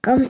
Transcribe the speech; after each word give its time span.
con 0.00 0.26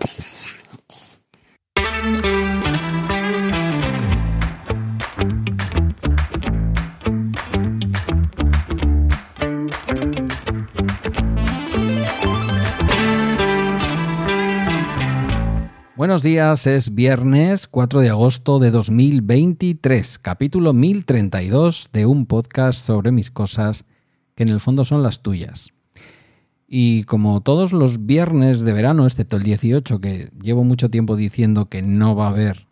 Buenos 15.95 16.23
días, 16.25 16.67
es 16.67 16.93
viernes 16.93 17.69
4 17.69 18.01
de 18.01 18.09
agosto 18.09 18.59
de 18.59 18.73
2023, 18.73 20.19
capítulo 20.19 20.73
1032 20.73 21.91
de 21.93 22.07
un 22.07 22.27
podcast 22.27 22.85
sobre 22.85 23.13
mis 23.13 23.31
cosas 23.31 23.85
que 24.35 24.43
en 24.43 24.49
el 24.49 24.59
fondo 24.59 24.85
son 24.85 25.05
las 25.05 25.23
tuyas. 25.23 25.73
Y 26.73 27.03
como 27.03 27.41
todos 27.41 27.73
los 27.73 28.07
viernes 28.07 28.61
de 28.61 28.73
verano, 28.73 29.05
excepto 29.05 29.37
el 29.37 29.43
18, 29.43 30.01
que 30.01 30.31
llevo 30.41 30.63
mucho 30.63 30.89
tiempo 30.89 31.17
diciendo 31.17 31.69
que 31.69 31.83
no 31.83 32.15
va 32.15 32.27
a 32.27 32.31
haber 32.31 32.69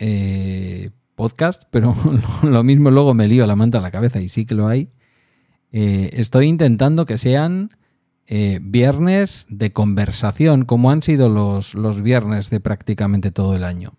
eh, 0.00 0.90
podcast, 1.14 1.62
pero 1.70 1.94
lo 2.42 2.64
mismo 2.64 2.90
luego 2.90 3.14
me 3.14 3.28
lío 3.28 3.46
la 3.46 3.54
manta 3.54 3.78
a 3.78 3.80
la 3.80 3.92
cabeza 3.92 4.20
y 4.20 4.28
sí 4.28 4.44
que 4.44 4.56
lo 4.56 4.66
hay, 4.66 4.90
eh, 5.70 6.10
estoy 6.14 6.46
intentando 6.46 7.06
que 7.06 7.16
sean 7.16 7.70
eh, 8.26 8.58
viernes 8.60 9.46
de 9.48 9.72
conversación, 9.72 10.64
como 10.64 10.90
han 10.90 11.04
sido 11.04 11.28
los, 11.28 11.76
los 11.76 12.02
viernes 12.02 12.50
de 12.50 12.58
prácticamente 12.58 13.30
todo 13.30 13.54
el 13.54 13.62
año. 13.62 13.92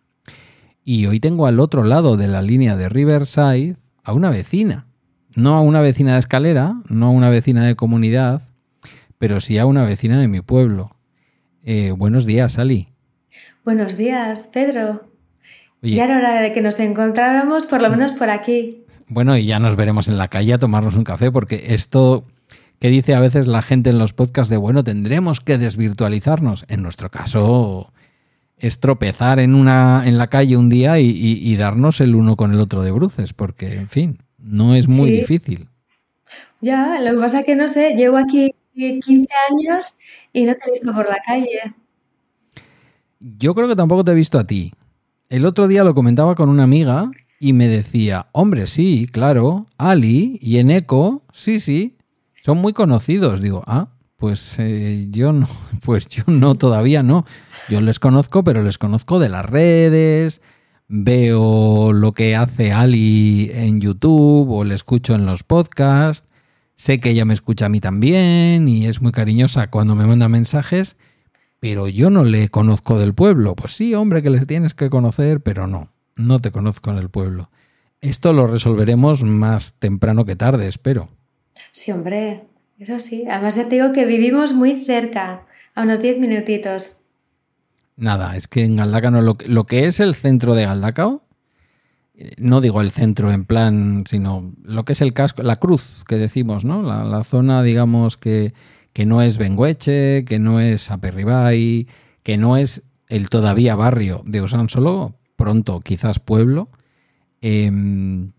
Y 0.83 1.05
hoy 1.05 1.21
tengo 1.21 1.45
al 1.45 1.61
otro 1.61 1.85
lado 1.85 2.17
de 2.17 2.27
la 2.27 2.41
línea 2.41 2.75
de 2.75 2.89
Riverside 2.89 3.77
a 4.03 4.11
una 4.11 4.31
vecina. 4.31 4.87
No 5.33 5.55
a 5.55 5.61
una 5.61 5.79
vecina 5.79 6.15
de 6.15 6.19
escalera, 6.19 6.81
no 6.89 7.05
a 7.05 7.11
una 7.11 7.29
vecina 7.29 7.63
de 7.63 7.75
comunidad, 7.75 8.48
pero 9.19 9.41
sí 9.41 9.57
a 9.59 9.67
una 9.67 9.83
vecina 9.83 10.19
de 10.19 10.27
mi 10.27 10.41
pueblo. 10.41 10.95
Eh, 11.63 11.91
buenos 11.91 12.25
días, 12.25 12.57
Ali. 12.57 12.87
Buenos 13.63 13.97
días, 13.97 14.49
Pedro. 14.51 15.11
ya 15.81 16.05
era 16.05 16.17
hora 16.17 16.41
de 16.41 16.53
que 16.53 16.61
nos 16.61 16.79
encontráramos, 16.79 17.65
por 17.67 17.81
lo 17.81 17.89
menos 17.89 18.13
por 18.15 18.29
aquí. 18.29 18.85
Bueno, 19.09 19.37
y 19.37 19.45
ya 19.45 19.59
nos 19.59 19.75
veremos 19.75 20.07
en 20.07 20.17
la 20.17 20.29
calle 20.29 20.53
a 20.53 20.57
tomarnos 20.57 20.95
un 20.95 21.03
café, 21.03 21.31
porque 21.31 21.65
esto 21.73 22.25
que 22.79 22.89
dice 22.89 23.13
a 23.13 23.19
veces 23.19 23.45
la 23.45 23.61
gente 23.61 23.89
en 23.89 23.99
los 23.99 24.13
podcasts 24.13 24.49
de, 24.49 24.57
bueno, 24.57 24.85
tendremos 24.85 25.41
que 25.41 25.57
desvirtualizarnos. 25.57 26.65
En 26.69 26.81
nuestro 26.81 27.11
caso, 27.11 27.91
es 28.57 28.79
tropezar 28.79 29.39
en, 29.39 29.53
una, 29.53 30.03
en 30.05 30.17
la 30.17 30.27
calle 30.27 30.55
un 30.55 30.69
día 30.69 30.97
y, 30.99 31.55
darnos 31.57 31.99
el 31.99 32.15
uno 32.15 32.37
con 32.37 32.53
el 32.53 32.61
otro 32.61 32.83
de 32.83 32.91
bruces, 32.91 33.33
porque, 33.33 33.73
en 33.73 33.89
fin, 33.89 34.19
no 34.37 34.75
es 34.75 34.87
muy 34.87 35.11
difícil. 35.11 35.67
Ya, 36.61 36.99
lo 37.01 37.11
que 37.11 37.17
pasa 37.17 37.39
es 37.41 37.45
que 37.45 37.55
no 37.57 37.67
sé, 37.67 37.95
llevo 37.95 38.17
aquí 38.17 38.53
15 38.79 39.27
años 39.51 39.99
y 40.33 40.43
no 40.43 40.55
te 40.55 40.61
he 40.67 40.71
visto 40.71 40.93
por 40.93 41.07
la 41.09 41.19
calle. 41.25 41.75
Yo 43.19 43.53
creo 43.53 43.67
que 43.67 43.75
tampoco 43.75 44.03
te 44.03 44.11
he 44.11 44.15
visto 44.15 44.39
a 44.39 44.47
ti. 44.47 44.73
El 45.29 45.45
otro 45.45 45.67
día 45.67 45.83
lo 45.83 45.93
comentaba 45.93 46.35
con 46.35 46.49
una 46.49 46.63
amiga 46.63 47.11
y 47.39 47.53
me 47.53 47.67
decía, 47.67 48.27
hombre, 48.31 48.67
sí, 48.67 49.07
claro, 49.11 49.67
Ali 49.77 50.39
y 50.41 50.57
Eneco, 50.57 51.23
sí, 51.33 51.59
sí, 51.59 51.97
son 52.43 52.57
muy 52.59 52.73
conocidos. 52.73 53.41
Digo, 53.41 53.63
ah, 53.67 53.89
pues 54.17 54.55
eh, 54.59 55.07
yo 55.11 55.33
no, 55.33 55.47
pues 55.83 56.07
yo 56.07 56.23
no, 56.27 56.55
todavía 56.55 57.03
no. 57.03 57.25
Yo 57.69 57.81
les 57.81 57.99
conozco, 57.99 58.43
pero 58.43 58.63
les 58.63 58.77
conozco 58.77 59.19
de 59.19 59.29
las 59.29 59.45
redes, 59.45 60.41
veo 60.87 61.93
lo 61.93 62.13
que 62.13 62.35
hace 62.35 62.71
Ali 62.71 63.51
en 63.53 63.79
YouTube 63.79 64.49
o 64.49 64.63
le 64.63 64.75
escucho 64.75 65.13
en 65.13 65.25
los 65.25 65.43
podcasts. 65.43 66.28
Sé 66.79 67.01
que 67.01 67.09
ella 67.09 67.25
me 67.25 67.33
escucha 67.33 67.65
a 67.65 67.69
mí 67.69 67.81
también 67.81 68.69
y 68.69 68.85
es 68.85 69.01
muy 69.01 69.11
cariñosa 69.11 69.69
cuando 69.69 69.95
me 69.95 70.07
manda 70.07 70.29
mensajes, 70.29 70.95
pero 71.59 71.89
yo 71.89 72.09
no 72.09 72.23
le 72.23 72.47
conozco 72.47 72.97
del 72.97 73.13
pueblo. 73.13 73.53
Pues 73.53 73.73
sí, 73.73 73.93
hombre, 73.95 74.23
que 74.23 74.29
les 74.29 74.47
tienes 74.47 74.73
que 74.75 74.89
conocer, 74.89 75.41
pero 75.41 75.67
no, 75.67 75.91
no 76.15 76.39
te 76.39 76.51
conozco 76.51 76.89
en 76.91 76.97
el 76.97 77.09
pueblo. 77.09 77.49
Esto 77.99 78.31
lo 78.31 78.47
resolveremos 78.47 79.25
más 79.25 79.73
temprano 79.73 80.23
que 80.23 80.37
tarde, 80.37 80.69
espero. 80.69 81.09
Sí, 81.73 81.91
hombre, 81.91 82.45
eso 82.79 82.97
sí. 82.99 83.25
Además 83.29 83.55
ya 83.55 83.67
te 83.67 83.75
digo 83.75 83.91
que 83.91 84.05
vivimos 84.05 84.53
muy 84.53 84.85
cerca, 84.85 85.41
a 85.75 85.81
unos 85.81 86.01
10 86.01 86.19
minutitos. 86.19 87.01
Nada, 87.97 88.37
es 88.37 88.47
que 88.47 88.63
en 88.63 88.77
Galdacao, 88.77 89.21
lo, 89.21 89.35
lo 89.47 89.65
que 89.65 89.87
es 89.87 89.99
el 89.99 90.15
centro 90.15 90.55
de 90.55 90.63
Galdacao, 90.63 91.23
no 92.37 92.61
digo 92.61 92.81
el 92.81 92.91
centro 92.91 93.31
en 93.31 93.45
plan, 93.45 94.03
sino 94.07 94.53
lo 94.63 94.85
que 94.85 94.93
es 94.93 95.01
el 95.01 95.13
casco, 95.13 95.43
la 95.43 95.57
cruz 95.57 96.03
que 96.07 96.17
decimos, 96.17 96.65
¿no? 96.65 96.81
La, 96.83 97.23
zona, 97.23 97.63
digamos, 97.63 98.17
que, 98.17 98.53
que, 98.93 99.05
no 99.05 99.21
es 99.21 99.37
Bengueche, 99.37 100.25
que 100.25 100.39
no 100.39 100.59
es 100.59 100.91
Aperribay, 100.91 101.87
que 102.23 102.37
no 102.37 102.57
es 102.57 102.83
el 103.07 103.29
todavía 103.29 103.75
barrio 103.75 104.21
de 104.25 104.47
Solo, 104.47 105.15
pronto 105.35 105.79
quizás 105.79 106.19
pueblo. 106.19 106.69
Em, 107.41 108.31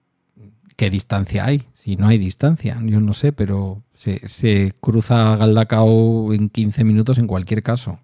¿Qué 0.77 0.89
distancia 0.89 1.45
hay? 1.45 1.63
Si 1.75 1.97
no 1.97 2.09
hay 2.09 2.17
distancia, 2.17 2.79
yo 2.83 3.01
no 3.01 3.13
sé, 3.13 3.33
pero 3.33 3.83
se, 3.95 4.73
cruza 4.81 5.37
Galdacao 5.37 6.33
en 6.33 6.49
15 6.49 6.85
minutos 6.85 7.19
en 7.19 7.27
cualquier 7.27 7.63
caso. 7.63 8.01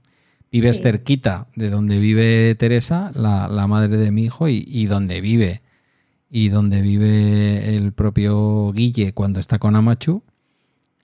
Vives 0.53 0.83
cerquita 0.83 1.49
de 1.57 1.71
donde 1.71 1.99
vive 1.99 2.55
Teresa, 2.55 3.13
la, 3.15 3.67
madre 3.67 3.97
de 3.97 4.11
mi 4.11 4.25
hijo, 4.25 4.49
y, 4.49 4.87
donde 4.87 5.21
vive. 5.21 5.63
Y 6.37 6.49
donde 6.51 6.83
vive 6.83 7.77
el 7.77 7.93
propio 7.93 8.73
Guille 8.73 9.15
cuando 9.15 9.41
está 9.41 9.59
con 9.59 9.77
Amachu. 9.77 10.23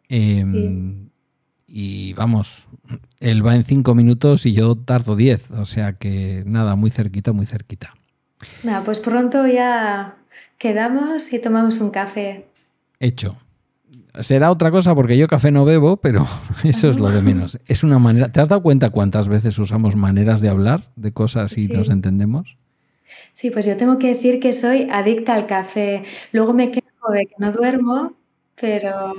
Em, 0.09 1.09
y 1.67 2.13
vamos, 2.15 2.67
él 3.21 3.47
va 3.47 3.57
en 3.57 3.65
5 3.65 3.95
minutos 3.95 4.45
y 4.45 4.53
yo 4.53 4.75
tardo 4.77 5.17
10. 5.17 5.53
O 5.53 5.65
sea 5.65 5.95
que 5.95 6.43
nada, 6.47 6.77
muy 6.77 6.91
cerquita, 6.91 7.33
muy 7.33 7.47
cerquita. 7.47 7.95
Nada, 8.63 8.85
pues 8.85 8.99
pronto 8.99 9.47
ya 9.47 10.17
Quedamos 10.63 11.33
y 11.33 11.41
tomamos 11.41 11.81
un 11.81 11.91
café. 11.91 12.47
Hecho. 13.01 13.37
Será 14.21 14.49
otra 14.49 14.71
cosa 14.71 14.95
porque 14.95 15.19
yo 15.19 15.27
café 15.27 15.51
no 15.51 15.65
bebo, 15.65 15.97
pero 15.97 16.25
eso 16.63 16.89
es 16.89 16.99
lo 16.99 17.11
de 17.11 17.21
menos. 17.21 17.59
Es 17.67 17.83
una 17.83 17.99
manera. 17.99 18.31
¿Te 18.31 18.41
has 18.41 18.49
dado 18.49 18.63
cuenta 18.63 18.91
cuántas 18.91 19.27
veces 19.27 19.59
usamos 19.59 19.97
maneras 19.97 20.41
de 20.41 20.51
hablar 20.51 20.85
de 20.95 21.13
cosas 21.13 21.59
y 21.59 21.67
nos 21.67 21.91
entendemos? 21.91 22.59
Sí, 23.33 23.51
pues 23.51 23.67
yo 23.67 23.77
tengo 23.77 23.99
que 23.99 24.15
decir 24.15 24.41
que 24.41 24.53
soy 24.53 24.89
adicta 24.91 25.35
al 25.35 25.47
café. 25.47 26.05
Luego 26.33 26.53
me 26.53 26.71
quejo 26.71 27.13
de 27.13 27.27
que 27.27 27.35
no 27.39 27.53
duermo, 27.53 28.15
pero 28.55 29.15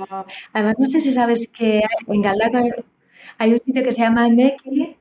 además 0.52 0.76
no 0.78 0.86
sé 0.86 1.00
si 1.00 1.12
sabes 1.12 1.48
que 1.48 1.82
en 2.06 2.22
Galdaca 2.22 2.62
hay 3.38 3.52
un 3.52 3.58
sitio 3.58 3.82
que 3.82 3.92
se 3.92 4.02
llama 4.02 4.28
Mequi 4.28 4.96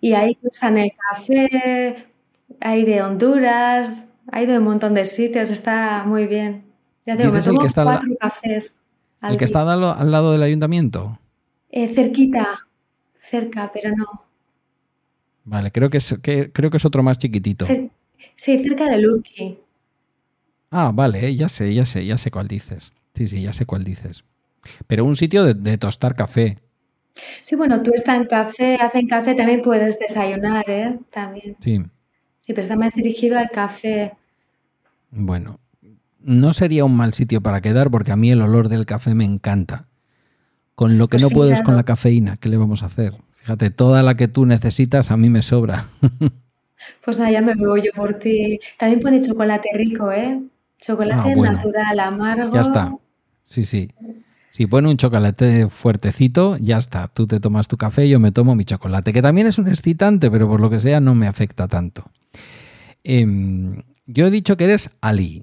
y 0.00 0.12
ahí 0.12 0.36
usan 0.42 0.78
el 0.78 0.92
café, 1.10 1.96
hay 2.60 2.84
de 2.84 3.02
Honduras, 3.02 4.04
hay 4.30 4.46
de 4.46 4.58
un 4.58 4.64
montón 4.64 4.94
de 4.94 5.04
sitios, 5.04 5.50
está 5.50 6.04
muy 6.04 6.26
bien. 6.26 6.64
Ya 7.04 7.16
tengo, 7.16 7.36
el 7.36 7.58
que 7.58 7.66
está 7.66 7.84
cuatro 7.84 8.10
cafés. 8.20 8.78
¿El 9.22 9.36
que 9.36 9.44
está 9.44 9.62
al, 9.70 10.10
lado 10.10 10.32
del 10.32 10.42
ayuntamiento? 10.42 11.18
Eh, 11.70 11.92
cerquita, 11.94 12.66
cerca, 13.18 13.70
pero 13.72 13.94
no. 13.96 14.24
Vale, 15.44 15.72
creo 15.72 15.90
que 15.90 15.98
es, 15.98 16.14
creo 16.22 16.70
que 16.70 16.76
es 16.76 16.84
otro 16.84 17.02
más 17.02 17.18
chiquitito. 17.18 17.66
Sí, 18.36 18.58
cerca 18.62 18.86
de 18.86 18.98
Lucky. 18.98 19.58
Ah, 20.70 20.90
vale, 20.94 21.26
eh, 21.26 21.36
ya 21.36 21.48
sé, 21.48 21.72
ya 21.74 21.84
sé, 21.84 22.04
ya 22.06 22.18
sé 22.18 22.30
cuál 22.30 22.48
dices. 22.48 22.92
Sí, 23.14 23.28
sí, 23.28 23.42
ya 23.42 23.52
sé 23.52 23.66
cuál 23.66 23.84
dices. 23.84 24.24
Pero 24.86 25.04
un 25.04 25.16
sitio 25.16 25.44
de, 25.44 25.54
de 25.54 25.76
tostar 25.78 26.14
café. 26.14 26.58
Sí, 27.42 27.56
bueno, 27.56 27.82
tú 27.82 27.92
estás 27.94 28.16
en 28.16 28.26
café, 28.26 28.76
hacen 28.76 29.06
café, 29.06 29.34
también 29.34 29.60
puedes 29.60 29.98
desayunar, 29.98 30.64
¿eh? 30.68 30.98
También. 31.12 31.56
Sí. 31.60 31.82
Sí, 32.38 32.52
pero 32.52 32.62
está 32.62 32.76
más 32.76 32.94
dirigido 32.94 33.38
al 33.38 33.50
café. 33.50 34.12
Bueno, 35.10 35.60
no 36.20 36.52
sería 36.52 36.84
un 36.84 36.96
mal 36.96 37.12
sitio 37.12 37.40
para 37.40 37.60
quedar 37.60 37.90
porque 37.90 38.12
a 38.12 38.16
mí 38.16 38.30
el 38.30 38.42
olor 38.42 38.68
del 38.68 38.86
café 38.86 39.14
me 39.14 39.24
encanta. 39.24 39.88
Con 40.74 40.98
lo 40.98 41.08
que 41.08 41.18
pues 41.18 41.22
no 41.22 41.30
puedes 41.30 41.62
con 41.62 41.76
la 41.76 41.84
cafeína, 41.84 42.38
¿qué 42.38 42.48
le 42.48 42.56
vamos 42.56 42.82
a 42.82 42.86
hacer? 42.86 43.14
Fíjate, 43.32 43.70
toda 43.70 44.02
la 44.02 44.16
que 44.16 44.26
tú 44.26 44.46
necesitas 44.46 45.10
a 45.10 45.16
mí 45.16 45.28
me 45.28 45.42
sobra. 45.42 45.84
Pues 47.04 47.18
nada, 47.18 47.30
ya 47.30 47.40
me 47.40 47.54
veo 47.54 47.76
yo 47.76 47.92
por 47.94 48.18
ti. 48.18 48.60
También 48.78 49.00
pone 49.00 49.20
chocolate 49.20 49.68
rico, 49.74 50.12
¿eh? 50.12 50.40
Chocolate 50.80 51.32
ah, 51.32 51.52
natural, 51.52 52.00
amargo. 52.00 52.54
Ya 52.54 52.60
está. 52.62 52.94
Sí, 53.46 53.64
sí. 53.64 53.90
Si 54.50 54.66
pone 54.66 54.88
un 54.88 54.96
chocolate 54.96 55.68
fuertecito, 55.68 56.56
ya 56.58 56.78
está. 56.78 57.08
Tú 57.08 57.26
te 57.26 57.40
tomas 57.40 57.68
tu 57.68 57.76
café, 57.76 58.08
yo 58.08 58.20
me 58.20 58.32
tomo 58.32 58.54
mi 58.54 58.64
chocolate, 58.64 59.12
que 59.12 59.22
también 59.22 59.46
es 59.46 59.58
un 59.58 59.68
excitante, 59.68 60.30
pero 60.30 60.48
por 60.48 60.60
lo 60.60 60.68
que 60.68 60.80
sea 60.80 61.00
no 61.00 61.14
me 61.14 61.26
afecta 61.26 61.68
tanto. 61.68 62.04
Em, 63.04 63.82
yo 64.06 64.26
he 64.26 64.30
dicho 64.30 64.56
que 64.56 64.64
eres 64.64 64.90
Ali. 65.00 65.42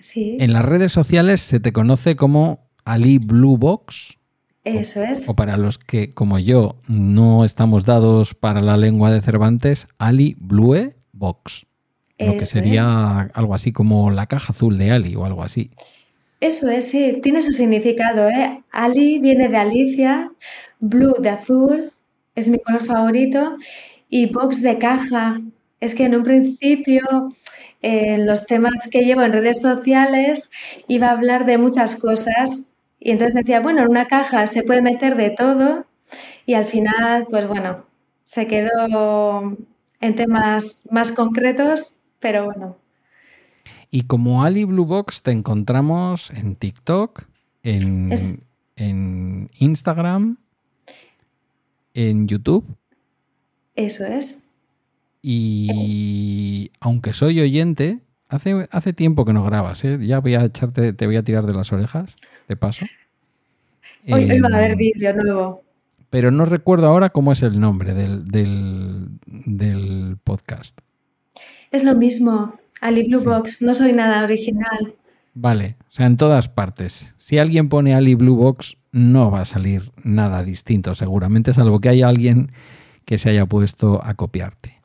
Sí. 0.00 0.36
En 0.40 0.52
las 0.52 0.64
redes 0.64 0.92
sociales 0.92 1.40
se 1.42 1.60
te 1.60 1.72
conoce 1.72 2.16
como 2.16 2.68
Ali 2.84 3.18
Blue 3.18 3.56
Box. 3.56 4.18
Eso 4.64 5.02
es. 5.02 5.28
O 5.28 5.34
para 5.34 5.56
los 5.56 5.78
que, 5.78 6.12
como 6.12 6.38
yo, 6.38 6.76
no 6.88 7.44
estamos 7.44 7.84
dados 7.84 8.34
para 8.34 8.60
la 8.60 8.76
lengua 8.76 9.10
de 9.10 9.22
Cervantes, 9.22 9.88
Ali 9.98 10.36
Blue 10.38 10.92
Box. 11.12 11.66
lo 12.18 12.36
que 12.36 12.44
sería 12.44 13.20
algo 13.32 13.54
así 13.54 13.72
como 13.72 14.10
la 14.10 14.26
caja 14.26 14.52
azul 14.52 14.76
de 14.76 14.90
Ali 14.90 15.16
o 15.16 15.24
algo 15.24 15.42
así. 15.42 15.70
Eso 16.40 16.70
es, 16.70 16.86
sí, 16.86 17.18
tiene 17.22 17.42
su 17.42 17.52
significado. 17.52 18.28
¿eh? 18.28 18.62
Ali 18.72 19.18
viene 19.18 19.48
de 19.48 19.56
Alicia, 19.58 20.32
blue 20.78 21.16
de 21.20 21.28
azul, 21.28 21.92
es 22.34 22.48
mi 22.48 22.58
color 22.58 22.84
favorito. 22.84 23.52
Y 24.08 24.26
box 24.26 24.62
de 24.62 24.78
caja. 24.78 25.40
Es 25.80 25.94
que 25.94 26.04
en 26.04 26.16
un 26.16 26.22
principio, 26.22 27.02
en 27.80 28.26
los 28.26 28.46
temas 28.46 28.88
que 28.90 29.00
llevo 29.00 29.22
en 29.22 29.32
redes 29.32 29.60
sociales, 29.60 30.50
iba 30.88 31.08
a 31.08 31.12
hablar 31.12 31.46
de 31.46 31.58
muchas 31.58 31.96
cosas. 31.96 32.72
Y 33.00 33.10
entonces 33.10 33.34
decía, 33.34 33.60
bueno, 33.60 33.80
en 33.80 33.88
una 33.88 34.06
caja 34.06 34.46
se 34.46 34.62
puede 34.62 34.82
meter 34.82 35.16
de 35.16 35.30
todo. 35.30 35.86
Y 36.44 36.54
al 36.54 36.66
final, 36.66 37.26
pues 37.30 37.48
bueno, 37.48 37.86
se 38.24 38.46
quedó 38.46 39.56
en 40.00 40.14
temas 40.14 40.86
más 40.90 41.10
concretos, 41.12 41.98
pero 42.18 42.44
bueno. 42.44 42.76
Y 43.90 44.02
como 44.02 44.44
Ali 44.44 44.64
Blue 44.64 44.84
Box 44.84 45.22
te 45.22 45.32
encontramos 45.32 46.30
en 46.30 46.54
TikTok, 46.56 47.24
en, 47.62 48.12
en 48.76 49.50
Instagram, 49.58 50.38
en 51.94 52.28
YouTube. 52.28 52.64
Eso 53.74 54.04
es. 54.06 54.46
Y 55.22 56.70
aunque 56.80 57.12
soy 57.12 57.40
oyente, 57.40 58.00
hace, 58.30 58.68
hace 58.70 58.92
tiempo 58.92 59.24
que 59.24 59.32
no 59.32 59.44
grabas, 59.44 59.84
¿eh? 59.84 59.98
Ya 60.00 60.20
voy 60.20 60.34
a 60.34 60.44
echarte, 60.44 60.92
te 60.92 61.06
voy 61.06 61.16
a 61.16 61.22
tirar 61.22 61.46
de 61.46 61.52
las 61.52 61.72
orejas, 61.72 62.16
de 62.48 62.56
paso. 62.56 62.86
Hoy, 64.08 64.40
va 64.40 64.48
a 64.48 64.56
haber 64.56 64.72
em, 64.72 64.78
vídeo 64.78 65.12
nuevo. 65.14 65.62
Pero 66.08 66.30
no 66.30 66.46
recuerdo 66.46 66.86
ahora 66.86 67.10
cómo 67.10 67.32
es 67.32 67.42
el 67.42 67.60
nombre 67.60 67.92
del, 67.92 69.10
podcast. 70.24 70.78
Es 71.70 71.84
lo 71.84 71.94
mismo, 71.94 72.54
Ali 72.80 73.06
Blue 73.06 73.22
Box, 73.22 73.62
no 73.62 73.74
soy 73.74 73.92
nada 73.92 74.24
original. 74.24 74.94
Vale, 75.34 75.76
o 75.88 75.92
sea, 75.92 76.06
en 76.06 76.16
todas 76.16 76.48
partes. 76.48 77.14
Si 77.18 77.38
alguien 77.38 77.68
pone 77.68 77.94
Ali 77.94 78.16
Blue 78.16 78.36
Box, 78.36 78.76
no 78.90 79.30
va 79.30 79.42
a 79.42 79.44
salir 79.44 79.92
nada 80.02 80.42
distinto, 80.42 80.96
seguramente, 80.96 81.54
salvo 81.54 81.80
que 81.80 81.90
haya 81.90 82.08
alguien 82.08 82.50
que 83.04 83.18
se 83.18 83.30
haya 83.30 83.46
puesto 83.46 84.00
a 84.04 84.14
copiarte. 84.14 84.79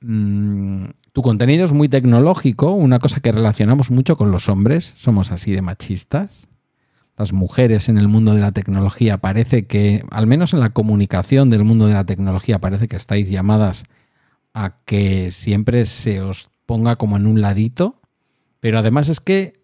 Mm, 0.00 0.86
tu 1.12 1.22
contenido 1.22 1.64
es 1.64 1.72
muy 1.72 1.88
tecnológico, 1.88 2.72
una 2.72 2.98
cosa 2.98 3.20
que 3.20 3.32
relacionamos 3.32 3.90
mucho 3.90 4.16
con 4.16 4.30
los 4.30 4.48
hombres, 4.48 4.92
somos 4.96 5.32
así 5.32 5.52
de 5.52 5.62
machistas. 5.62 6.48
Las 7.16 7.32
mujeres 7.32 7.88
en 7.88 7.98
el 7.98 8.08
mundo 8.08 8.34
de 8.34 8.40
la 8.40 8.52
tecnología 8.52 9.18
parece 9.18 9.66
que, 9.66 10.04
al 10.10 10.26
menos 10.26 10.54
en 10.54 10.60
la 10.60 10.70
comunicación 10.70 11.50
del 11.50 11.64
mundo 11.64 11.86
de 11.86 11.94
la 11.94 12.06
tecnología, 12.06 12.60
parece 12.60 12.88
que 12.88 12.96
estáis 12.96 13.28
llamadas 13.28 13.84
a 14.54 14.78
que 14.84 15.30
siempre 15.30 15.84
se 15.84 16.22
os 16.22 16.48
ponga 16.64 16.96
como 16.96 17.16
en 17.16 17.26
un 17.26 17.40
ladito, 17.40 18.00
pero 18.60 18.78
además 18.78 19.08
es 19.08 19.20
que 19.20 19.60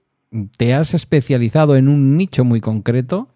te 0.58 0.74
has 0.74 0.92
especializado 0.92 1.76
en 1.76 1.88
un 1.88 2.16
nicho 2.16 2.44
muy 2.44 2.60
concreto, 2.60 3.28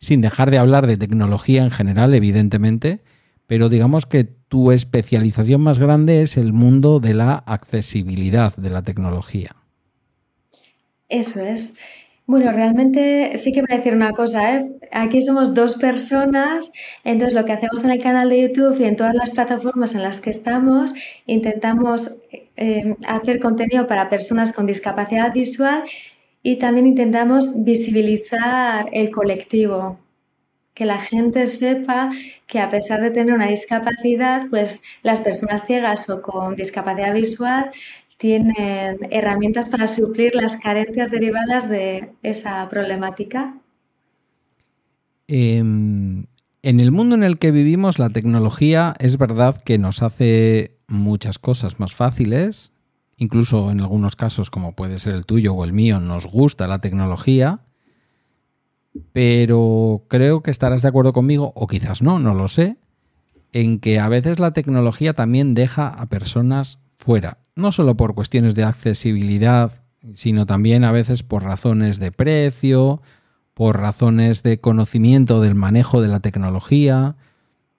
sin 0.00 0.20
dejar 0.20 0.50
de 0.50 0.58
hablar 0.58 0.86
de 0.86 0.96
tecnología 0.96 1.62
en 1.62 1.70
general, 1.70 2.14
evidentemente, 2.14 3.02
pero 3.50 3.68
digamos 3.68 4.06
que 4.06 4.22
tu 4.22 4.70
especialización 4.70 5.60
más 5.60 5.80
grande 5.80 6.22
es 6.22 6.36
el 6.36 6.52
mundo 6.52 7.00
de 7.00 7.14
la 7.14 7.34
accesibilidad 7.34 8.54
de 8.54 8.70
la 8.70 8.82
tecnología. 8.82 9.56
Eso 11.08 11.40
es. 11.40 11.74
Bueno, 12.26 12.52
realmente 12.52 13.32
sí 13.34 13.52
que 13.52 13.62
voy 13.62 13.70
a 13.72 13.78
decir 13.78 13.92
una 13.92 14.12
cosa, 14.12 14.54
¿eh? 14.54 14.70
Aquí 14.92 15.20
somos 15.20 15.52
dos 15.52 15.74
personas, 15.74 16.70
entonces 17.02 17.34
lo 17.34 17.44
que 17.44 17.50
hacemos 17.50 17.82
en 17.82 17.90
el 17.90 18.00
canal 18.00 18.28
de 18.28 18.42
YouTube 18.42 18.80
y 18.80 18.84
en 18.84 18.94
todas 18.94 19.16
las 19.16 19.32
plataformas 19.32 19.96
en 19.96 20.04
las 20.04 20.20
que 20.20 20.30
estamos, 20.30 20.94
intentamos 21.26 22.20
eh, 22.56 22.94
hacer 23.08 23.40
contenido 23.40 23.88
para 23.88 24.08
personas 24.08 24.52
con 24.52 24.66
discapacidad 24.66 25.34
visual 25.34 25.82
y 26.44 26.54
también 26.58 26.86
intentamos 26.86 27.64
visibilizar 27.64 28.88
el 28.92 29.10
colectivo, 29.10 29.98
que 30.80 30.86
la 30.86 30.98
gente 30.98 31.46
sepa 31.46 32.10
que 32.46 32.58
a 32.58 32.70
pesar 32.70 33.02
de 33.02 33.10
tener 33.10 33.34
una 33.34 33.48
discapacidad, 33.48 34.46
pues 34.48 34.82
las 35.02 35.20
personas 35.20 35.66
ciegas 35.66 36.08
o 36.08 36.22
con 36.22 36.56
discapacidad 36.56 37.12
visual 37.12 37.70
tienen 38.16 38.96
herramientas 39.10 39.68
para 39.68 39.86
suplir 39.86 40.34
las 40.34 40.56
carencias 40.56 41.10
derivadas 41.10 41.68
de 41.68 42.12
esa 42.22 42.66
problemática. 42.70 43.58
Em, 45.28 46.24
en 46.62 46.80
el 46.80 46.92
mundo 46.92 47.14
en 47.14 47.24
el 47.24 47.38
que 47.38 47.50
vivimos, 47.50 47.98
la 47.98 48.08
tecnología 48.08 48.94
es 49.00 49.18
verdad 49.18 49.60
que 49.60 49.76
nos 49.76 50.02
hace 50.02 50.78
muchas 50.88 51.38
cosas 51.38 51.78
más 51.78 51.92
fáciles, 51.92 52.72
incluso 53.18 53.70
en 53.70 53.82
algunos 53.82 54.16
casos, 54.16 54.48
como 54.48 54.74
puede 54.74 54.98
ser 54.98 55.12
el 55.12 55.26
tuyo 55.26 55.52
o 55.52 55.62
el 55.62 55.74
mío, 55.74 56.00
nos 56.00 56.24
gusta 56.24 56.66
la 56.66 56.80
tecnología, 56.80 57.66
pero 59.12 60.04
creo 60.08 60.42
que 60.42 60.50
estarás 60.50 60.82
de 60.82 60.88
acuerdo 60.88 61.12
conmigo, 61.12 61.52
o 61.54 61.66
quizás 61.66 62.02
no, 62.02 62.18
no 62.18 62.34
lo 62.34 62.48
sé, 62.48 62.76
en 63.52 63.80
que 63.80 63.98
a 63.98 64.08
veces 64.08 64.38
la 64.38 64.52
tecnología 64.52 65.14
también 65.14 65.54
deja 65.54 65.88
a 65.88 66.06
personas 66.06 66.78
fuera, 66.96 67.38
no 67.56 67.72
solo 67.72 67.96
por 67.96 68.14
cuestiones 68.14 68.54
de 68.54 68.64
accesibilidad, 68.64 69.82
sino 70.14 70.46
también 70.46 70.84
a 70.84 70.92
veces 70.92 71.22
por 71.22 71.42
razones 71.42 71.98
de 71.98 72.12
precio, 72.12 73.02
por 73.54 73.78
razones 73.78 74.42
de 74.42 74.60
conocimiento 74.60 75.40
del 75.40 75.54
manejo 75.54 76.00
de 76.00 76.08
la 76.08 76.20
tecnología. 76.20 77.16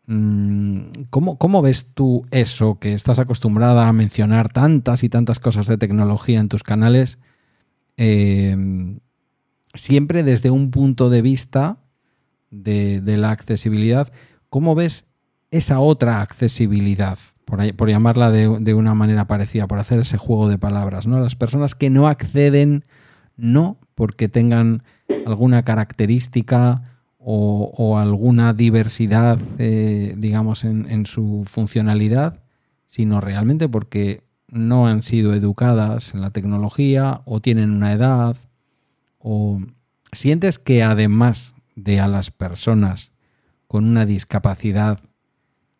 Mm, 0.07 0.91
¿Cómo, 1.09 1.61
ves 1.61 1.89
tú 1.93 2.25
eso, 2.31 2.79
que 2.79 2.93
estás 2.93 3.19
acostumbrada 3.19 3.87
a 3.87 3.93
mencionar 3.93 4.51
tantas 4.51 5.03
y 5.03 5.09
tantas 5.09 5.39
cosas 5.39 5.67
de 5.67 5.77
tecnología 5.77 6.39
en 6.39 6.49
tus 6.49 6.63
canales? 6.63 7.17
Eh, 7.97 8.55
siempre 9.73 10.23
desde 10.23 10.49
un 10.49 10.71
punto 10.71 11.09
de 11.09 11.21
vista 11.21 11.77
de, 12.49 13.01
la 13.05 13.31
accesibilidad, 13.31 14.11
¿cómo 14.49 14.75
ves 14.75 15.05
esa 15.51 15.79
otra 15.79 16.21
accesibilidad? 16.21 17.17
Por, 17.45 17.89
llamarla 17.89 18.31
de, 18.31 18.73
una 18.73 18.93
manera 18.93 19.27
parecida, 19.27 19.67
por 19.67 19.79
hacer 19.79 19.99
ese 19.99 20.17
juego 20.17 20.47
de 20.47 20.57
palabras, 20.57 21.05
¿no? 21.05 21.19
Las 21.19 21.35
personas 21.35 21.75
que 21.75 21.89
no 21.89 22.07
acceden, 22.07 22.85
no 23.35 23.77
porque 23.93 24.29
tengan 24.29 24.83
alguna 25.25 25.63
característica 25.63 26.83
o, 27.17 27.97
alguna 27.99 28.53
diversidad, 28.53 29.37
eh, 29.57 30.15
digamos, 30.17 30.63
en 30.63 31.05
su 31.05 31.43
funcionalidad, 31.45 32.39
sino 32.87 33.21
realmente 33.21 33.67
porque 33.67 34.23
no 34.47 34.87
han 34.87 35.03
sido 35.03 35.33
educadas 35.33 36.13
en 36.13 36.21
la 36.21 36.31
tecnología 36.31 37.21
o 37.25 37.39
tienen 37.39 37.71
una 37.71 37.93
edad 37.93 38.37
¿O 39.21 39.59
sientes 40.11 40.59
que 40.59 40.83
además 40.83 41.55
de 41.75 41.99
a 41.99 42.07
las 42.07 42.31
personas 42.31 43.11
con 43.67 43.85
una 43.85 44.05
discapacidad, 44.05 44.99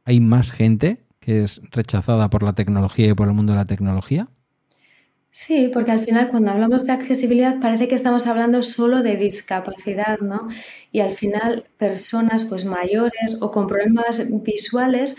hay 0.05 0.19
más 0.19 0.51
gente 0.51 1.03
que 1.19 1.43
es 1.43 1.61
rechazada 1.71 2.29
por 2.29 2.43
la 2.43 2.53
tecnología 2.53 3.09
y 3.09 3.13
por 3.13 3.27
el 3.27 3.33
mundo 3.33 3.53
de 3.53 3.59
la 3.59 3.65
tecnología? 3.65 4.29
Sí, 5.33 5.69
porque 5.71 5.91
al 5.91 6.01
final 6.01 6.29
cuando 6.29 6.51
hablamos 6.51 6.85
de 6.85 6.91
accesibilidad 6.91 7.59
parece 7.61 7.87
que 7.87 7.95
estamos 7.95 8.27
hablando 8.27 8.61
solo 8.63 9.01
de 9.01 9.15
discapacidad, 9.15 10.19
¿no? 10.19 10.49
Y 10.91 10.99
al 10.99 11.11
final 11.11 11.65
personas 11.77 12.43
pues 12.43 12.65
mayores 12.65 13.37
o 13.39 13.49
con 13.49 13.67
problemas 13.67 14.29
visuales 14.43 15.15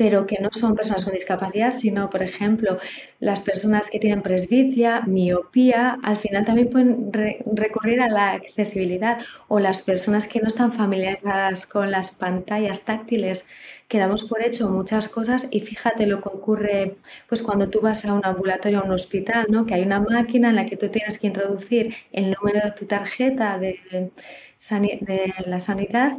pero 0.00 0.24
que 0.24 0.38
no 0.40 0.48
son 0.50 0.74
personas 0.76 1.04
con 1.04 1.12
discapacidad, 1.12 1.74
sino, 1.74 2.08
por 2.08 2.22
ejemplo, 2.22 2.78
las 3.18 3.42
personas 3.42 3.90
que 3.90 3.98
tienen 3.98 4.22
presbicia, 4.22 5.02
miopía, 5.02 5.98
al 6.02 6.16
final 6.16 6.46
también 6.46 6.70
pueden 6.70 7.12
recurrir 7.12 8.00
a 8.00 8.08
la 8.08 8.30
accesibilidad 8.30 9.18
o 9.48 9.60
las 9.60 9.82
personas 9.82 10.26
que 10.26 10.40
no 10.40 10.46
están 10.46 10.72
familiarizadas 10.72 11.66
con 11.66 11.90
las 11.90 12.12
pantallas 12.12 12.86
táctiles, 12.86 13.46
que 13.88 13.98
damos 13.98 14.24
por 14.24 14.40
hecho 14.42 14.70
muchas 14.70 15.06
cosas 15.06 15.48
y 15.50 15.60
fíjate 15.60 16.06
lo 16.06 16.22
que 16.22 16.30
ocurre 16.30 16.96
pues 17.28 17.42
cuando 17.42 17.68
tú 17.68 17.82
vas 17.82 18.06
a 18.06 18.14
un 18.14 18.24
ambulatorio 18.24 18.80
a 18.80 18.84
un 18.84 18.92
hospital, 18.92 19.48
¿no? 19.50 19.66
que 19.66 19.74
hay 19.74 19.82
una 19.82 20.00
máquina 20.00 20.48
en 20.48 20.56
la 20.56 20.64
que 20.64 20.78
tú 20.78 20.88
tienes 20.88 21.18
que 21.18 21.26
introducir 21.26 21.94
el 22.10 22.34
número 22.40 22.60
de 22.64 22.70
tu 22.70 22.86
tarjeta 22.86 23.58
de, 23.58 23.80
de 23.90 25.34
la 25.46 25.60
sanidad 25.60 26.16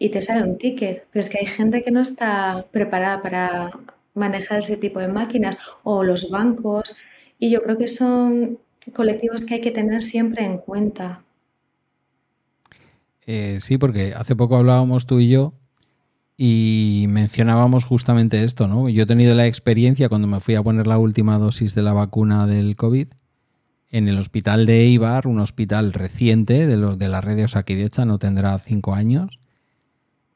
y 0.00 0.08
te 0.08 0.20
sale 0.22 0.42
un 0.42 0.58
ticket. 0.58 1.06
Pero 1.12 1.20
es 1.20 1.28
que 1.28 1.38
hay 1.38 1.46
gente 1.46 1.84
que 1.84 1.92
no 1.92 2.00
está 2.00 2.66
preparada 2.72 3.22
para 3.22 3.70
manejar 4.14 4.58
ese 4.58 4.76
tipo 4.76 4.98
de 4.98 5.08
máquinas 5.08 5.58
o 5.84 6.02
los 6.02 6.30
bancos 6.30 6.96
y 7.38 7.50
yo 7.50 7.62
creo 7.62 7.78
que 7.78 7.86
son 7.86 8.58
colectivos 8.92 9.44
que 9.44 9.54
hay 9.54 9.60
que 9.60 9.70
tener 9.70 10.00
siempre 10.00 10.44
en 10.44 10.58
cuenta. 10.58 11.22
Eh, 13.26 13.58
sí, 13.60 13.78
porque 13.78 14.14
hace 14.16 14.34
poco 14.34 14.56
hablábamos 14.56 15.06
tú 15.06 15.20
y 15.20 15.28
yo 15.28 15.52
y 16.36 17.04
mencionábamos 17.10 17.84
justamente 17.84 18.42
esto, 18.42 18.66
¿no? 18.66 18.88
Yo 18.88 19.02
he 19.02 19.06
tenido 19.06 19.34
la 19.34 19.46
experiencia 19.46 20.08
cuando 20.08 20.26
me 20.26 20.40
fui 20.40 20.54
a 20.54 20.62
poner 20.62 20.86
la 20.86 20.98
última 20.98 21.38
dosis 21.38 21.74
de 21.74 21.82
la 21.82 21.92
vacuna 21.92 22.46
del 22.46 22.74
COVID 22.74 23.08
en 23.90 24.08
el 24.08 24.18
hospital 24.18 24.64
de 24.64 24.80
Eibar, 24.84 25.26
un 25.26 25.40
hospital 25.40 25.92
reciente 25.92 26.66
de, 26.66 26.78
los, 26.78 26.98
de 26.98 27.08
la 27.08 27.20
red 27.20 27.36
de 27.36 27.44
Osakidecha, 27.44 28.06
no 28.06 28.18
tendrá 28.18 28.56
cinco 28.58 28.94
años, 28.94 29.40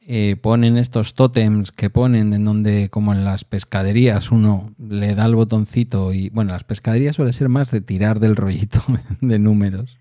eh, 0.07 0.37
ponen 0.37 0.77
estos 0.77 1.15
tótems 1.15 1.73
que 1.73 1.89
ponen 1.89 2.35
en 2.35 2.45
donde, 2.45 2.91
como 2.91 3.15
en 3.15 3.25
las 3.25 3.45
pescaderías, 3.45 4.31
uno 4.31 4.75
le 4.79 5.15
da 5.15 5.25
el 5.25 5.35
botoncito 5.35 6.13
y, 6.13 6.29
bueno, 6.29 6.53
las 6.53 6.65
pescaderías 6.65 7.17
suele 7.17 7.33
ser 7.33 7.49
más 7.49 7.71
de 7.71 7.81
tirar 7.81 8.21
del 8.21 8.37
rollito 8.37 8.83
de 9.23 9.39
números, 9.39 9.99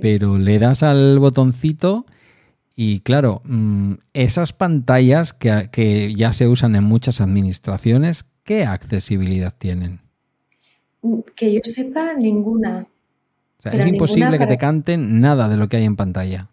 pero 0.00 0.38
le 0.38 0.58
das 0.58 0.82
al 0.82 1.20
botoncito 1.20 2.06
Y 2.74 3.00
claro, 3.00 3.40
mm, 3.44 3.94
esas 4.14 4.52
pantallas 4.52 5.32
que, 5.32 5.68
que, 5.70 6.12
ya 6.12 6.32
se 6.32 6.48
usan 6.48 6.74
en 6.74 6.82
muchas 6.82 7.20
administraciones, 7.20 8.24
¿qué 8.42 8.64
accesibilidad 8.64 9.54
tienen? 9.56 10.00
Que 11.36 11.54
yo 11.54 11.60
sepa, 11.62 12.14
ninguna. 12.14 12.88
O 13.58 13.62
sea, 13.62 13.72
es 13.72 13.86
imposible 13.86 14.40
que 14.40 14.48
te 14.48 14.58
canten 14.58 15.20
nada 15.20 15.48
de 15.48 15.56
lo 15.56 15.68
que 15.68 15.76
hay 15.76 15.84
en 15.84 15.94
pantalla. 15.94 16.48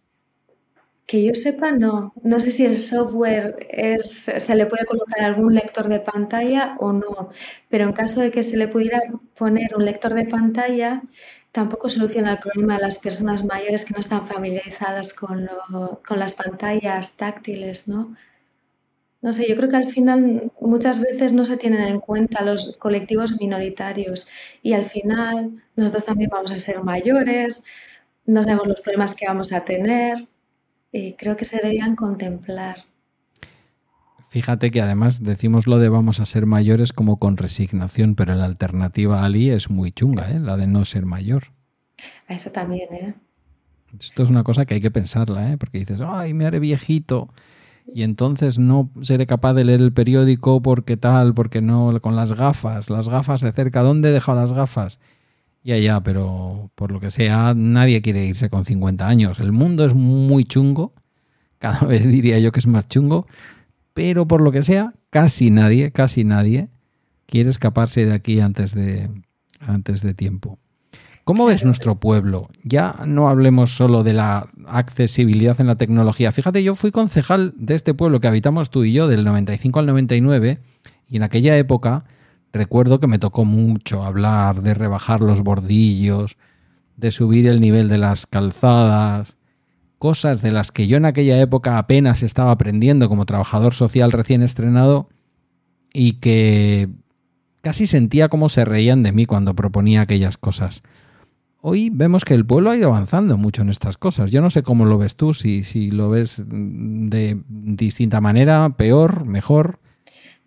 Que 1.12 1.22
yo 1.26 1.34
sepa, 1.36 1.72
no. 1.72 2.14
No 2.24 2.40
sé 2.40 2.52
si 2.52 2.66
el 2.66 2.78
software 2.78 3.68
es, 3.70 4.32
se 4.38 4.56
le 4.56 4.66
puede 4.66 4.86
colocar 4.86 5.20
algún 5.22 5.54
lector 5.54 5.90
de 5.90 6.00
pantalla 6.00 6.78
o 6.80 6.94
no. 6.94 7.32
Pero 7.68 7.84
en 7.84 7.92
caso 7.92 8.22
de 8.22 8.32
que 8.32 8.44
se 8.44 8.56
le 8.56 8.70
pudiera 8.70 9.02
poner 9.36 9.76
un 9.76 9.84
lector 9.84 10.14
de 10.14 10.24
pantalla, 10.26 11.02
tampoco 11.52 11.90
soluciona 11.90 12.32
el 12.32 12.40
problema 12.40 12.76
de 12.78 12.84
las 12.84 12.98
personas 12.98 13.44
mayores 13.44 13.84
que 13.84 13.94
no 13.94 14.00
están 14.00 14.26
familiarizadas 14.26 15.14
con, 15.14 15.50
con 16.08 16.18
las 16.18 16.36
pantallas 16.36 17.18
táctiles, 17.18 17.90
¿no? 17.90 18.16
No 19.22 19.34
sé, 19.34 19.50
yo 19.50 19.58
creo 19.58 19.70
que 19.70 19.76
al 19.76 19.88
final 19.88 20.52
muchas 20.62 21.02
veces 21.02 21.34
no 21.34 21.44
se 21.44 21.58
tienen 21.58 21.82
en 21.90 22.00
cuenta 22.00 22.42
los 22.42 22.78
colectivos 22.78 23.38
minoritarios 23.40 24.30
y 24.64 24.74
al 24.74 24.86
final 24.86 25.62
nosotros 25.76 26.06
también 26.06 26.30
vamos 26.32 26.52
a 26.54 26.60
ser 26.60 26.82
mayores, 26.84 27.66
no 28.26 28.42
sabemos 28.44 28.68
los 28.68 28.82
problemas 28.82 29.14
que 29.14 29.28
vamos 29.28 29.52
a 29.52 29.66
tener 29.66 30.28
y 30.92 31.14
creo 31.14 31.38
que 31.38 31.46
se 31.46 31.58
deberían 31.58 31.96
contemplar. 31.96 32.86
Fíjate 34.30 34.72
que 34.72 34.82
además 34.82 35.24
decimos 35.24 35.68
lo 35.68 35.78
de 35.78 35.90
vamos 35.90 36.22
a 36.22 36.26
ser 36.26 36.46
mayores 36.46 36.94
como 36.94 37.20
con 37.20 37.36
resignación, 37.36 38.16
pero 38.16 38.34
la 38.34 38.46
alternativa 38.46 39.24
Ali 39.24 39.50
es 39.50 39.70
muy 39.70 39.92
chunga, 39.92 40.32
¿eh? 40.32 40.40
la 40.40 40.56
de 40.56 40.68
no 40.68 40.86
ser 40.86 41.06
mayor. 41.06 41.52
Eso 42.30 42.50
también, 42.50 42.94
¿eh? 42.94 43.14
Esto 44.00 44.24
es 44.24 44.30
una 44.30 44.44
cosa 44.44 44.66
que 44.66 44.76
hay 44.76 44.82
que 44.82 44.90
pensarla, 44.90 45.52
¿eh? 45.52 45.58
porque 45.58 45.80
dices, 45.80 46.00
ay, 46.02 46.34
me 46.34 46.46
haré 46.46 46.60
viejito 46.60 47.34
y 47.94 48.04
entonces 48.04 48.58
no 48.58 48.90
seré 49.02 49.28
capaz 49.28 49.54
de 49.54 49.66
leer 49.66 49.82
el 49.82 49.92
periódico 49.92 50.62
porque 50.62 50.96
tal, 50.96 51.34
porque 51.34 51.62
no, 51.62 52.00
con 52.00 52.16
las 52.16 52.32
gafas, 52.32 52.90
las 52.90 53.10
gafas 53.10 53.42
de 53.42 53.52
cerca, 53.52 53.82
¿dónde 53.82 54.10
he 54.10 54.12
dejado 54.14 54.40
las 54.40 54.54
gafas? 54.54 55.00
Ya, 55.64 55.78
ya, 55.78 56.02
pero 56.02 56.72
por 56.76 56.92
lo 56.92 57.00
que 57.00 57.12
sea, 57.12 57.54
nadie 57.56 58.02
quiere 58.02 58.26
irse 58.26 58.50
con 58.50 58.66
50 58.66 59.08
años. 59.08 59.40
El 59.40 59.52
mundo 59.52 59.86
es 59.86 59.94
muy 59.94 60.44
chungo, 60.44 60.92
cada 61.60 61.80
vez 61.88 62.06
diría 62.08 62.40
yo 62.40 62.52
que 62.52 62.60
es 62.60 62.68
más 62.68 62.88
chungo, 62.88 63.28
pero 63.94 64.28
por 64.28 64.42
lo 64.42 64.52
que 64.52 64.64
sea, 64.64 64.94
casi 65.10 65.52
nadie, 65.52 65.92
casi 65.92 66.24
nadie 66.24 66.70
quiere 67.28 67.50
escaparse 67.50 68.06
de 68.06 68.14
aquí 68.14 68.40
antes 68.40 68.74
de, 68.74 69.10
antes 69.60 70.02
de 70.02 70.14
tiempo. 70.14 70.58
¿Cómo 71.24 71.46
ves 71.46 71.64
nuestro 71.64 72.00
pueblo? 72.00 72.50
Ya 72.64 72.96
no 73.06 73.30
hablemos 73.30 73.76
solo 73.76 74.04
de 74.04 74.14
la 74.14 74.50
accesibilidad 74.68 75.62
en 75.62 75.68
la 75.68 75.76
tecnología. 75.76 76.32
Fíjate, 76.32 76.64
yo 76.64 76.74
fui 76.74 76.92
concejal 76.92 77.54
de 77.56 77.76
este 77.76 77.94
pueblo 77.94 78.20
que 78.20 78.28
habitamos 78.28 78.72
tú 78.72 78.84
y 78.84 78.94
yo 78.94 79.08
del 79.08 79.24
95 79.24 79.80
al 79.80 79.86
99 79.86 80.60
y 81.08 81.18
en 81.18 81.24
aquella 81.24 81.56
época 81.58 82.06
recuerdo 82.54 83.00
que 83.00 83.08
me 83.08 83.20
tocó 83.20 83.46
mucho 83.46 84.04
hablar 84.04 84.62
de 84.62 84.74
rebajar 84.74 85.22
los 85.22 85.42
bordillos, 85.42 86.38
de 86.98 87.12
subir 87.12 87.48
el 87.48 87.60
nivel 87.60 87.90
de 87.90 87.98
las 87.98 88.28
calzadas, 88.28 89.38
cosas 89.98 90.42
de 90.42 90.52
las 90.52 90.72
que 90.72 90.88
yo 90.88 90.98
en 90.98 91.06
aquella 91.06 91.40
época 91.40 91.78
apenas 91.78 92.24
estaba 92.24 92.52
aprendiendo 92.52 93.10
como 93.10 93.26
trabajador 93.26 93.74
social 93.74 94.12
recién 94.12 94.42
estrenado 94.42 95.10
y 95.94 96.14
que 96.14 96.90
casi 97.62 97.88
sentía 97.88 98.30
como 98.30 98.50
se 98.50 98.66
reían 98.66 99.04
de 99.04 99.12
mí 99.12 99.26
cuando 99.26 99.56
proponía 99.56 100.02
aquellas 100.02 100.38
cosas 100.38 100.82
hoy 101.62 101.90
vemos 101.92 102.26
que 102.26 102.34
el 102.34 102.46
pueblo 102.46 102.72
ha 102.72 102.78
ido 102.78 102.90
avanzando 102.90 103.38
mucho 103.38 103.62
en 103.62 103.70
estas 103.70 103.98
cosas. 103.98 104.32
Yo 104.32 104.42
no 104.42 104.50
sé 104.50 104.64
cómo 104.64 104.86
lo 104.86 104.98
ves 104.98 105.16
tú, 105.16 105.34
si, 105.34 105.64
si 105.64 105.92
lo 105.92 106.10
ves 106.10 106.44
de 106.46 107.40
distinta 107.48 108.20
manera, 108.20 108.76
peor, 108.76 109.26
mejor. 109.26 109.80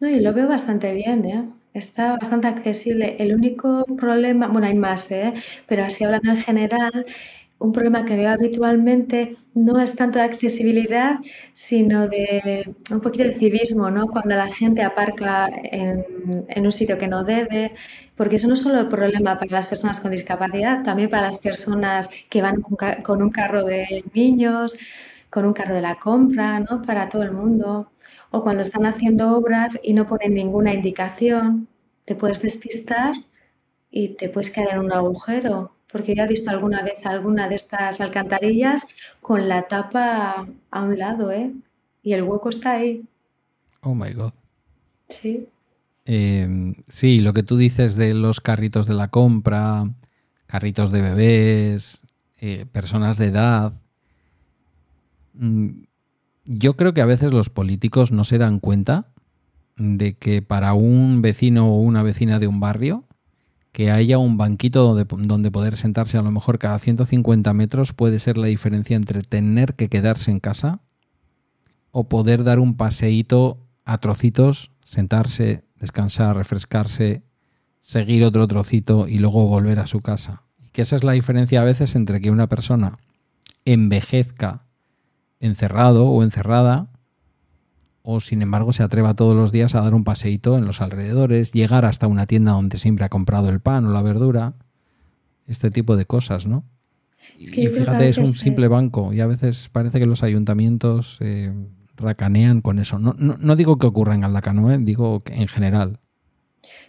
No, 0.00 0.08
y 0.08 0.20
lo 0.20 0.34
veo 0.34 0.48
bastante 0.48 0.92
bien, 0.92 1.24
¿eh? 1.24 1.48
Está 1.74 2.16
bastante 2.16 2.46
accesible. 2.48 3.16
El 3.18 3.34
único 3.34 3.84
problema, 3.96 4.46
bueno, 4.48 4.66
hay 4.68 4.74
más, 4.74 5.10
¿eh? 5.10 5.34
pero 5.66 5.84
así 5.84 6.04
hablando 6.04 6.30
en 6.30 6.36
general, 6.36 7.04
un 7.58 7.72
problema 7.72 8.04
que 8.04 8.16
veo 8.16 8.30
habitualmente 8.30 9.36
no 9.54 9.80
es 9.80 9.96
tanto 9.96 10.18
de 10.18 10.24
accesibilidad, 10.24 11.18
sino 11.52 12.08
de 12.08 12.74
un 12.90 13.00
poquito 13.00 13.24
de 13.24 13.34
civismo, 13.34 13.90
¿no? 13.90 14.06
Cuando 14.08 14.36
la 14.36 14.52
gente 14.52 14.82
aparca 14.82 15.48
en, 15.48 16.04
en, 16.48 16.64
un 16.64 16.72
sitio 16.72 16.98
que 16.98 17.08
no 17.08 17.24
debe, 17.24 17.72
porque 18.16 18.36
eso 18.36 18.48
no 18.48 18.54
es 18.54 18.60
solo 18.62 18.80
el 18.80 18.88
problema 18.88 19.38
para 19.38 19.50
las 19.52 19.68
personas 19.68 20.00
con 20.00 20.10
discapacidad, 20.12 20.82
también 20.84 21.10
para 21.10 21.24
las 21.24 21.38
personas 21.38 22.08
que 22.28 22.42
van 22.42 22.62
con, 22.62 23.22
un 23.22 23.30
carro 23.30 23.64
de 23.64 24.04
niños, 24.14 24.76
con 25.30 25.44
un 25.44 25.52
carro 25.54 25.74
de 25.74 25.82
la 25.82 25.96
compra, 25.96 26.60
¿no? 26.60 26.82
Para 26.82 27.08
todo 27.08 27.22
el 27.24 27.32
mundo. 27.32 27.90
O 28.34 28.42
cuando 28.42 28.62
están 28.62 28.84
haciendo 28.84 29.36
obras 29.36 29.78
y 29.82 29.92
no 29.92 30.06
ponen 30.06 30.34
ninguna 30.34 30.74
indicación, 30.74 31.68
te 32.04 32.14
puedes 32.16 32.42
despistar 32.42 33.14
y 33.90 34.08
te 34.08 34.28
puedes 34.28 34.50
caer 34.50 34.70
en 34.72 34.80
un 34.80 34.92
agujero 34.92 35.74
porque 35.94 36.16
yo 36.16 36.24
he 36.24 36.26
visto 36.26 36.50
alguna 36.50 36.82
vez 36.82 37.06
alguna 37.06 37.48
de 37.48 37.54
estas 37.54 38.00
alcantarillas 38.00 38.88
con 39.20 39.48
la 39.48 39.68
tapa 39.68 40.48
a 40.72 40.82
un 40.82 40.98
lado, 40.98 41.30
¿eh? 41.30 41.52
Y 42.02 42.14
el 42.14 42.24
hueco 42.24 42.48
está 42.48 42.72
ahí. 42.72 43.04
Oh 43.80 43.94
my 43.94 44.12
god. 44.12 44.32
Sí. 45.08 45.46
Em, 46.04 46.74
sí, 46.88 47.20
lo 47.20 47.32
que 47.32 47.44
tú 47.44 47.56
dices 47.56 47.94
de 47.94 48.12
los 48.12 48.40
carritos 48.40 48.88
de 48.88 48.94
la 48.94 49.06
compra, 49.06 49.84
carritos 50.46 50.90
de 50.90 51.00
bebés, 51.00 52.00
eh, 52.40 52.66
personas 52.66 53.16
de 53.16 53.26
edad. 53.26 53.74
Mm, 55.34 55.84
yo 56.44 56.76
creo 56.76 56.94
que 56.94 57.00
a 57.00 57.06
veces 57.06 57.32
los 57.32 57.50
políticos 57.50 58.12
no 58.12 58.24
se 58.24 58.38
dan 58.38 58.60
cuenta 58.60 59.06
de 59.76 60.16
que 60.16 60.42
para 60.42 60.74
un 60.74 61.22
vecino 61.22 61.68
o 61.68 61.80
una 61.80 62.02
vecina 62.02 62.38
de 62.38 62.46
un 62.46 62.60
barrio 62.60 63.04
que 63.72 63.90
haya 63.90 64.18
un 64.18 64.36
banquito 64.36 64.94
donde, 64.94 65.50
poder 65.50 65.76
sentarse 65.76 66.16
a 66.16 66.22
lo 66.22 66.30
mejor 66.30 66.60
cada 66.60 66.78
150 66.78 67.52
metros 67.54 67.92
puede 67.92 68.20
ser 68.20 68.38
la 68.38 68.46
diferencia 68.46 68.94
entre 68.94 69.22
tener 69.22 69.74
que 69.74 69.88
quedarse 69.88 70.30
en 70.30 70.38
casa 70.38 70.80
o 71.90 72.08
poder 72.08 72.44
dar 72.44 72.60
un 72.60 72.76
paseíto 72.76 73.58
a 73.84 73.98
trocitos, 73.98 74.70
sentarse, 74.84 75.64
descansar, 75.80 76.36
refrescarse, 76.36 77.24
seguir 77.80 78.24
otro 78.24 78.46
trocito 78.46 79.08
y 79.08 79.18
luego 79.18 79.46
volver 79.46 79.80
a 79.80 79.86
su 79.86 80.00
casa. 80.00 80.42
Y 80.62 80.68
que 80.68 80.82
esa 80.82 80.96
es 80.96 81.02
la 81.02 81.12
diferencia 81.12 81.60
a 81.60 81.64
veces 81.64 81.96
entre 81.96 82.20
que 82.20 82.30
una 82.30 82.48
persona 82.48 82.98
envejezca 83.64 84.63
encerrado 85.44 86.06
o 86.06 86.22
encerrada 86.22 86.88
o 88.02 88.20
sin 88.20 88.42
embargo 88.42 88.72
se 88.72 88.82
atreva 88.82 89.14
todos 89.14 89.34
los 89.34 89.50
días 89.50 89.74
a 89.74 89.80
dar 89.80 89.94
un 89.94 90.04
paseíto 90.04 90.58
en 90.58 90.66
los 90.66 90.82
alrededores, 90.82 91.52
llegar 91.52 91.86
hasta 91.86 92.06
una 92.06 92.26
tienda 92.26 92.52
donde 92.52 92.78
siempre 92.78 93.04
ha 93.06 93.08
comprado 93.08 93.48
el 93.48 93.60
pan 93.60 93.86
o 93.86 93.92
la 93.92 94.02
verdura, 94.02 94.54
este 95.46 95.70
tipo 95.70 95.96
de 95.96 96.04
cosas, 96.04 96.46
¿no? 96.46 96.64
y 97.38 97.46
fíjate, 97.46 98.08
es 98.08 98.18
un 98.18 98.26
simple 98.26 98.68
banco 98.68 99.12
y 99.12 99.20
a 99.20 99.26
veces 99.26 99.68
parece 99.72 99.98
que 99.98 100.06
los 100.06 100.22
ayuntamientos 100.22 101.16
eh, 101.20 101.52
racanean 101.96 102.60
con 102.60 102.78
eso. 102.78 102.98
No, 102.98 103.14
no, 103.18 103.56
digo 103.56 103.78
que 103.78 103.86
ocurra 103.86 104.14
en 104.14 104.20
Galdacano, 104.20 104.70
¿eh? 104.70 104.78
digo 104.78 105.22
que 105.24 105.34
en 105.34 105.48
general. 105.48 105.98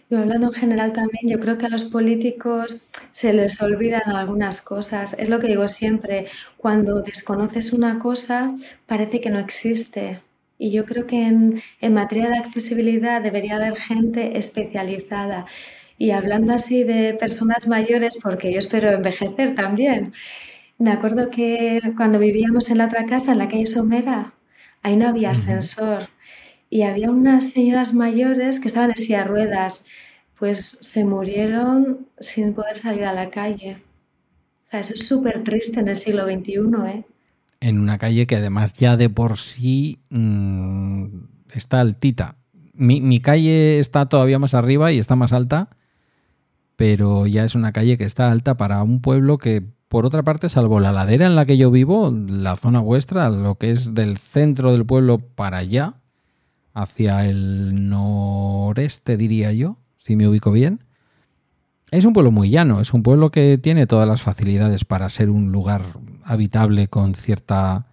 Yo 0.08 0.18
hablando 0.18 0.46
en 0.48 0.52
general 0.52 0.92
también, 0.92 1.28
yo 1.28 1.40
creo 1.40 1.58
que 1.58 1.66
a 1.66 1.68
los 1.68 1.84
políticos 1.84 2.86
se 3.10 3.32
les 3.32 3.60
olvidan 3.60 4.08
algunas 4.14 4.60
cosas. 4.60 5.14
Es 5.18 5.28
lo 5.28 5.40
que 5.40 5.48
digo 5.48 5.66
siempre, 5.66 6.26
cuando 6.56 7.02
desconoces 7.02 7.72
una 7.72 7.98
cosa 7.98 8.56
parece 8.86 9.20
que 9.20 9.30
no 9.30 9.40
existe. 9.40 10.20
Y 10.58 10.70
yo 10.70 10.84
creo 10.86 11.06
que 11.06 11.22
en, 11.26 11.62
materia 11.92 12.28
de 12.28 12.38
accesibilidad 12.38 13.20
debería 13.20 13.56
haber 13.56 13.76
gente 13.76 14.38
especializada. 14.38 15.44
Y 15.98 16.10
hablando 16.12 16.54
así 16.54 16.84
de 16.84 17.14
personas 17.14 17.66
mayores, 17.68 18.18
porque 18.22 18.52
yo 18.52 18.58
espero 18.60 18.90
envejecer 18.90 19.54
también. 19.54 20.12
Me 20.78 20.92
acuerdo 20.92 21.30
que 21.30 21.80
cuando 21.96 22.18
vivíamos 22.18 22.70
en 22.70 22.78
la 22.78 22.86
otra 22.86 23.06
casa, 23.06 23.32
en 23.32 23.38
la 23.38 23.48
calle 23.48 23.66
Somera, 23.66 24.34
ahí 24.82 24.96
no 24.96 25.08
había 25.08 25.30
ascensor. 25.30 26.08
Y 26.68 26.82
había 26.82 27.10
unas 27.10 27.50
señoras 27.50 27.94
mayores 27.94 28.60
que 28.60 28.68
estaban 28.68 28.90
en 28.90 28.96
silla 28.96 29.24
ruedas. 29.24 29.86
Pues 30.38 30.76
se 30.80 31.04
murieron 31.04 32.06
sin 32.20 32.54
poder 32.54 32.76
salir 32.76 33.04
a 33.04 33.12
la 33.12 33.30
calle. 33.30 33.78
O 34.62 34.68
sea, 34.68 34.80
eso 34.80 34.94
es 34.94 35.06
súper 35.06 35.44
triste 35.44 35.80
en 35.80 35.88
el 35.88 35.96
siglo 35.96 36.24
XXI, 36.24 36.52
¿eh? 36.88 37.04
en 37.60 37.78
una 37.78 37.98
calle 37.98 38.26
que 38.26 38.36
además 38.36 38.74
ya 38.74 38.96
de 38.96 39.10
por 39.10 39.38
sí 39.38 40.00
mmm, 40.10 41.06
está 41.52 41.80
altita. 41.80 42.36
Mi, 42.72 43.00
mi, 43.00 43.20
calle 43.20 43.80
está 43.80 44.06
todavía 44.06 44.38
más 44.38 44.54
arriba 44.54 44.92
y 44.92 44.98
está 44.98 45.16
más 45.16 45.32
alta, 45.32 45.70
pero 46.76 47.26
ya 47.26 47.44
es 47.44 47.54
una 47.54 47.72
calle 47.72 47.96
que 47.96 48.04
está 48.04 48.30
alta 48.30 48.56
para 48.56 48.82
un 48.82 49.00
pueblo 49.00 49.38
que, 49.38 49.62
por 49.88 50.04
otra 50.04 50.22
parte, 50.22 50.50
salvo 50.50 50.78
la 50.78 50.92
ladera 50.92 51.26
en 51.26 51.36
la 51.36 51.46
que 51.46 51.56
yo 51.56 51.70
vivo, 51.70 52.12
la 52.28 52.56
zona 52.56 52.80
vuestra, 52.80 53.30
lo 53.30 53.54
que 53.56 53.70
es 53.70 53.94
del 53.94 54.18
centro 54.18 54.72
del 54.72 54.84
pueblo 54.84 55.18
para 55.18 55.58
allá, 55.58 55.94
hacia 56.76 57.24
el 57.24 57.88
noreste, 57.88 59.16
diría 59.16 59.50
yo, 59.50 59.78
si 59.96 60.14
me 60.14 60.28
ubico 60.28 60.52
bien, 60.52 60.84
es 61.90 62.04
un 62.04 62.12
pueblo 62.12 62.30
muy 62.30 62.50
llano, 62.50 62.82
es 62.82 62.92
un 62.92 63.02
pueblo 63.02 63.30
que 63.30 63.56
tiene 63.56 63.86
todas 63.86 64.06
las 64.06 64.20
facilidades 64.20 64.84
para 64.84 65.08
ser 65.08 65.30
un 65.30 65.52
lugar 65.52 65.82
habitable 66.22 66.88
con 66.88 67.14
cierta 67.14 67.86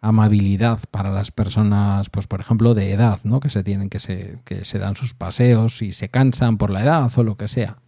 amabilidad 0.00 0.78
para 0.92 1.10
las 1.10 1.32
personas, 1.32 2.08
pues 2.08 2.28
por 2.28 2.40
ejemplo, 2.40 2.72
de 2.72 2.92
edad, 2.92 3.18
¿no? 3.24 3.40
Que 3.40 3.50
se 3.50 3.64
tienen, 3.64 3.90
que 3.90 3.98
se, 3.98 4.38
que 4.44 4.64
se 4.64 4.78
dan 4.78 4.94
sus 4.94 5.12
paseos 5.12 5.82
y 5.82 5.90
se 5.90 6.08
cansan 6.08 6.56
por 6.56 6.70
la 6.70 6.84
edad 6.84 7.10
o 7.16 7.24
lo 7.24 7.36
que 7.36 7.48
sea. 7.48 7.78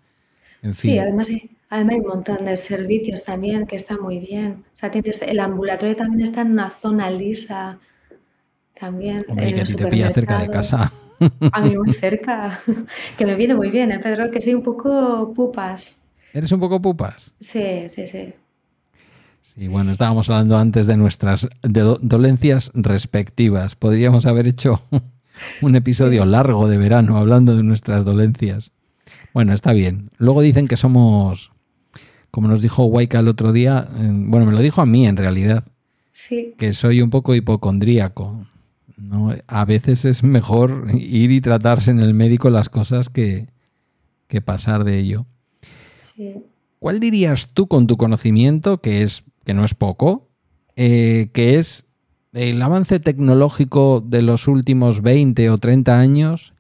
En 0.61 0.75
fin. 0.75 0.91
Sí, 0.91 0.99
además, 0.99 1.29
además 1.71 1.95
hay 1.95 2.01
un 2.01 2.09
montón 2.09 2.45
de 2.45 2.57
servicios 2.57 3.23
también 3.23 3.65
que 3.69 3.77
está 3.77 3.97
muy 3.97 4.19
bien. 4.19 4.65
O 4.75 4.77
sea, 4.77 4.91
tienes 4.91 5.23
el 5.23 5.39
ambulatorio 5.39 5.95
también 5.95 6.23
está 6.23 6.41
en 6.41 6.51
una 6.51 6.73
zona 6.73 7.11
lisa. 7.13 7.79
También. 8.83 9.25
Hombre, 9.29 9.49
en 9.51 9.55
que 9.55 9.61
a 9.61 9.65
ti 9.65 9.77
te 9.77 9.87
pilla 9.87 10.11
cerca 10.11 10.39
de 10.41 10.51
casa. 10.51 10.93
A 11.53 11.61
mí 11.63 11.77
muy 11.77 11.93
cerca. 12.05 12.61
Que 13.17 13.25
me 13.25 13.37
viene 13.37 13.55
muy 13.55 13.71
bien, 13.71 13.93
¿eh, 13.93 14.01
Pedro? 14.01 14.29
Que 14.29 14.41
soy 14.41 14.55
un 14.55 14.63
poco 14.65 15.33
pupas. 15.33 16.03
¿Eres 16.33 16.51
un 16.51 16.59
poco 16.59 16.83
pupas? 16.83 17.31
Sí, 17.39 17.89
sí, 17.89 18.09
sí. 18.09 18.33
Sí, 19.43 19.69
bueno, 19.69 19.93
estábamos 19.93 20.29
hablando 20.31 20.59
antes 20.59 20.89
de 20.89 20.97
nuestras 20.97 21.47
do- 21.63 21.99
dolencias 22.03 22.73
respectivas. 22.75 23.77
Podríamos 23.77 24.27
haber 24.27 24.49
hecho 24.49 24.83
un 25.61 25.77
episodio 25.77 26.25
largo 26.25 26.67
de 26.67 26.79
verano 26.79 27.19
hablando 27.19 27.55
de 27.57 27.63
nuestras 27.63 28.05
dolencias. 28.05 28.73
Bueno, 29.33 29.53
está 29.53 29.73
bien. 29.73 30.11
Luego 30.19 30.43
dicen 30.43 30.67
que 30.67 30.77
somos, 30.77 31.53
como 32.33 32.49
nos 32.49 32.63
dijo 32.63 32.87
Waika 32.87 33.21
el 33.21 33.29
otro 33.29 33.53
día, 33.53 33.87
eh, 33.97 34.11
bueno, 34.13 34.47
me 34.47 34.53
lo 34.53 34.59
dijo 34.59 34.83
a 34.83 34.87
mí 34.87 35.07
en 35.07 35.17
realidad, 35.17 35.63
Sí, 36.11 36.55
que 36.59 36.73
soy 36.73 37.01
un 37.01 37.11
poco 37.11 37.35
hipocondríaco. 37.37 38.45
¿No? 38.97 39.35
A 39.47 39.65
veces 39.65 40.05
es 40.05 40.23
mejor 40.23 40.87
ir 40.95 41.31
y 41.33 41.41
tratarse 41.41 41.91
en 41.91 42.01
el 42.01 42.15
médico 42.15 42.51
las 42.51 42.69
cosas 42.69 43.09
que, 43.09 43.49
que 44.29 44.41
pasar 44.41 44.85
de 44.85 44.99
ello. 44.99 45.27
sí. 45.99 46.45
¿Cuál 46.83 46.99
dirías 46.99 47.51
tú 47.55 47.69
con 47.69 47.87
tu 47.87 47.97
conocimiento, 47.97 48.81
que 48.81 49.05
es 49.05 49.23
que 49.45 49.55
no 49.55 49.65
es 49.65 49.73
poco, 49.73 50.31
eh, 50.75 51.29
que 51.33 51.61
es 51.61 51.85
el 52.33 52.61
avance 52.61 52.99
tecnológico 52.99 54.01
de 54.05 54.21
los 54.21 54.49
últimos 54.49 55.01
20 55.01 55.49
o 55.51 55.59
30 55.59 56.01
años 56.01 56.55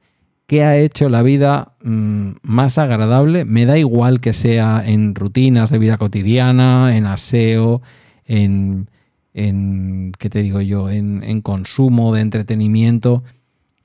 que 0.46 0.62
ha 0.62 0.76
hecho 0.76 1.08
la 1.08 1.22
vida 1.22 1.74
mm, 1.82 2.34
más 2.42 2.78
agradable? 2.78 3.44
Me 3.44 3.66
da 3.66 3.78
igual 3.78 4.20
que 4.20 4.32
sea 4.32 4.84
en 4.86 5.16
rutinas 5.16 5.70
de 5.70 5.78
vida 5.80 5.96
cotidiana, 5.96 6.96
en 6.96 7.06
aseo, 7.06 7.82
en, 8.24 8.88
en 9.34 10.12
¿qué 10.18 10.30
te 10.30 10.42
digo 10.42 10.60
yo? 10.60 10.90
En, 10.90 11.22
en 11.24 11.40
consumo 11.42 12.14
de 12.14 12.20
entretenimiento. 12.22 13.22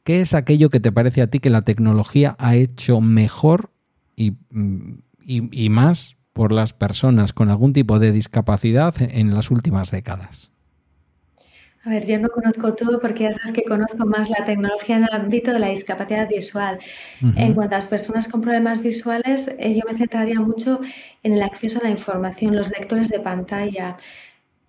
¿Qué 0.03 0.21
es 0.21 0.33
aquello 0.33 0.69
que 0.69 0.79
te 0.79 0.91
parece 0.91 1.21
a 1.21 1.27
ti 1.29 1.39
que 1.39 1.49
la 1.49 1.63
tecnología 1.63 2.35
ha 2.39 2.55
hecho 2.55 3.01
mejor 3.01 3.71
y, 4.15 4.33
y- 5.25 5.65
y 5.65 5.69
más 5.69 6.15
por 6.33 6.51
las 6.51 6.73
personas 6.73 7.33
con 7.33 7.49
algún 7.49 7.73
tipo 7.73 7.99
de 7.99 8.11
discapacidad 8.11 8.95
en 8.99 9.33
las 9.33 9.51
últimas 9.51 9.91
décadas? 9.91 10.51
A 11.85 11.89
ver, 11.89 12.05
yo 12.05 12.19
no 12.19 12.27
conozco 12.29 12.73
todo 12.73 12.99
porque 12.99 13.23
ya 13.23 13.31
sabes 13.31 13.53
que 13.53 13.63
conozco 13.63 14.05
más 14.05 14.29
la 14.29 14.43
tecnología 14.43 14.97
en 14.97 15.03
el 15.03 15.13
ámbito 15.13 15.53
de 15.53 15.59
la 15.59 15.69
discapacidad 15.69 16.27
visual. 16.27 16.79
En 17.21 17.53
cuanto 17.53 17.75
a 17.75 17.77
las 17.77 17.87
personas 17.87 18.27
con 18.27 18.41
problemas 18.41 18.83
visuales, 18.83 19.55
eh, 19.57 19.73
yo 19.73 19.81
me 19.89 19.97
centraría 19.97 20.41
mucho 20.41 20.81
en 21.23 21.33
el 21.33 21.41
acceso 21.43 21.79
a 21.79 21.83
la 21.83 21.89
información, 21.89 22.55
los 22.57 22.69
lectores 22.71 23.07
de 23.09 23.19
pantalla. 23.21 23.95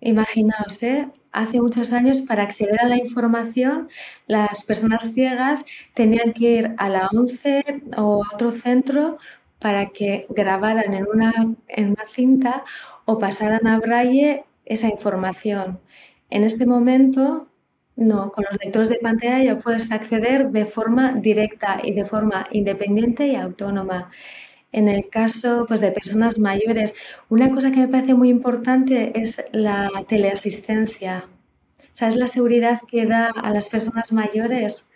Imaginaos, 0.01 0.81
¿eh? 0.83 1.09
Hace 1.31 1.61
muchos 1.61 1.93
años 1.93 2.21
para 2.21 2.43
acceder 2.43 2.79
a 2.81 2.87
la 2.87 2.97
información, 2.97 3.89
las 4.27 4.63
personas 4.63 5.13
ciegas 5.13 5.65
tenían 5.93 6.33
que 6.33 6.51
ir 6.51 6.75
a 6.77 6.89
la 6.89 7.07
ONCE 7.13 7.63
o 7.97 8.23
a 8.23 8.33
otro 8.33 8.51
centro 8.51 9.17
para 9.59 9.87
que 9.87 10.25
grabaran 10.29 10.93
en 10.93 11.05
una, 11.07 11.33
en 11.67 11.89
una 11.89 12.07
cinta 12.11 12.61
o 13.05 13.19
pasaran 13.19 13.67
a 13.67 13.79
braille 13.79 14.45
esa 14.65 14.87
información. 14.87 15.79
En 16.29 16.43
este 16.43 16.65
momento, 16.65 17.47
no, 17.95 18.31
con 18.31 18.45
los 18.49 18.59
lectores 18.63 18.89
de 18.89 18.99
pantalla 18.99 19.43
ya 19.43 19.59
puedes 19.59 19.91
acceder 19.91 20.49
de 20.49 20.65
forma 20.65 21.13
directa 21.13 21.79
y 21.83 21.91
de 21.93 22.05
forma 22.05 22.47
independiente 22.51 23.27
y 23.27 23.35
autónoma. 23.35 24.09
En 24.71 24.87
el 24.87 25.09
caso 25.09 25.65
pues, 25.67 25.81
de 25.81 25.91
personas 25.91 26.39
mayores, 26.39 26.93
una 27.27 27.49
cosa 27.49 27.71
que 27.71 27.79
me 27.79 27.87
parece 27.87 28.13
muy 28.13 28.29
importante 28.29 29.19
es 29.19 29.45
la 29.51 29.89
teleasistencia. 30.07 31.27
¿Sabes 31.91 32.15
la 32.15 32.27
seguridad 32.27 32.81
que 32.89 33.05
da 33.05 33.27
a 33.27 33.51
las 33.51 33.67
personas 33.67 34.11
mayores? 34.11 34.91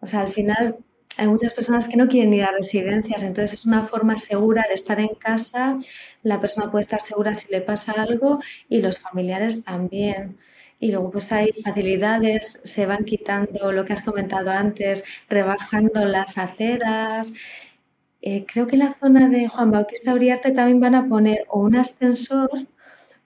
O 0.00 0.06
sea, 0.06 0.20
al 0.20 0.30
final 0.30 0.78
hay 1.16 1.28
muchas 1.28 1.54
personas 1.54 1.88
que 1.88 1.96
no 1.96 2.08
quieren 2.08 2.32
ir 2.32 2.44
a 2.44 2.52
residencias, 2.52 3.22
entonces 3.22 3.60
es 3.60 3.66
una 3.66 3.84
forma 3.84 4.16
segura 4.16 4.64
de 4.68 4.74
estar 4.74 4.98
en 5.00 5.14
casa, 5.14 5.78
la 6.22 6.40
persona 6.40 6.70
puede 6.70 6.82
estar 6.82 7.00
segura 7.00 7.34
si 7.34 7.50
le 7.52 7.60
pasa 7.60 7.92
algo 7.92 8.38
y 8.68 8.80
los 8.80 8.98
familiares 8.98 9.64
también. 9.64 10.38
Y 10.80 10.90
luego 10.90 11.10
pues 11.10 11.32
hay 11.32 11.52
facilidades, 11.52 12.60
se 12.64 12.86
van 12.86 13.04
quitando 13.04 13.72
lo 13.72 13.84
que 13.84 13.92
has 13.92 14.02
comentado 14.02 14.50
antes, 14.50 15.04
rebajando 15.28 16.04
las 16.04 16.36
aceras. 16.36 17.32
Eh, 18.26 18.46
creo 18.50 18.66
que 18.66 18.76
en 18.76 18.80
la 18.80 18.94
zona 18.94 19.28
de 19.28 19.48
Juan 19.48 19.70
Bautista 19.70 20.14
Uriarte 20.14 20.50
también 20.50 20.80
van 20.80 20.94
a 20.94 21.06
poner 21.08 21.44
o 21.48 21.60
un 21.60 21.76
ascensor 21.76 22.48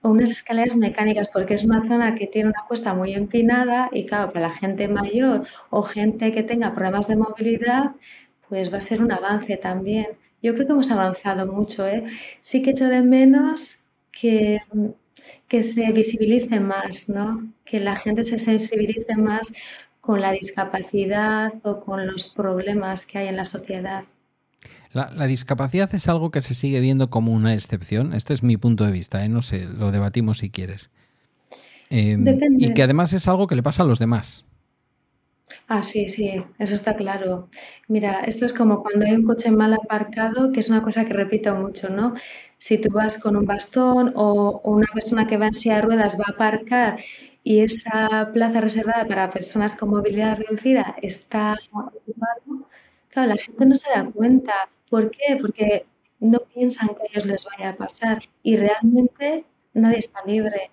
o 0.01 0.09
unas 0.09 0.29
escaleras 0.31 0.75
mecánicas, 0.75 1.29
porque 1.29 1.53
es 1.53 1.63
una 1.63 1.81
zona 1.87 2.15
que 2.15 2.27
tiene 2.27 2.49
una 2.49 2.65
cuesta 2.67 2.93
muy 2.93 3.13
empinada 3.13 3.89
y 3.93 4.05
claro, 4.05 4.33
para 4.33 4.49
la 4.49 4.53
gente 4.53 4.89
mayor 4.89 5.47
o 5.69 5.83
gente 5.83 6.33
que 6.33 6.43
tenga 6.43 6.75
problemas 6.75 7.07
de 7.07 7.15
movilidad, 7.15 7.91
pues 8.49 8.73
va 8.73 8.79
a 8.79 8.81
ser 8.81 9.01
un 9.01 9.11
avance 9.13 9.55
también. 9.57 10.07
Yo 10.43 10.53
creo 10.53 10.67
que 10.67 10.73
hemos 10.73 10.91
avanzado 10.91 11.47
mucho, 11.47 11.87
¿eh? 11.87 12.03
Sí 12.41 12.61
que 12.61 12.71
echo 12.71 12.87
de 12.89 13.01
menos 13.01 13.83
que, 14.11 14.59
que 15.47 15.61
se 15.63 15.91
visibilice 15.93 16.59
más, 16.59 17.07
¿no? 17.09 17.53
Que 17.63 17.79
la 17.79 17.95
gente 17.95 18.23
se 18.25 18.37
sensibilice 18.39 19.15
más 19.15 19.53
con 20.01 20.19
la 20.21 20.31
discapacidad 20.33 21.53
o 21.63 21.79
con 21.79 22.05
los 22.07 22.27
problemas 22.27 23.05
que 23.05 23.19
hay 23.19 23.27
en 23.27 23.37
la 23.37 23.45
sociedad. 23.45 24.03
La, 24.91 25.11
la 25.11 25.25
discapacidad 25.25 25.93
es 25.93 26.07
algo 26.07 26.31
que 26.31 26.41
se 26.41 26.55
sigue 26.55 26.79
viendo 26.79 27.09
como 27.09 27.31
una 27.31 27.53
excepción. 27.53 28.13
Este 28.13 28.33
es 28.33 28.43
mi 28.43 28.57
punto 28.57 28.85
de 28.85 28.91
vista, 28.91 29.23
¿eh? 29.23 29.29
no 29.29 29.41
sé, 29.41 29.65
lo 29.67 29.91
debatimos 29.91 30.39
si 30.39 30.49
quieres. 30.49 30.89
Eh, 31.89 32.15
Depende. 32.19 32.65
y 32.65 32.73
que 32.73 32.83
además 32.83 33.13
es 33.13 33.27
algo 33.27 33.47
que 33.47 33.55
le 33.55 33.63
pasa 33.63 33.83
a 33.83 33.85
los 33.85 33.99
demás. 33.99 34.45
Ah, 35.67 35.81
sí, 35.81 36.09
sí, 36.09 36.43
eso 36.59 36.73
está 36.73 36.95
claro. 36.95 37.49
Mira, 37.87 38.21
esto 38.21 38.45
es 38.45 38.53
como 38.53 38.81
cuando 38.83 39.05
hay 39.05 39.13
un 39.13 39.23
coche 39.23 39.51
mal 39.51 39.73
aparcado, 39.73 40.51
que 40.51 40.59
es 40.59 40.69
una 40.69 40.81
cosa 40.83 41.05
que 41.05 41.13
repito 41.13 41.55
mucho, 41.55 41.89
¿no? 41.89 42.13
Si 42.57 42.77
tú 42.77 42.89
vas 42.91 43.17
con 43.17 43.35
un 43.35 43.45
bastón 43.45 44.13
o, 44.15 44.61
o 44.63 44.71
una 44.71 44.87
persona 44.93 45.27
que 45.27 45.37
va 45.37 45.47
en 45.47 45.53
silla 45.53 45.75
de 45.75 45.81
ruedas 45.83 46.17
va 46.19 46.25
a 46.27 46.31
aparcar 46.33 46.99
y 47.43 47.59
esa 47.61 48.31
plaza 48.33 48.61
reservada 48.61 49.07
para 49.07 49.29
personas 49.29 49.75
con 49.75 49.89
movilidad 49.89 50.37
reducida 50.37 50.95
está 51.01 51.55
ocupada, 51.71 52.35
claro, 53.09 53.29
la 53.29 53.37
gente 53.37 53.65
no 53.65 53.75
se 53.75 53.89
da 53.89 54.05
cuenta. 54.05 54.53
¿Por 54.89 55.11
qué? 55.11 55.37
Porque 55.39 55.85
no 56.19 56.39
piensan 56.39 56.89
que 56.89 57.03
a 57.03 57.05
ellos 57.11 57.25
les 57.25 57.45
vaya 57.45 57.69
a 57.69 57.75
pasar 57.77 58.23
y 58.43 58.57
realmente 58.57 59.45
nadie 59.73 59.97
está 59.99 60.23
libre. 60.25 60.71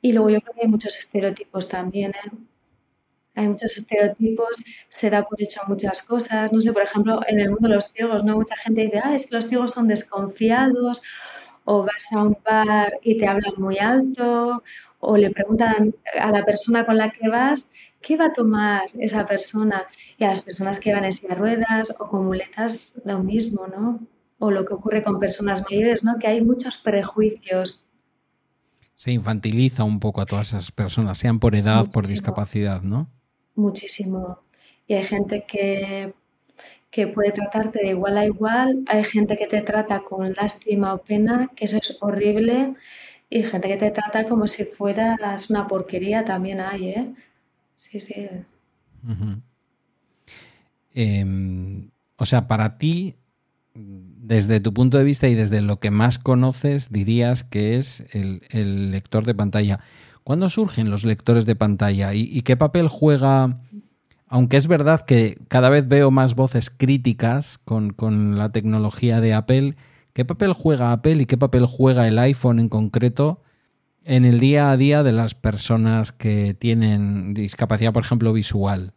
Y 0.00 0.12
luego 0.12 0.30
yo 0.30 0.40
creo 0.40 0.54
que 0.54 0.62
hay 0.62 0.68
muchos 0.68 0.98
estereotipos 0.98 1.68
también, 1.68 2.10
¿eh? 2.12 2.30
Hay 3.34 3.48
muchos 3.48 3.76
estereotipos, 3.78 4.64
se 4.88 5.08
da 5.08 5.24
por 5.24 5.40
hecho 5.40 5.60
muchas 5.66 6.02
cosas. 6.02 6.52
No 6.52 6.60
sé, 6.60 6.72
por 6.72 6.82
ejemplo, 6.82 7.20
en 7.26 7.40
el 7.40 7.50
mundo 7.50 7.68
de 7.68 7.76
los 7.76 7.86
ciegos, 7.86 8.24
¿no? 8.24 8.36
Mucha 8.36 8.56
gente 8.56 8.82
dice, 8.82 9.00
ah, 9.02 9.14
es 9.14 9.26
que 9.26 9.36
los 9.36 9.46
ciegos 9.48 9.72
son 9.72 9.88
desconfiados, 9.88 11.02
o 11.64 11.84
vas 11.84 12.12
a 12.12 12.22
un 12.22 12.36
bar 12.44 12.98
y 13.02 13.16
te 13.18 13.26
hablan 13.26 13.54
muy 13.56 13.78
alto, 13.78 14.62
o 15.00 15.16
le 15.16 15.30
preguntan 15.30 15.94
a 16.20 16.30
la 16.30 16.44
persona 16.44 16.84
con 16.84 16.96
la 16.98 17.10
que 17.10 17.28
vas, 17.28 17.68
¿qué 18.02 18.16
va 18.16 18.26
a 18.26 18.32
tomar 18.32 18.82
esa 18.98 19.26
persona? 19.26 19.84
Y 20.18 20.24
a 20.24 20.28
las 20.28 20.42
personas 20.42 20.78
que 20.78 20.92
van 20.92 21.04
en 21.04 21.12
silla 21.12 21.34
ruedas 21.34 21.94
o 21.98 22.08
con 22.08 22.26
muletas, 22.26 22.94
lo 23.04 23.20
mismo, 23.20 23.66
¿no? 23.66 24.00
O 24.38 24.50
lo 24.50 24.64
que 24.64 24.74
ocurre 24.74 25.02
con 25.02 25.18
personas 25.18 25.62
mayores, 25.70 26.04
¿no? 26.04 26.18
Que 26.18 26.26
hay 26.26 26.42
muchos 26.42 26.76
prejuicios. 26.76 27.86
Se 28.94 29.12
infantiliza 29.12 29.84
un 29.84 30.00
poco 30.00 30.20
a 30.20 30.26
todas 30.26 30.48
esas 30.48 30.70
personas, 30.72 31.18
sean 31.18 31.40
por 31.40 31.54
edad, 31.54 31.86
por 31.92 32.06
discapacidad, 32.06 32.82
¿no? 32.82 33.08
Muchísimo. 33.54 34.38
Y 34.86 34.94
hay 34.94 35.02
gente 35.04 35.44
que, 35.46 36.12
que 36.90 37.06
puede 37.06 37.32
tratarte 37.32 37.80
de 37.82 37.90
igual 37.90 38.18
a 38.18 38.26
igual, 38.26 38.84
hay 38.86 39.04
gente 39.04 39.36
que 39.36 39.46
te 39.46 39.62
trata 39.62 40.00
con 40.00 40.34
lástima 40.34 40.94
o 40.94 40.98
pena, 40.98 41.50
que 41.56 41.64
eso 41.64 41.78
es 41.78 41.98
horrible, 42.00 42.74
y 43.30 43.42
gente 43.44 43.66
que 43.68 43.76
te 43.78 43.90
trata 43.90 44.24
como 44.24 44.46
si 44.46 44.64
fueras 44.64 45.48
una 45.48 45.66
porquería, 45.66 46.24
también 46.24 46.60
hay, 46.60 46.90
¿eh? 46.90 47.14
Sí, 47.82 47.98
sí. 47.98 48.14
Eh, 50.94 51.90
o 52.16 52.26
sea, 52.26 52.46
para 52.46 52.78
ti, 52.78 53.16
desde 53.74 54.60
tu 54.60 54.72
punto 54.72 54.98
de 54.98 55.04
vista 55.04 55.26
y 55.26 55.34
desde 55.34 55.60
lo 55.62 55.80
que 55.80 55.90
más 55.90 56.20
conoces, 56.20 56.92
dirías 56.92 57.42
que 57.42 57.76
es 57.76 58.06
el, 58.12 58.42
el 58.50 58.92
lector 58.92 59.26
de 59.26 59.34
pantalla. 59.34 59.80
¿Cuándo 60.22 60.48
surgen 60.48 60.90
los 60.90 61.04
lectores 61.04 61.44
de 61.44 61.56
pantalla? 61.56 62.14
¿Y, 62.14 62.20
y 62.22 62.42
qué 62.42 62.56
papel 62.56 62.86
juega? 62.86 63.58
Aunque 64.28 64.58
es 64.58 64.68
verdad 64.68 65.04
que 65.04 65.36
cada 65.48 65.68
vez 65.68 65.88
veo 65.88 66.12
más 66.12 66.36
voces 66.36 66.70
críticas 66.70 67.58
con, 67.58 67.92
con 67.92 68.38
la 68.38 68.52
tecnología 68.52 69.20
de 69.20 69.34
Apple, 69.34 69.74
¿qué 70.12 70.24
papel 70.24 70.52
juega 70.52 70.92
Apple 70.92 71.22
y 71.22 71.26
qué 71.26 71.36
papel 71.36 71.66
juega 71.66 72.06
el 72.06 72.20
iPhone 72.20 72.60
en 72.60 72.68
concreto 72.68 73.42
en 74.04 74.24
el 74.24 74.40
día 74.40 74.70
a 74.70 74.76
día 74.76 75.02
de 75.02 75.12
las 75.12 75.34
personas 75.34 76.12
que 76.12 76.54
tienen 76.54 77.34
discapacidad, 77.34 77.92
por 77.92 78.04
ejemplo, 78.04 78.32
visual? 78.32 78.92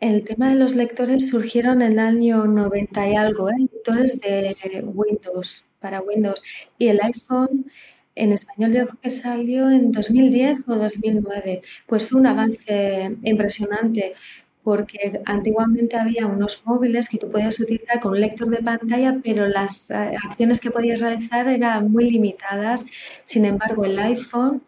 El 0.00 0.24
tema 0.24 0.48
de 0.48 0.56
los 0.56 0.74
lectores 0.74 1.28
surgieron 1.28 1.80
en 1.80 1.92
el 1.92 1.98
año 2.00 2.44
90 2.44 3.08
y 3.08 3.14
algo, 3.14 3.50
¿eh? 3.50 3.54
lectores 3.58 4.20
de 4.20 4.82
Windows, 4.84 5.66
para 5.78 6.00
Windows. 6.00 6.42
Y 6.76 6.88
el 6.88 7.00
iPhone 7.00 7.66
en 8.14 8.32
español 8.32 8.72
yo 8.72 8.86
creo 8.86 9.00
que 9.00 9.10
salió 9.10 9.70
en 9.70 9.92
2010 9.92 10.68
o 10.68 10.74
2009. 10.74 11.62
Pues 11.86 12.06
fue 12.06 12.20
un 12.20 12.26
avance 12.26 13.16
impresionante 13.22 14.14
porque 14.62 15.20
antiguamente 15.26 15.96
había 15.96 16.26
unos 16.26 16.64
móviles 16.64 17.08
que 17.08 17.18
tú 17.18 17.30
podías 17.30 17.58
utilizar 17.58 18.00
con 18.00 18.12
un 18.12 18.20
lector 18.20 18.48
de 18.48 18.62
pantalla, 18.62 19.16
pero 19.22 19.48
las 19.48 19.90
eh, 19.90 20.14
acciones 20.24 20.60
que 20.60 20.70
podías 20.70 21.00
realizar 21.00 21.48
eran 21.48 21.90
muy 21.90 22.10
limitadas. 22.10 22.86
Sin 23.24 23.44
embargo, 23.44 23.84
el 23.84 23.98
iPhone 23.98 24.62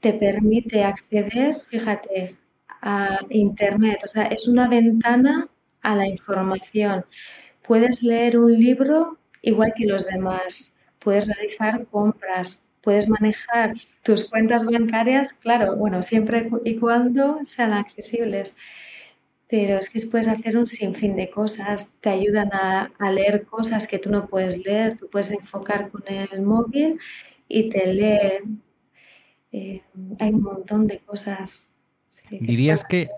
te 0.00 0.12
permite 0.12 0.84
acceder, 0.84 1.60
fíjate, 1.68 2.36
a 2.80 3.20
Internet. 3.30 4.00
O 4.04 4.08
sea, 4.08 4.24
es 4.24 4.46
una 4.48 4.68
ventana 4.68 5.48
a 5.82 5.96
la 5.96 6.06
información. 6.06 7.04
Puedes 7.62 8.02
leer 8.02 8.38
un 8.38 8.52
libro 8.52 9.18
igual 9.42 9.72
que 9.76 9.86
los 9.86 10.06
demás. 10.06 10.76
Puedes 11.00 11.26
realizar 11.26 11.84
compras, 11.86 12.64
puedes 12.80 13.08
manejar 13.08 13.74
tus 14.04 14.28
cuentas 14.30 14.64
bancarias, 14.64 15.32
claro, 15.32 15.76
bueno, 15.76 16.02
siempre 16.02 16.48
y 16.64 16.76
cuando 16.76 17.40
sean 17.44 17.72
accesibles 17.72 18.56
pero 19.52 19.76
es 19.76 19.90
que 19.90 20.00
puedes 20.06 20.28
hacer 20.28 20.56
un 20.56 20.66
sinfín 20.66 21.14
de 21.14 21.28
cosas, 21.28 21.98
te 22.00 22.08
ayudan 22.08 22.48
a, 22.54 22.90
leer 23.12 23.44
cosas 23.44 23.86
que 23.86 23.98
tú 23.98 24.08
no 24.08 24.26
puedes 24.26 24.64
leer, 24.64 24.96
tú 24.96 25.10
puedes 25.10 25.30
enfocar 25.30 25.90
con 25.90 26.02
el 26.06 26.40
móvil 26.40 26.98
y 27.48 27.68
te 27.68 27.92
leen. 27.92 28.62
Eh, 29.52 29.82
hay 30.18 30.30
un 30.30 30.40
montón 30.40 30.86
de 30.86 31.00
cosas. 31.00 31.66
¿Dirías 32.30 32.82
que, 32.82 33.10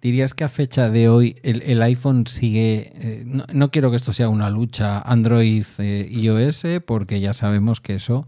dirías 0.00 0.32
que 0.32 0.44
a 0.44 0.48
fecha 0.48 0.88
de 0.88 1.10
hoy 1.10 1.36
el, 1.42 1.82
iPhone 1.82 2.26
sigue, 2.26 2.90
eh, 2.94 3.24
no, 3.26 3.70
quiero 3.70 3.90
que 3.90 3.98
esto 3.98 4.14
sea 4.14 4.30
una 4.30 4.48
lucha 4.48 5.02
Android-iOS, 5.02 6.64
eh, 6.64 6.80
porque 6.80 7.20
ya 7.20 7.34
sabemos 7.34 7.82
que 7.82 7.96
eso 7.96 8.26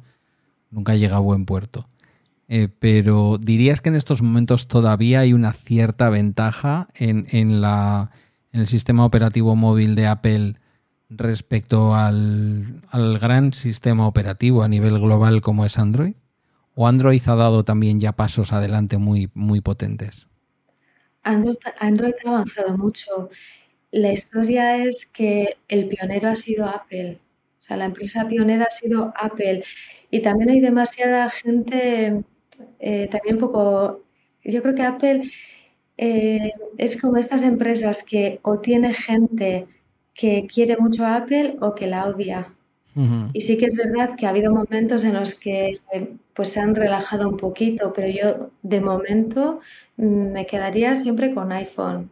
nunca 0.71 0.95
llega 0.95 1.17
a 1.17 1.21
buen 1.21 1.47
puerto. 1.47 1.89
Eh, 2.53 2.67
pero 2.81 3.39
dirías 3.39 3.81
que 3.81 3.91
en 3.91 3.95
estos 3.95 4.23
momentos 4.23 4.67
todavía 4.67 5.21
hay 5.21 5.33
una 5.35 5.53
cierta 5.53 6.11
ventaja 6.11 6.89
en, 6.97 7.61
la, 7.61 8.11
en 8.53 8.61
el 8.63 8.67
sistema 8.67 9.05
operativo 9.05 9.55
móvil 9.55 9.95
de 9.95 10.09
Apple 10.09 10.55
respecto 11.11 11.95
al, 11.95 12.83
gran 13.21 13.53
sistema 13.53 14.09
operativo 14.09 14.65
a 14.65 14.69
nivel 14.69 14.99
global 14.99 15.43
como 15.43 15.65
es 15.65 15.79
Android? 15.79 16.15
¿O 16.75 16.89
Android 16.89 17.23
ha 17.27 17.37
dado 17.37 17.63
también 17.63 18.01
ya 18.01 18.11
pasos 18.11 18.53
adelante 18.53 18.99
muy, 18.99 19.31
muy 19.33 19.61
potentes? 19.61 20.27
Android, 21.23 21.55
Android 21.79 22.15
ha 22.25 22.31
avanzado 22.31 22.77
mucho. 22.77 23.31
La 23.93 24.11
historia 24.11 24.77
es 24.77 25.07
que 25.07 25.57
el 25.69 25.87
pionero 25.87 26.29
ha 26.29 26.35
sido 26.35 26.67
Apple. 26.67 27.21
O 27.61 27.63
sea, 27.63 27.77
la 27.77 27.85
empresa 27.85 28.27
pionera 28.27 28.65
ha 28.65 28.71
sido 28.73 29.13
Apple. 29.17 29.63
Y 30.11 30.21
también 30.21 30.51
hay 30.51 30.59
demasiada 30.59 31.31
gente 31.31 32.25
eh, 32.79 33.09
también 33.11 33.37
un 33.37 33.41
poco, 33.41 34.03
yo 34.45 34.63
creo 34.63 34.75
que 34.75 34.83
Apple 34.83 35.31
eh, 35.97 36.53
es 36.79 37.01
como 37.01 37.19
estas 37.19 37.43
empresas 37.43 38.03
que 38.03 38.41
o 38.43 38.59
tiene 38.59 38.95
gente 38.95 39.67
que 40.15 40.47
quiere 40.47 40.77
mucho 40.79 41.05
a 41.05 41.17
Apple 41.17 41.57
o 41.61 41.75
que 41.75 41.87
la 41.87 42.07
odia. 42.07 42.55
Y 43.33 43.41
sí 43.43 43.57
que 43.57 43.67
es 43.67 43.77
verdad 43.77 44.15
que 44.17 44.27
ha 44.27 44.31
habido 44.31 44.53
momentos 44.53 45.05
en 45.05 45.15
los 45.15 45.35
que 45.35 45.79
pues 46.35 46.49
se 46.53 46.61
han 46.61 46.75
relajado 46.75 47.29
un 47.29 47.37
poquito, 47.37 47.93
pero 47.95 48.09
yo 48.09 48.51
de 48.63 48.81
momento 48.81 49.61
mm, 49.97 50.33
me 50.33 50.45
quedaría 50.45 50.95
siempre 50.95 51.33
con 51.33 51.53
iPhone. 51.53 52.11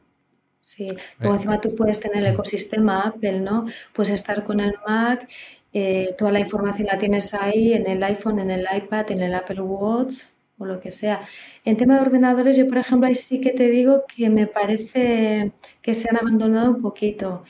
Sí, 0.60 0.88
como 1.18 1.34
encima 1.34 1.60
tú 1.60 1.74
puedes 1.74 2.00
tener 2.00 2.18
el 2.18 2.32
ecosistema 2.32 3.00
Apple, 3.08 3.40
¿no? 3.40 3.66
Puedes 3.92 4.12
estar 4.12 4.44
con 4.44 4.60
el 4.60 4.74
Mac, 4.86 5.28
eh, 5.72 6.14
toda 6.16 6.32
la 6.32 6.40
información 6.40 6.88
la 6.90 6.98
tienes 6.98 7.34
ahí 7.34 7.72
en 7.72 7.86
el 7.86 8.02
iPhone, 8.02 8.38
en 8.38 8.50
el 8.50 8.66
iPad, 8.74 9.10
en 9.10 9.22
el 9.22 9.34
Apple 9.34 9.60
Watch 9.60 10.24
o 10.58 10.66
lo 10.66 10.80
que 10.80 10.90
sea. 10.90 11.20
En 11.64 11.76
tema 11.76 11.94
de 11.94 12.00
ordenadores, 12.00 12.56
yo 12.56 12.68
por 12.68 12.78
ejemplo 12.78 13.08
ahí 13.08 13.14
sí 13.14 13.40
que 13.40 13.50
te 13.50 13.68
digo 13.70 14.04
que 14.14 14.28
me 14.28 14.46
parece 14.46 15.52
que 15.80 15.94
se 15.94 16.08
han 16.10 16.16
abandonado 16.16 16.70
un 16.70 16.82
poquito. 16.82 17.44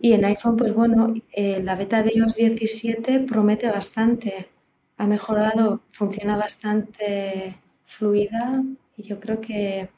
Y 0.00 0.12
en 0.12 0.24
iPhone, 0.24 0.56
pues 0.56 0.72
bueno, 0.72 1.14
eh, 1.32 1.60
la 1.62 1.74
beta 1.74 2.02
de 2.02 2.12
iOS 2.14 2.36
17 2.36 3.20
promete 3.20 3.68
bastante. 3.68 4.48
Ha 4.96 5.06
mejorado, 5.06 5.82
funciona 5.88 6.36
bastante 6.36 7.56
fluida 7.84 8.62
y 8.96 9.02
yo 9.02 9.18
creo 9.18 9.40
que, 9.40 9.88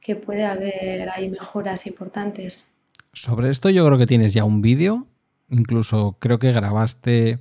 que 0.00 0.16
puede 0.16 0.44
haber 0.44 1.10
ahí 1.10 1.28
mejoras 1.28 1.86
importantes. 1.86 2.72
Sobre 3.12 3.50
esto 3.50 3.70
yo 3.70 3.86
creo 3.86 3.98
que 3.98 4.06
tienes 4.06 4.34
ya 4.34 4.44
un 4.44 4.62
vídeo, 4.62 5.06
incluso 5.48 6.16
creo 6.18 6.38
que 6.38 6.52
grabaste 6.52 7.38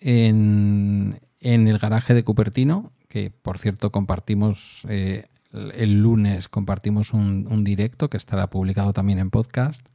en, 0.00 1.20
en 1.40 1.68
el 1.68 1.78
garaje 1.78 2.14
de 2.14 2.24
Cupertino 2.24 2.93
que 3.14 3.30
por 3.30 3.58
cierto 3.58 3.92
compartimos 3.92 4.84
eh, 4.88 5.26
el 5.52 6.02
lunes, 6.02 6.48
compartimos 6.48 7.12
un, 7.12 7.62
directo 7.62 8.10
que 8.10 8.16
estará 8.16 8.50
publicado 8.50 8.92
también 8.92 9.20
en 9.20 9.30
podcast 9.30 9.86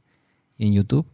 y 0.56 0.68
en 0.68 0.72
YouTube. 0.72 1.06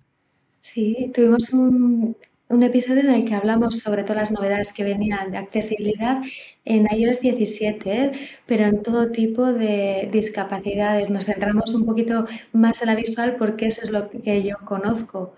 Sí, 0.61 1.11
tuvimos 1.13 1.51
un, 1.51 2.15
episodio 2.63 3.01
en 3.01 3.11
el 3.11 3.25
que 3.25 3.35
hablamos 3.35 3.81
sobre 3.81 4.05
todas 4.05 4.19
las 4.19 4.31
novedades 4.31 4.73
que 4.73 4.85
venían 4.85 5.33
de 5.33 5.39
accesibilidad 5.39 6.21
en 6.65 6.87
iOS 6.97 7.23
17, 7.23 8.13
pero 8.47 8.67
en 8.67 8.85
todo 8.85 9.11
tipo 9.11 9.45
de 9.53 10.09
discapacidades. 10.13 11.11
Nos 11.11 11.27
centramos 11.27 11.75
un 11.75 11.87
poquito 11.87 12.25
más 12.53 12.81
en 12.83 12.87
la 12.87 12.95
visual 12.95 13.35
porque 13.37 13.67
eso 13.67 13.83
es 13.83 13.91
lo 13.91 14.09
que 14.11 14.45
yo 14.45 14.55
conozco. 14.65 15.35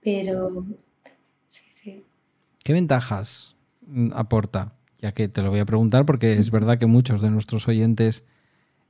Pero 0.00 0.66
sí, 1.46 1.62
sí. 1.70 2.02
¿Qué 2.64 2.72
ventajas 2.72 3.54
aporta 4.14 4.72
ya 5.02 5.12
que 5.12 5.28
te 5.28 5.42
lo 5.42 5.50
voy 5.50 5.58
a 5.58 5.66
preguntar 5.66 6.06
porque 6.06 6.34
es 6.34 6.50
verdad 6.50 6.78
que 6.78 6.86
muchos 6.86 7.20
de 7.20 7.30
nuestros 7.30 7.66
oyentes 7.68 8.24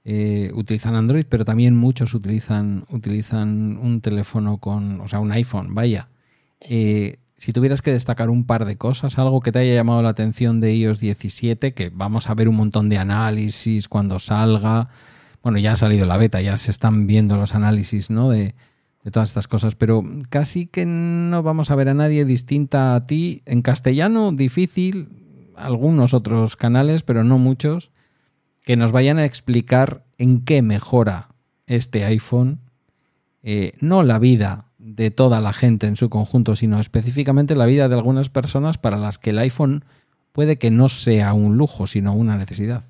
eh, 0.04 0.50
utilizan 0.54 0.94
Android, 0.94 1.24
pero 1.28 1.44
también 1.44 1.74
muchos 1.74 2.12
utilizan, 2.12 2.84
utilizan 2.90 3.78
un 3.78 4.00
teléfono 4.00 4.58
con, 4.58 5.00
o 5.00 5.08
sea, 5.08 5.20
un 5.20 5.32
iPhone, 5.32 5.74
vaya. 5.74 6.08
Eh, 6.68 7.18
si 7.38 7.52
tuvieras 7.52 7.82
que 7.82 7.92
destacar 7.92 8.28
un 8.30 8.44
par 8.44 8.66
de 8.66 8.76
cosas, 8.76 9.18
algo 9.18 9.40
que 9.40 9.52
te 9.52 9.60
haya 9.60 9.74
llamado 9.74 10.02
la 10.02 10.10
atención 10.10 10.60
de 10.60 10.74
iOS 10.74 11.00
17, 11.00 11.72
que 11.72 11.90
vamos 11.90 12.28
a 12.28 12.34
ver 12.34 12.48
un 12.48 12.56
montón 12.56 12.88
de 12.88 12.98
análisis 12.98 13.88
cuando 13.88 14.18
salga. 14.18 14.88
Bueno, 15.42 15.58
ya 15.58 15.72
ha 15.72 15.76
salido 15.76 16.06
la 16.06 16.18
beta, 16.18 16.40
ya 16.40 16.58
se 16.58 16.70
están 16.70 17.06
viendo 17.06 17.36
los 17.36 17.54
análisis 17.54 18.10
¿no? 18.10 18.28
de, 18.28 18.54
de 19.02 19.10
todas 19.10 19.30
estas 19.30 19.48
cosas, 19.48 19.74
pero 19.74 20.04
casi 20.28 20.66
que 20.66 20.84
no 20.86 21.42
vamos 21.42 21.70
a 21.70 21.74
ver 21.74 21.88
a 21.88 21.94
nadie 21.94 22.24
distinta 22.24 22.94
a 22.94 23.06
ti. 23.06 23.42
En 23.44 23.62
castellano, 23.62 24.30
difícil, 24.30 25.21
algunos 25.56 26.14
otros 26.14 26.56
canales, 26.56 27.02
pero 27.02 27.24
no 27.24 27.38
muchos, 27.38 27.90
que 28.62 28.76
nos 28.76 28.92
vayan 28.92 29.18
a 29.18 29.24
explicar 29.24 30.04
en 30.18 30.44
qué 30.44 30.62
mejora 30.62 31.28
este 31.66 32.04
iPhone, 32.04 32.60
eh, 33.42 33.72
no 33.80 34.02
la 34.02 34.18
vida 34.18 34.66
de 34.78 35.10
toda 35.10 35.40
la 35.40 35.52
gente 35.52 35.86
en 35.86 35.96
su 35.96 36.10
conjunto, 36.10 36.56
sino 36.56 36.80
específicamente 36.80 37.56
la 37.56 37.66
vida 37.66 37.88
de 37.88 37.94
algunas 37.94 38.28
personas 38.28 38.78
para 38.78 38.98
las 38.98 39.18
que 39.18 39.30
el 39.30 39.38
iPhone 39.38 39.84
puede 40.32 40.58
que 40.58 40.70
no 40.70 40.88
sea 40.88 41.32
un 41.34 41.56
lujo, 41.56 41.86
sino 41.86 42.14
una 42.14 42.36
necesidad. 42.36 42.84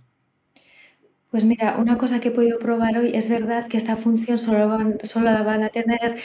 Pues 1.33 1.47
mira, 1.47 1.77
una 1.79 1.97
cosa 1.97 2.21
que 2.21 2.29
he 2.29 2.31
podido 2.31 2.59
probar 2.59 2.99
hoy 2.99 3.12
es 3.14 3.31
verdad 3.31 3.66
que 3.66 3.79
esta 3.79 3.97
función 3.97 4.37
solo, 4.37 4.68
van, 4.68 4.99
solo 5.03 5.33
la 5.33 5.42
van 5.42 5.62
a 5.62 5.71
tener 5.71 6.16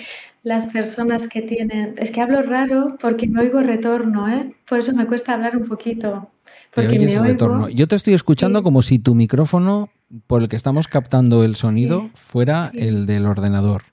las 0.44 0.66
personas 0.66 1.30
que 1.30 1.42
tienen. 1.42 1.96
Es 1.98 2.12
que 2.12 2.20
hablo 2.20 2.42
raro 2.42 2.98
porque 3.00 3.26
me 3.26 3.40
oigo 3.40 3.62
retorno, 3.62 4.28
¿eh? 4.28 4.54
Por 4.68 4.80
eso 4.80 4.94
me 4.94 5.08
cuesta 5.08 5.34
hablar 5.34 5.56
un 5.56 5.66
poquito. 5.66 6.28
Porque 6.76 7.00
me 7.00 7.20
retorno. 7.22 7.70
Yo 7.70 7.88
te 7.88 7.96
estoy 7.96 8.16
escuchando 8.16 8.62
como 8.64 8.82
si 8.82 9.00
tu 9.00 9.16
micrófono 9.16 9.88
por 10.28 10.42
el 10.42 10.50
que 10.50 10.58
estamos 10.58 10.90
captando 10.90 11.46
el 11.46 11.56
sonido 11.56 12.10
fuera 12.14 12.70
el 12.74 13.06
del 13.06 13.28
ordenador. 13.28 13.84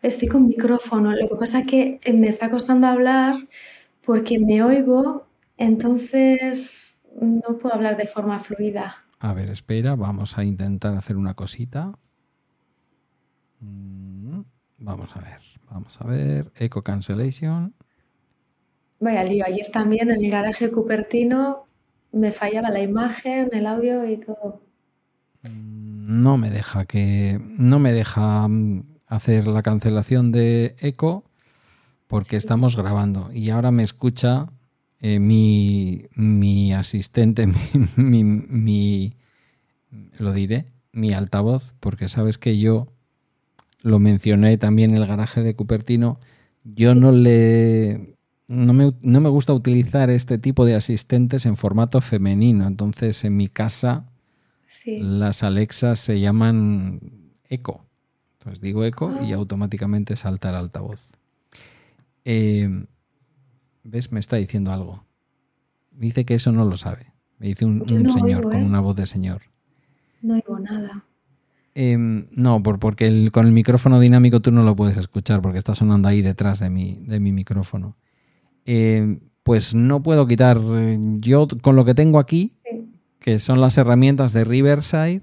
Estoy 0.00 0.28
con 0.28 0.48
micrófono. 0.48 1.14
Lo 1.14 1.28
que 1.28 1.36
pasa 1.36 1.58
es 1.60 1.66
que 1.66 2.00
eh, 2.02 2.12
me 2.14 2.28
está 2.28 2.50
costando 2.50 2.86
hablar 2.86 3.36
porque 4.06 4.38
me 4.38 4.62
oigo, 4.62 5.26
entonces 5.58 6.94
no 7.20 7.58
puedo 7.58 7.74
hablar 7.74 7.98
de 7.98 8.06
forma 8.06 8.38
fluida. 8.38 9.03
A 9.24 9.32
ver, 9.32 9.48
espera, 9.48 9.96
vamos 9.96 10.36
a 10.36 10.44
intentar 10.44 10.94
hacer 10.94 11.16
una 11.16 11.32
cosita. 11.32 11.98
Mm, 13.60 14.42
vamos 14.76 15.16
a 15.16 15.20
ver, 15.20 15.40
vamos 15.70 15.98
a 15.98 16.06
ver. 16.06 16.52
Eco 16.56 16.82
cancellation. 16.82 17.72
Vaya 19.00 19.24
lío, 19.24 19.46
ayer 19.46 19.70
también 19.72 20.10
en 20.10 20.22
el 20.22 20.30
garaje 20.30 20.70
Cupertino 20.70 21.64
me 22.12 22.32
fallaba 22.32 22.68
la 22.68 22.82
imagen, 22.82 23.48
el 23.54 23.66
audio 23.66 24.06
y 24.06 24.18
todo. 24.18 24.60
Mm, 25.44 26.22
no 26.22 26.36
me 26.36 26.50
deja 26.50 26.84
que. 26.84 27.40
No 27.56 27.78
me 27.78 27.94
deja 27.94 28.46
mm, 28.46 28.98
hacer 29.06 29.46
la 29.46 29.62
cancelación 29.62 30.32
de 30.32 30.76
eco 30.80 31.24
porque 32.08 32.36
estamos 32.36 32.76
grabando. 32.76 33.30
Y 33.32 33.48
ahora 33.48 33.70
me 33.70 33.84
escucha 33.84 34.50
eh, 35.06 35.20
mi, 35.20 36.06
mi, 36.14 36.72
asistente, 36.72 37.46
mi, 37.96 38.24
mi, 38.24 39.12
lo 40.18 40.32
diré, 40.32 40.72
mi 40.92 41.12
altavoz, 41.12 41.74
porque 41.78 42.08
sabes 42.08 42.38
que 42.38 42.58
yo 42.58 42.86
lo 43.82 43.98
mencioné 43.98 44.56
también 44.56 44.92
en 44.92 45.02
el 45.02 45.06
garaje 45.06 45.42
de 45.42 45.54
Cupertino, 45.54 46.20
yo 46.64 46.94
no 46.94 47.12
le... 47.12 48.16
No 48.46 48.72
me, 48.72 48.94
no 49.02 49.20
me 49.20 49.28
gusta 49.28 49.52
utilizar 49.52 50.08
este 50.08 50.38
tipo 50.38 50.64
de 50.64 50.74
asistentes 50.74 51.44
en 51.44 51.58
formato 51.58 52.00
femenino, 52.00 52.66
entonces 52.66 53.24
en 53.24 53.36
mi 53.36 53.48
casa 53.48 54.10
las 54.86 55.42
Alexas 55.42 55.98
se 55.98 56.18
llaman 56.18 57.00
Eco. 57.50 57.84
Entonces 58.38 58.62
digo 58.62 58.84
Eco 58.84 59.12
y 59.22 59.32
ah. 59.32 59.36
automáticamente 59.36 60.16
salta 60.16 60.48
el 60.48 60.56
altavoz. 60.56 61.12
Eh, 62.24 62.86
¿Ves? 63.84 64.10
Me 64.10 64.20
está 64.20 64.36
diciendo 64.36 64.72
algo. 64.72 65.04
Me 65.92 66.06
dice 66.06 66.24
que 66.24 66.34
eso 66.34 66.50
no 66.50 66.64
lo 66.64 66.76
sabe. 66.76 67.12
Me 67.38 67.48
dice 67.48 67.64
un, 67.64 67.86
señor 68.10 68.44
con 68.44 68.56
¿eh? 68.56 68.64
una 68.64 68.80
voz 68.80 68.96
de 68.96 69.06
señor. 69.06 69.42
No 70.22 70.34
oigo 70.34 70.58
nada. 70.58 71.04
Em, 71.74 72.28
no, 72.30 72.62
por, 72.62 72.78
porque 72.78 73.30
con 73.32 73.46
el 73.46 73.52
micrófono 73.52 74.00
dinámico 74.00 74.40
tú 74.40 74.52
no 74.52 74.62
lo 74.62 74.76
puedes 74.76 74.96
escuchar 74.96 75.42
porque 75.42 75.58
está 75.58 75.74
sonando 75.74 76.08
ahí 76.08 76.22
detrás 76.22 76.60
de 76.60 76.70
mi, 76.70 77.04
de 77.06 77.20
mi 77.20 77.32
micrófono. 77.32 77.96
Em, 78.64 79.20
pues 79.42 79.74
no 79.74 80.02
puedo 80.02 80.26
quitar. 80.26 80.60
Eh, 80.62 80.98
yo 81.20 81.46
con 81.60 81.76
lo 81.76 81.84
que 81.84 81.94
tengo 81.94 82.18
aquí, 82.18 82.52
que 83.18 83.38
son 83.38 83.60
las 83.60 83.76
herramientas 83.76 84.32
de 84.32 84.44
Riverside, 84.44 85.22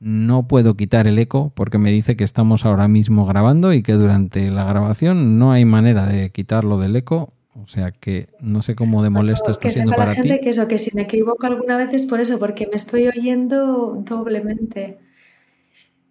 no 0.00 0.48
puedo 0.48 0.76
quitar 0.76 1.06
el 1.06 1.18
eco 1.18 1.52
porque 1.54 1.78
me 1.78 1.90
dice 1.90 2.16
que 2.16 2.24
estamos 2.24 2.64
ahora 2.64 2.88
mismo 2.88 3.24
grabando 3.26 3.72
y 3.72 3.82
que 3.82 3.92
durante 3.92 4.50
la 4.50 4.64
grabación 4.64 5.38
no 5.38 5.52
hay 5.52 5.64
manera 5.64 6.06
de 6.06 6.30
quitarlo 6.30 6.78
del 6.78 6.96
eco. 6.96 7.32
O 7.62 7.66
sea 7.68 7.90
que 7.90 8.28
no 8.40 8.62
sé 8.62 8.74
cómo 8.74 9.02
de 9.02 9.10
molesto 9.10 9.50
está 9.50 9.70
siendo 9.70 9.92
para 9.92 10.10
la 10.10 10.14
gente 10.14 10.40
que 10.40 10.50
eso, 10.50 10.68
que 10.68 10.78
si 10.78 10.94
me 10.94 11.02
equivoco 11.02 11.46
alguna 11.46 11.76
vez 11.76 11.92
es 11.94 12.04
por 12.04 12.20
eso, 12.20 12.38
porque 12.38 12.66
me 12.66 12.76
estoy 12.76 13.08
oyendo 13.08 13.96
doblemente. 14.04 14.96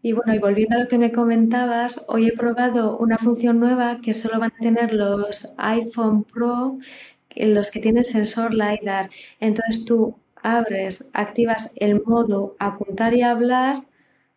Y 0.02 0.14
bueno, 0.14 0.34
y 0.36 0.40
volviendo 0.40 0.76
a 0.76 0.80
lo 0.80 0.88
que 0.88 0.98
me 0.98 1.12
comentabas, 1.12 2.06
hoy 2.08 2.28
he 2.28 2.32
probado 2.32 2.98
una 2.98 3.18
función 3.18 3.60
nueva 3.60 4.02
que 4.02 4.14
solo 4.14 4.40
van 4.40 4.52
a 4.56 4.62
tener 4.62 4.94
los 4.94 5.54
iPhone 5.58 6.24
Pro, 6.24 6.76
los 7.36 7.72
que 7.72 7.80
tienen 7.80 8.04
sensor 8.04 8.54
LiDAR. 8.54 9.10
Entonces 9.40 9.86
tú 9.86 10.16
abres, 10.42 11.10
activas 11.14 11.74
el 11.78 12.04
modo 12.04 12.56
apuntar 12.60 13.14
y 13.14 13.24
hablar, 13.24 13.84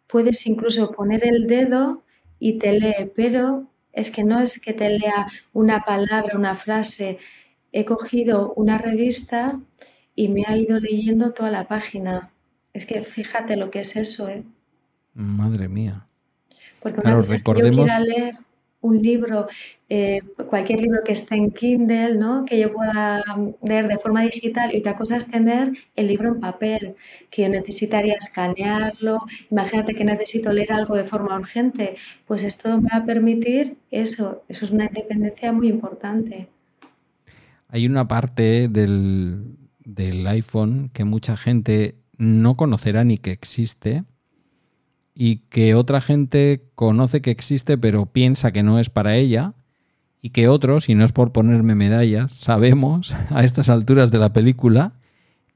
puedes 0.06 0.46
incluso 0.46 0.90
poner 0.92 1.26
el 1.26 1.46
dedo 1.46 2.02
y 2.38 2.58
te 2.58 2.72
lee, 2.72 3.12
pero 3.14 3.66
es 3.98 4.10
que 4.10 4.24
no 4.24 4.40
es 4.40 4.60
que 4.60 4.72
te 4.72 4.88
lea 4.90 5.26
una 5.52 5.84
palabra, 5.84 6.36
una 6.36 6.54
frase. 6.54 7.18
He 7.72 7.84
cogido 7.84 8.52
una 8.54 8.78
revista 8.78 9.58
y 10.14 10.28
me 10.28 10.44
ha 10.46 10.56
ido 10.56 10.78
leyendo 10.78 11.32
toda 11.32 11.50
la 11.50 11.66
página. 11.66 12.30
Es 12.72 12.86
que 12.86 13.02
fíjate 13.02 13.56
lo 13.56 13.70
que 13.70 13.80
es 13.80 13.96
eso, 13.96 14.28
¿eh? 14.28 14.44
Madre 15.14 15.68
mía. 15.68 16.06
Porque 16.80 17.00
una 17.00 17.10
claro, 17.10 17.22
recordemos... 17.22 17.90
yo 17.90 18.04
leer 18.04 18.34
un 18.80 19.02
libro, 19.02 19.48
eh, 19.88 20.20
cualquier 20.48 20.80
libro 20.80 21.00
que 21.04 21.12
esté 21.12 21.34
en 21.34 21.50
Kindle, 21.50 22.14
¿no? 22.14 22.44
que 22.44 22.58
yo 22.60 22.72
pueda 22.72 23.24
leer 23.62 23.88
de 23.88 23.98
forma 23.98 24.22
digital 24.22 24.74
y 24.74 24.78
otra 24.78 24.96
cosa 24.96 25.16
es 25.16 25.30
tener 25.30 25.72
el 25.96 26.08
libro 26.08 26.28
en 26.28 26.40
papel, 26.40 26.94
que 27.30 27.42
yo 27.42 27.48
necesitaría 27.48 28.14
escanearlo. 28.14 29.20
Imagínate 29.50 29.94
que 29.94 30.04
necesito 30.04 30.52
leer 30.52 30.72
algo 30.72 30.94
de 30.94 31.04
forma 31.04 31.36
urgente, 31.36 31.96
pues 32.26 32.44
esto 32.44 32.80
me 32.80 32.88
va 32.90 32.98
a 32.98 33.04
permitir 33.04 33.78
eso, 33.90 34.44
eso 34.48 34.64
es 34.64 34.70
una 34.70 34.86
independencia 34.86 35.52
muy 35.52 35.68
importante. 35.68 36.48
Hay 37.68 37.86
una 37.86 38.06
parte 38.06 38.68
del, 38.68 39.56
del 39.84 40.26
iPhone 40.26 40.90
que 40.92 41.04
mucha 41.04 41.36
gente 41.36 41.96
no 42.16 42.56
conocerá 42.56 43.04
ni 43.04 43.18
que 43.18 43.30
existe, 43.32 44.04
y 45.20 45.38
que 45.48 45.74
otra 45.74 46.00
gente 46.00 46.62
conoce 46.76 47.20
que 47.20 47.32
existe 47.32 47.76
pero 47.76 48.06
piensa 48.06 48.52
que 48.52 48.62
no 48.62 48.78
es 48.78 48.88
para 48.88 49.16
ella 49.16 49.54
y 50.22 50.30
que 50.30 50.46
otros, 50.46 50.88
y 50.88 50.94
no 50.94 51.04
es 51.04 51.10
por 51.10 51.32
ponerme 51.32 51.74
medallas, 51.74 52.32
sabemos 52.32 53.14
a 53.30 53.42
estas 53.42 53.68
alturas 53.68 54.12
de 54.12 54.18
la 54.18 54.32
película 54.32 54.92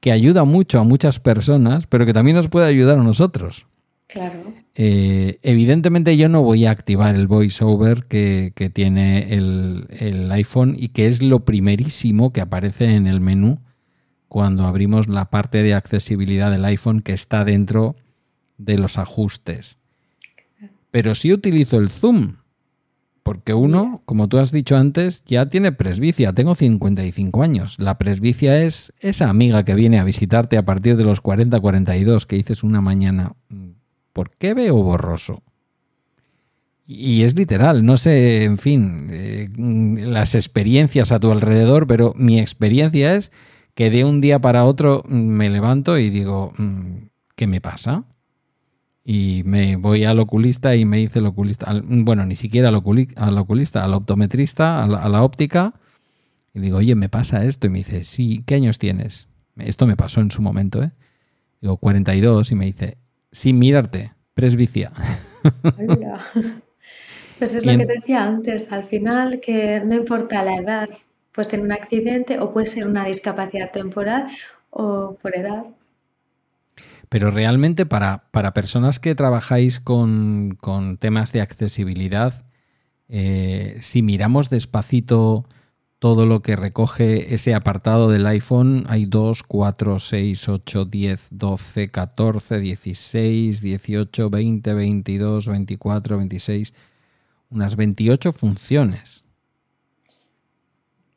que 0.01 0.11
ayuda 0.11 0.43
mucho 0.43 0.81
a 0.81 0.83
muchas 0.83 1.21
personas, 1.21 1.87
pero 1.87 2.05
que 2.05 2.11
también 2.11 2.35
nos 2.35 2.49
puede 2.49 2.67
ayudar 2.67 2.97
a 2.97 3.03
nosotros. 3.03 3.65
Claro. 4.07 4.53
Eh, 4.75 5.39
evidentemente 5.43 6.17
yo 6.17 6.27
no 6.27 6.43
voy 6.43 6.65
a 6.65 6.71
activar 6.71 7.15
el 7.15 7.27
voiceover 7.27 8.03
que, 8.03 8.51
que 8.55 8.69
tiene 8.69 9.33
el, 9.33 9.87
el, 9.97 10.29
iPhone 10.33 10.75
y 10.77 10.89
que 10.89 11.07
es 11.07 11.21
lo 11.23 11.45
primerísimo 11.45 12.33
que 12.33 12.41
aparece 12.41 12.95
en 12.95 13.07
el 13.07 13.21
menú 13.21 13.59
cuando 14.27 14.65
abrimos 14.65 15.07
la 15.07 15.29
parte 15.29 15.63
de 15.63 15.73
accesibilidad 15.73 16.51
del 16.51 16.65
iPhone 16.65 17.01
que 17.01 17.13
está 17.13 17.45
dentro 17.45 17.95
de 18.57 18.77
los 18.77 18.97
ajustes. 18.97 19.77
Pero 20.91 21.15
sí 21.15 21.33
utilizo 21.33 21.77
el 21.77 21.89
zoom, 21.89 22.37
porque 23.23 23.53
uno, 23.53 24.01
como 24.05 24.27
tú 24.27 24.37
has 24.37 24.51
dicho 24.51 24.75
antes, 24.75 25.23
ya 25.25 25.47
tiene 25.47 25.71
presbicia. 25.71 26.33
Tengo 26.33 26.55
55 26.55 27.41
años. 27.41 27.77
La 27.79 27.97
presbicia 27.97 28.61
es 28.61 28.93
esa 28.99 29.29
amiga 29.29 29.63
que 29.63 29.75
viene 29.75 29.99
a 29.99 30.03
visitarte 30.03 30.57
a 30.57 30.65
partir 30.65 30.97
de 30.97 31.05
los 31.05 31.23
40-42 31.23 32.25
que 32.25 32.35
dices 32.35 32.63
una 32.63 32.81
mañana, 32.81 33.31
¿por 34.11 34.31
qué 34.31 34.53
veo 34.53 34.75
borroso? 34.75 35.41
Y 36.85 37.23
es 37.23 37.35
literal, 37.35 37.85
no 37.85 37.95
sé, 37.95 38.43
en 38.43 38.57
fin, 38.57 39.07
eh, 39.09 39.49
las 39.55 40.35
experiencias 40.35 41.13
a 41.13 41.19
tu 41.19 41.31
alrededor, 41.31 41.87
pero 41.87 42.13
mi 42.17 42.41
experiencia 42.41 43.15
es 43.15 43.31
que 43.73 43.89
de 43.89 44.03
un 44.03 44.19
día 44.19 44.39
para 44.39 44.65
otro 44.65 45.01
me 45.07 45.49
levanto 45.49 45.97
y 45.97 46.09
digo, 46.09 46.51
mm, 46.57 47.07
¿qué 47.37 47.47
me 47.47 47.61
pasa? 47.61 48.03
Y 49.03 49.43
me 49.45 49.75
voy 49.75 50.05
al 50.05 50.19
oculista 50.19 50.75
y 50.75 50.85
me 50.85 50.97
dice 50.97 51.19
el 51.19 51.25
oculista, 51.25 51.73
bueno, 51.83 52.25
ni 52.25 52.35
siquiera 52.35 52.69
al, 52.69 52.75
oculista, 52.75 53.83
al 53.83 53.93
optometrista, 53.93 54.83
a 54.83 55.09
la, 55.09 55.23
óptica, 55.23 55.73
y 56.53 56.59
digo, 56.59 56.77
oye, 56.77 56.95
me 56.95 57.09
pasa 57.09 57.45
esto, 57.45 57.67
y 57.67 57.69
me 57.69 57.79
dice, 57.79 58.03
sí, 58.03 58.43
¿qué 58.45 58.55
años 58.55 58.79
tienes? 58.79 59.27
Esto 59.57 59.87
me 59.87 59.97
pasó 59.97 60.21
en 60.21 60.31
su 60.31 60.41
momento, 60.41 60.81
¿eh? 60.81 60.91
Digo, 61.61 61.77
42, 61.77 62.51
y 62.51 62.55
me 62.55 62.65
dice, 62.65 62.97
sin 63.31 63.59
mirarte, 63.59 64.13
presbicia. 64.33 64.91
Pues 67.39 67.55
es 67.55 67.65
lo 67.65 67.77
que 67.77 67.85
te 67.85 67.93
decía 67.95 68.23
antes, 68.23 68.71
al 68.71 68.85
final 68.85 69.41
que 69.41 69.81
no 69.83 69.95
importa 69.95 70.43
la 70.43 70.55
edad, 70.55 70.89
puedes 71.33 71.49
tener 71.49 71.65
un 71.65 71.73
accidente 71.73 72.39
o 72.39 72.53
puede 72.53 72.67
ser 72.67 72.87
una 72.87 73.03
discapacidad 73.05 73.71
temporal 73.71 74.27
o 74.69 75.17
por 75.21 75.35
edad. 75.35 75.65
Pero 77.13 77.29
realmente 77.29 77.85
para, 77.85 78.23
personas 78.55 78.97
que 78.97 79.13
trabajáis 79.13 79.79
con, 79.79 80.57
temas 80.99 81.31
de 81.31 81.41
accesibilidad, 81.41 82.43
eh, 83.07 83.77
si 83.81 84.01
miramos 84.01 84.49
despacito 84.49 85.47
todo 85.99 86.25
lo 86.25 86.41
que 86.41 86.55
recoge 86.55 87.35
ese 87.35 87.53
apartado 87.53 88.09
del 88.09 88.25
iPhone, 88.25 88.85
hay 88.87 89.05
2, 89.05 89.43
4, 89.43 89.99
6, 89.99 90.49
8, 90.49 90.85
10, 90.85 91.27
12, 91.29 91.91
14, 91.91 92.59
16, 92.59 93.61
18, 93.61 94.29
20, 94.31 94.73
22, 94.73 95.47
24, 95.49 96.17
26, 96.17 96.73
unas 97.51 97.75
28 97.75 98.33
funciones. 98.33 99.21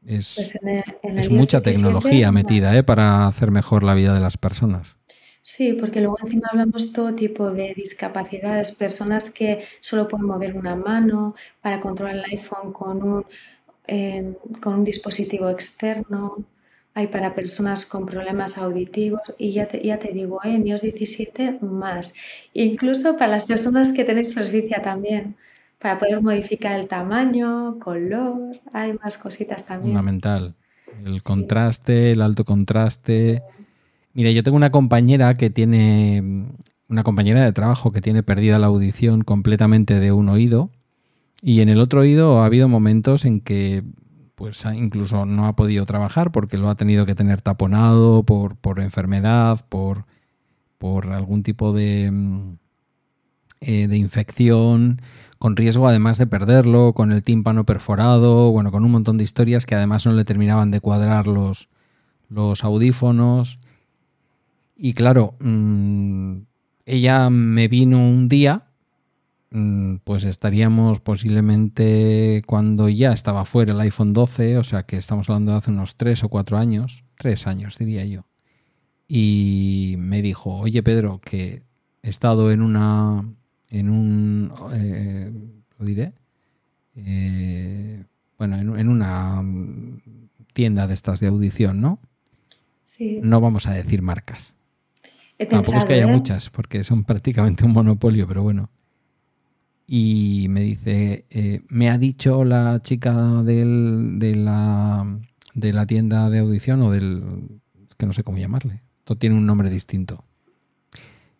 Es, 0.04 0.60
pues 1.00 1.30
mucha 1.30 1.62
tecnología 1.62 2.30
metida 2.32 2.76
¿eh? 2.76 2.82
para 2.82 3.26
hacer 3.26 3.50
mejor 3.50 3.82
la 3.82 3.94
vida 3.94 4.12
de 4.12 4.20
las 4.20 4.36
personas. 4.36 4.96
Sí, 5.48 5.74
porque 5.74 6.00
luego 6.00 6.18
encima 6.20 6.48
hablamos 6.50 6.92
todo 6.92 7.14
tipo 7.14 7.52
de 7.52 7.72
discapacidades, 7.72 8.72
personas 8.72 9.30
que 9.30 9.62
solo 9.78 10.08
pueden 10.08 10.26
mover 10.26 10.56
una 10.56 10.74
mano 10.74 11.36
para 11.62 11.78
controlar 11.78 12.16
el 12.16 12.24
iPhone 12.24 12.72
con 12.72 13.00
un, 13.00 13.24
em, 13.86 14.34
con 14.60 14.74
un 14.80 14.84
dispositivo 14.84 15.48
externo. 15.48 16.44
Hay 16.94 17.06
para 17.06 17.32
personas 17.36 17.86
con 17.86 18.06
problemas 18.06 18.58
auditivos 18.58 19.22
y 19.38 19.52
ya 19.52 19.68
te, 19.68 19.80
ya 19.80 20.00
te 20.00 20.12
digo, 20.12 20.40
¿eh? 20.42 20.56
en 20.56 20.66
iOS 20.66 20.82
17 20.82 21.58
más. 21.60 22.14
Incluso 22.52 23.16
para 23.16 23.30
las 23.30 23.44
personas 23.44 23.92
que 23.92 24.02
tenéis 24.04 24.34
presbicia 24.34 24.82
también, 24.82 25.36
para 25.78 25.96
poder 25.96 26.22
modificar 26.22 26.72
el 26.80 26.88
tamaño, 26.88 27.78
color, 27.78 28.58
hay 28.72 28.94
más 28.94 29.16
cositas 29.16 29.64
también. 29.64 29.94
Fundamental. 29.94 30.56
El 31.04 31.22
contraste, 31.22 32.10
el 32.10 32.20
alto 32.20 32.44
contraste. 32.44 33.44
Mira, 34.16 34.30
yo 34.30 34.42
tengo 34.42 34.56
una 34.56 34.70
compañera 34.70 35.34
que 35.34 35.50
tiene, 35.50 36.46
una 36.88 37.02
compañera 37.02 37.44
de 37.44 37.52
trabajo 37.52 37.92
que 37.92 38.00
tiene 38.00 38.22
perdida 38.22 38.58
la 38.58 38.68
audición 38.68 39.20
completamente 39.20 40.00
de 40.00 40.10
un 40.10 40.30
oído 40.30 40.70
y 41.42 41.60
en 41.60 41.68
el 41.68 41.80
otro 41.80 42.00
oído 42.00 42.40
ha 42.40 42.46
habido 42.46 42.66
momentos 42.66 43.26
en 43.26 43.42
que 43.42 43.84
pues 44.34 44.64
incluso 44.74 45.26
no 45.26 45.46
ha 45.46 45.54
podido 45.54 45.84
trabajar 45.84 46.32
porque 46.32 46.56
lo 46.56 46.70
ha 46.70 46.76
tenido 46.76 47.04
que 47.04 47.14
tener 47.14 47.42
taponado 47.42 48.22
por, 48.22 48.56
por 48.56 48.80
enfermedad, 48.80 49.66
por, 49.68 50.06
por 50.78 51.12
algún 51.12 51.42
tipo 51.42 51.74
de, 51.74 52.10
eh, 53.60 53.86
de 53.86 53.96
infección, 53.98 55.02
con 55.38 55.56
riesgo 55.56 55.88
además 55.88 56.16
de 56.16 56.26
perderlo, 56.26 56.94
con 56.94 57.12
el 57.12 57.22
tímpano 57.22 57.66
perforado, 57.66 58.50
bueno, 58.50 58.72
con 58.72 58.82
un 58.82 58.92
montón 58.92 59.18
de 59.18 59.24
historias 59.24 59.66
que 59.66 59.74
además 59.74 60.06
no 60.06 60.14
le 60.14 60.24
terminaban 60.24 60.70
de 60.70 60.80
cuadrar 60.80 61.26
los, 61.26 61.68
los 62.30 62.64
audífonos. 62.64 63.58
Y 64.76 64.92
claro, 64.92 65.34
mm, 65.40 66.36
ella 66.84 67.30
me 67.30 67.66
vino 67.66 67.98
un 67.98 68.28
día, 68.28 68.68
mm, 69.50 69.96
pues 70.04 70.24
estaríamos 70.24 71.00
posiblemente 71.00 72.42
cuando 72.46 72.88
ya 72.90 73.12
estaba 73.12 73.46
fuera 73.46 73.72
el 73.72 73.80
iPhone 73.80 74.12
12, 74.12 74.58
o 74.58 74.64
sea 74.64 74.82
que 74.84 74.96
estamos 74.96 75.30
hablando 75.30 75.52
de 75.52 75.58
hace 75.58 75.70
unos 75.70 75.96
tres 75.96 76.22
o 76.24 76.28
cuatro 76.28 76.58
años, 76.58 77.04
tres 77.18 77.46
años 77.46 77.78
diría 77.78 78.04
yo. 78.04 78.26
Y 79.08 79.94
me 79.98 80.20
dijo, 80.20 80.58
oye 80.58 80.82
Pedro, 80.82 81.20
que 81.24 81.62
he 82.02 82.08
estado 82.10 82.52
en 82.52 82.60
una, 82.60 83.24
en 83.70 83.88
un, 83.88 84.52
eh, 84.74 85.32
lo 85.78 85.86
diré, 85.86 86.12
eh, 86.96 88.04
bueno, 88.36 88.56
en, 88.76 88.88
una 88.88 89.42
tienda 90.52 90.86
de 90.86 90.94
estas 90.94 91.20
de 91.20 91.28
audición, 91.28 91.80
¿no? 91.80 91.98
Sí. 92.84 93.20
No 93.22 93.40
vamos 93.40 93.66
a 93.66 93.72
decir 93.72 94.02
marcas. 94.02 94.55
He 95.38 95.46
Tampoco 95.46 95.78
es 95.78 95.84
que 95.84 95.94
haya 95.94 96.04
¿eh? 96.04 96.12
muchas, 96.12 96.50
porque 96.50 96.82
son 96.84 97.04
prácticamente 97.04 97.64
un 97.64 97.72
monopolio, 97.72 98.26
pero 98.26 98.42
bueno. 98.42 98.70
Y 99.88 100.46
me 100.50 100.60
dice, 100.62 101.26
eh, 101.30 101.62
me 101.68 101.88
ha 101.90 101.98
dicho 101.98 102.44
la 102.44 102.80
chica 102.82 103.42
del- 103.44 104.18
de, 104.18 104.34
la, 104.34 105.06
de 105.54 105.72
la 105.72 105.86
tienda 105.86 106.28
de 106.28 106.40
audición 106.40 106.82
o 106.82 106.90
del... 106.90 107.22
Es 107.88 107.94
que 107.94 108.06
no 108.06 108.12
sé 108.12 108.24
cómo 108.24 108.38
llamarle. 108.38 108.82
Esto 108.98 109.16
tiene 109.16 109.36
un 109.36 109.46
nombre 109.46 109.70
distinto, 109.70 110.24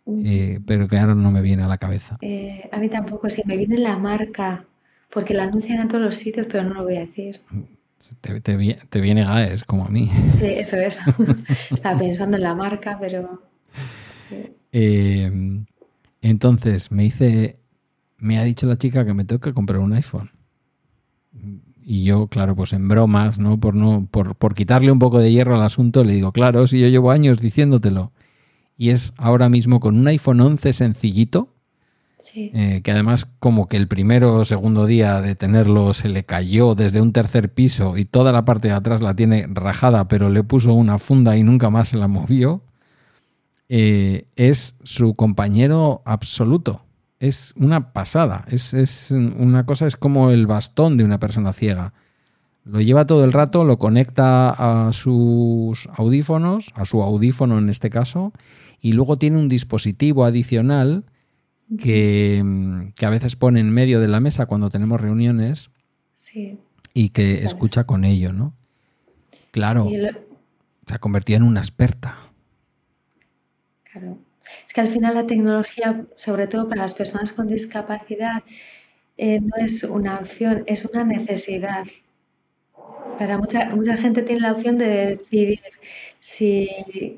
eh, 0.07 0.61
pero 0.67 0.87
que 0.87 0.99
ahora 0.99 1.15
no 1.15 1.31
me 1.31 1.43
viene 1.43 1.65
a 1.65 1.69
la 1.69 1.79
cabeza. 1.79 2.17
Eh, 2.21 2.69
a 2.71 2.79
mí 2.79 2.89
tampoco, 2.89 3.29
sí, 3.29 3.43
me 3.47 3.57
viene 3.57 3.79
la 3.79 3.99
marca, 3.99 4.65
porque 5.11 5.35
la 5.35 5.45
anuncian 5.45 5.81
en 5.81 5.89
todos 5.89 6.05
los 6.05 6.17
sitios, 6.17 6.47
pero 6.51 6.63
no 6.65 6.75
lo 6.75 6.85
voy 6.85 6.97
a 6.97 7.01
decir. 7.01 7.41
Te, 8.21 8.41
te 8.41 8.77
te 8.89 9.01
viene 9.01 9.25
Gaes, 9.25 9.65
como 9.65 9.87
a 9.87 9.89
mí. 9.89 10.09
Sí, 10.31 10.47
eso 10.47 10.77
es. 10.77 11.01
Estaba 11.71 11.99
pensando 11.99 12.37
en 12.37 12.43
la 12.45 12.55
marca, 12.55 12.97
pero... 13.01 13.43
Eh, 14.73 15.65
entonces 16.23 16.91
me 16.91 17.05
dice, 17.05 17.59
me 18.19 18.39
ha 18.39 18.45
dicho 18.45 18.67
la 18.67 18.79
chica 18.79 19.05
que 19.05 19.15
me 19.15 19.25
tengo 19.25 19.41
que 19.41 19.55
comprar 19.55 19.81
un 19.81 19.93
iPhone. 19.93 20.31
Y 21.85 22.05
yo, 22.05 22.27
claro, 22.27 22.57
pues 22.57 22.73
en 22.73 22.89
bromas, 22.89 23.39
¿no? 23.39 23.61
Por 23.61 23.75
no, 23.75 24.09
por, 24.11 24.35
por 24.35 24.55
quitarle 24.55 24.91
un 24.91 24.99
poco 24.99 25.21
de 25.21 25.31
hierro 25.31 25.55
al 25.55 25.63
asunto, 25.63 26.03
le 26.03 26.15
digo, 26.15 26.33
claro, 26.33 26.67
si 26.67 26.81
yo 26.81 26.89
llevo 26.89 27.11
años 27.11 27.39
diciéndotelo. 27.39 28.13
Y 28.77 28.91
es 28.91 29.13
ahora 29.17 29.49
mismo 29.49 29.79
con 29.81 29.99
un 29.99 30.09
iPhone 30.09 30.41
11 30.41 30.73
sencillito, 30.73 31.57
Sí, 32.19 32.51
eh, 32.55 32.81
que 32.83 32.91
además 32.91 33.27
como 33.39 33.69
que 33.69 33.77
el 33.77 33.89
primero 33.89 34.37
o 34.37 34.45
segundo 34.45 34.87
día 34.87 35.21
de 35.21 35.35
tenerlo 35.35 35.95
se 35.95 36.09
le 36.09 36.25
cayó 36.25 36.75
desde 36.75 37.01
un 37.01 37.13
tercer 37.13 37.53
piso 37.53 37.97
y 37.97 38.05
toda 38.05 38.33
la 38.33 38.45
parte 38.45 38.69
de 38.69 38.75
atrás 38.75 39.03
la 39.03 39.15
tiene 39.15 39.47
rajada, 39.49 40.09
pero 40.09 40.31
le 40.31 40.43
puso 40.43 40.73
una 40.73 40.99
funda 40.99 41.37
y 41.37 41.43
nunca 41.43 41.71
más 41.71 41.91
se 41.91 41.99
la 41.99 42.09
movió, 42.09 42.63
eh, 43.69 44.27
es 44.37 44.75
su 44.83 45.15
compañero 45.15 46.03
absoluto. 46.05 46.83
Es 47.19 47.53
una 47.57 47.93
pasada. 47.93 48.45
Es, 48.49 48.75
es 48.75 49.11
una 49.11 49.65
cosa, 49.67 49.87
es 49.87 49.97
como 49.97 50.31
el 50.31 50.47
bastón 50.47 50.97
de 50.97 51.05
una 51.05 51.19
persona 51.19 51.53
ciega. 51.53 51.93
Lo 52.65 52.81
lleva 52.81 53.07
todo 53.07 53.25
el 53.25 53.33
rato, 53.33 53.65
lo 53.65 53.79
conecta 53.79 54.51
a 54.89 54.93
sus 54.93 55.89
audífonos, 55.95 56.73
a 56.75 56.85
su 56.85 57.03
audífono 57.03 57.59
en 57.59 57.71
este 57.71 57.91
caso, 57.91 58.33
y 58.81 58.93
luego 58.93 59.17
tiene 59.19 59.39
un 59.39 59.49
dispositivo 59.49 60.25
adicional 60.25 61.05
que, 61.79 62.43
mm, 62.45 62.89
que 62.97 63.07
a 63.07 63.11
veces 63.11 63.35
pone 63.37 63.61
en 63.61 63.71
medio 63.71 64.01
de 64.01 64.09
la 64.09 64.21
mesa 64.21 64.47
cuando 64.47 64.69
tenemos 64.71 65.01
reuniones 65.01 65.71
sí. 66.15 66.59
y 66.93 67.11
que 67.11 67.39
Sí, 67.39 67.45
escucha 67.47 67.85
con 67.85 68.05
ello, 68.05 68.33
¿no? 68.33 68.53
Claro, 69.53 69.87
Sí, 69.89 69.97
lo- 69.97 70.11
se 70.87 70.95
ha 70.95 70.99
convertido 70.99 71.39
en 71.39 71.43
una 71.45 71.61
experta. 71.61 72.19
Claro. 73.99 74.19
Es 74.67 74.73
que 74.73 74.81
al 74.81 74.89
final 74.89 75.15
la 75.15 75.27
tecnología, 75.27 76.07
sobre 76.15 76.47
todo 76.47 76.69
para 76.69 76.83
las 76.83 76.95
personas 76.95 77.33
con 77.33 77.49
discapacidad, 77.49 78.43
eh, 79.17 79.41
no 79.41 79.57
es 79.57 79.83
una 79.85 80.19
opción, 80.19 80.65
es 80.67 80.85
una 80.85 81.03
necesidad. 81.05 81.85
Para 83.19 83.39
mucha, 83.39 83.71
mucha 83.75 83.97
gente 83.97 84.23
tiene 84.23 84.43
la 84.43 84.53
opción 84.53 84.77
de 84.77 85.17
decidir 85.17 85.61
si 86.21 86.69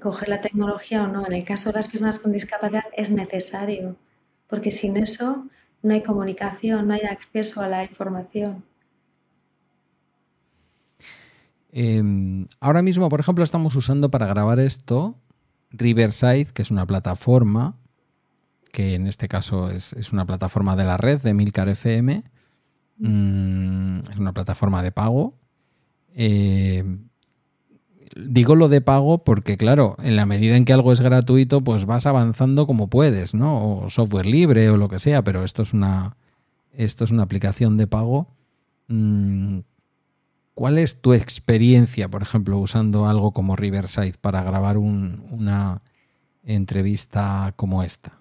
coger 0.01 0.29
la 0.29 0.41
tecnología 0.41 1.03
o 1.03 1.09
no. 1.09 1.27
En 1.27 1.33
el 1.33 1.45
caso 1.45 1.71
de 1.71 1.77
las 1.79 1.89
personas 1.89 2.21
con 2.21 2.33
discapacidad 2.33 2.85
es 2.97 3.11
necesario, 3.11 3.97
porque 4.47 4.71
sin 4.71 4.97
eso 4.97 5.47
no 5.83 5.95
hay 5.95 6.03
comunicación, 6.03 6.87
no 6.87 6.95
hay 6.95 7.03
acceso 7.03 7.61
a 7.61 7.69
la 7.69 7.83
información. 7.83 8.63
Eh, 11.73 12.03
ahora 12.61 12.83
mismo, 12.83 13.09
por 13.09 13.21
ejemplo, 13.21 13.43
estamos 13.43 13.75
usando 13.75 14.11
para 14.11 14.27
grabar 14.27 14.61
esto 14.61 15.17
Riverside, 15.71 16.47
que 16.47 16.63
es 16.63 16.71
una 16.71 16.87
plataforma, 16.87 17.77
que 18.73 18.95
en 18.95 19.07
este 19.07 19.29
caso 19.29 19.71
es, 19.71 19.93
es 19.95 20.13
una 20.13 20.27
plataforma 20.27 20.77
de 20.77 20.85
la 20.85 20.97
red 20.97 21.21
de 21.21 21.35
Milcar 21.35 21.69
FM. 21.69 22.25
Mm, 22.99 24.01
es 24.11 24.19
una 24.19 24.33
plataforma 24.33 24.83
de 24.83 24.93
pago. 24.93 25.35
Eh, 26.15 26.85
digo 28.17 28.57
lo 28.57 28.69
de 28.69 28.81
pago 28.81 29.25
porque, 29.25 29.57
claro, 29.57 29.97
en 30.03 30.17
la 30.17 30.27
medida 30.27 30.57
en 30.57 30.65
que 30.65 30.73
algo 30.73 30.93
es 30.93 31.01
gratuito, 31.01 31.63
pues 31.63 31.85
vas 31.85 32.07
avanzando 32.07 32.67
como 32.67 32.89
puedes, 32.89 33.35
¿no? 33.35 33.79
O 33.79 33.91
software 33.91 34.27
libre 34.27 34.71
o 34.71 34.77
lo 34.77 34.89
que 34.89 34.99
sea, 34.99 35.23
pero 35.23 35.45
esto 35.45 35.63
es 35.63 35.73
una, 35.73 36.17
esto 36.73 37.05
es 37.05 37.11
una 37.11 37.23
aplicación 37.23 37.77
de 37.77 37.87
pago. 37.87 38.29
Mm, 38.89 39.61
¿Cuál 40.59 40.77
es 40.79 41.01
tu 41.01 41.13
experiencia, 41.13 42.09
por 42.09 42.21
ejemplo, 42.23 42.59
usando 42.59 43.07
algo 43.07 43.31
como 43.31 43.55
Riverside 43.55 44.15
para 44.21 44.43
grabar 44.43 44.77
un- 44.77 45.25
una 45.31 45.83
entrevista 46.43 47.53
como 47.55 47.85
esta? 47.85 48.19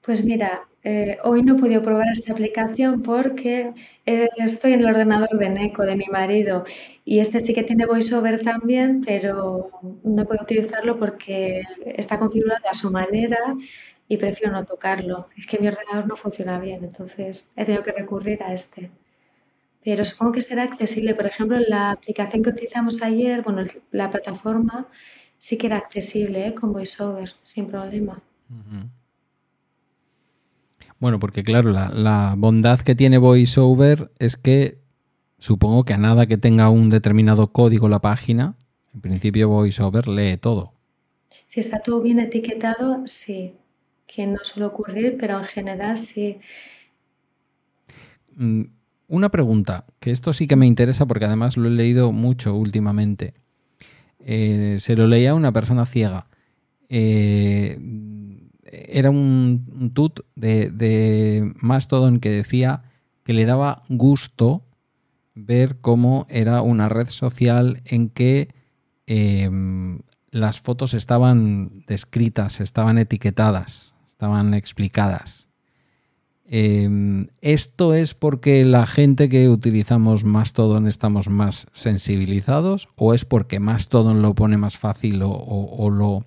Pues 0.00 0.24
mira, 0.24 0.64
eh, 0.82 1.18
hoy 1.22 1.44
no 1.44 1.54
he 1.54 1.60
podido 1.60 1.80
probar 1.80 2.08
esta 2.10 2.32
aplicación 2.32 3.02
porque 3.02 3.72
eh, 4.04 4.28
estoy 4.38 4.72
en 4.72 4.80
el 4.80 4.86
ordenador 4.86 5.28
de 5.38 5.48
Neko, 5.48 5.84
de 5.84 5.94
mi 5.94 6.06
marido, 6.06 6.64
y 7.04 7.20
este 7.20 7.38
sí 7.38 7.54
que 7.54 7.62
tiene 7.62 7.86
VoiceOver 7.86 8.42
también, 8.42 9.00
pero 9.06 9.70
no 10.02 10.24
puedo 10.26 10.42
utilizarlo 10.42 10.98
porque 10.98 11.62
está 11.86 12.18
configurado 12.18 12.64
a 12.68 12.74
su 12.74 12.90
manera 12.90 13.38
y 14.08 14.16
prefiero 14.16 14.52
no 14.52 14.64
tocarlo. 14.64 15.28
Es 15.38 15.46
que 15.46 15.60
mi 15.60 15.68
ordenador 15.68 16.08
no 16.08 16.16
funciona 16.16 16.58
bien, 16.58 16.82
entonces 16.82 17.52
he 17.54 17.64
tenido 17.64 17.84
que 17.84 17.92
recurrir 17.92 18.42
a 18.42 18.52
este. 18.52 18.90
Pero 19.84 20.04
supongo 20.04 20.32
que 20.32 20.40
será 20.40 20.62
accesible. 20.62 21.14
Por 21.14 21.26
ejemplo, 21.26 21.58
la 21.68 21.90
aplicación 21.90 22.42
que 22.42 22.50
utilizamos 22.50 23.02
ayer, 23.02 23.42
bueno, 23.42 23.64
la 23.90 24.10
plataforma 24.10 24.88
sí 25.38 25.58
que 25.58 25.66
era 25.66 25.76
accesible, 25.76 26.46
¿eh? 26.46 26.54
con 26.54 26.72
VoiceOver, 26.72 27.34
sin 27.42 27.68
problema. 27.68 28.22
Bueno, 30.98 31.18
porque 31.18 31.44
claro, 31.44 31.70
la, 31.70 31.90
la 31.90 32.34
bondad 32.36 32.80
que 32.80 32.94
tiene 32.94 33.18
VoiceOver 33.18 34.10
es 34.18 34.36
que 34.36 34.78
supongo 35.38 35.84
que 35.84 35.92
a 35.92 35.98
nada 35.98 36.26
que 36.26 36.38
tenga 36.38 36.70
un 36.70 36.88
determinado 36.88 37.52
código 37.52 37.90
la 37.90 38.00
página, 38.00 38.56
en 38.94 39.00
principio 39.02 39.50
VoiceOver 39.50 40.08
lee 40.08 40.38
todo. 40.38 40.72
Si 41.46 41.60
está 41.60 41.80
todo 41.80 42.00
bien 42.00 42.20
etiquetado, 42.20 43.06
sí, 43.06 43.54
que 44.06 44.26
no 44.26 44.38
suele 44.42 44.66
ocurrir, 44.66 45.16
pero 45.18 45.38
en 45.38 45.44
general 45.44 45.98
sí. 45.98 46.38
Una 49.06 49.30
pregunta, 49.30 49.84
que 50.00 50.10
esto 50.10 50.32
sí 50.32 50.46
que 50.46 50.56
me 50.56 50.66
interesa 50.66 51.06
porque 51.06 51.26
además 51.26 51.56
lo 51.56 51.68
he 51.68 51.70
leído 51.70 52.12
mucho 52.12 52.54
últimamente. 52.54 53.34
Eh, 54.20 54.76
se 54.80 54.96
lo 54.96 55.06
leía 55.06 55.32
a 55.32 55.34
una 55.34 55.52
persona 55.52 55.84
ciega. 55.86 56.26
Eh, 56.88 57.78
era 58.72 59.10
un, 59.10 59.92
tut 59.94 60.20
de, 60.34 60.70
de 60.70 61.52
Mastodon 61.60 62.20
que 62.20 62.30
decía 62.30 62.82
que 63.24 63.32
le 63.32 63.44
daba 63.44 63.82
gusto 63.88 64.64
ver 65.34 65.80
cómo 65.80 66.26
era 66.30 66.62
una 66.62 66.88
red 66.88 67.08
social 67.08 67.82
en 67.84 68.08
que 68.08 68.48
eh, 69.06 69.50
las 70.30 70.60
fotos 70.60 70.94
estaban 70.94 71.84
descritas, 71.86 72.60
estaban 72.60 72.98
etiquetadas, 72.98 73.94
estaban 74.08 74.54
explicadas. 74.54 75.43
Eh, 76.46 77.26
¿Esto 77.40 77.94
es 77.94 78.14
porque 78.14 78.64
la 78.64 78.86
gente 78.86 79.28
que 79.28 79.48
utilizamos 79.48 80.24
Mastodon 80.24 80.86
estamos 80.86 81.28
más 81.28 81.66
sensibilizados 81.72 82.88
o 82.96 83.14
es 83.14 83.24
porque 83.24 83.60
Mastodon 83.60 84.20
lo 84.20 84.34
pone 84.34 84.56
más 84.56 84.76
fácil 84.76 85.22
o, 85.24 85.90
lo, 85.90 86.24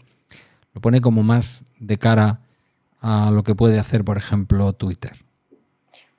lo 0.74 0.82
pone 0.82 1.01
como 1.01 1.24
más 1.24 1.65
de 1.80 1.97
cara 1.97 2.41
a 3.01 3.30
lo 3.32 3.43
que 3.43 3.55
puede 3.55 3.80
hacer, 3.80 4.03
por 4.03 4.18
ejemplo, 4.18 4.74
Twitter? 4.74 5.28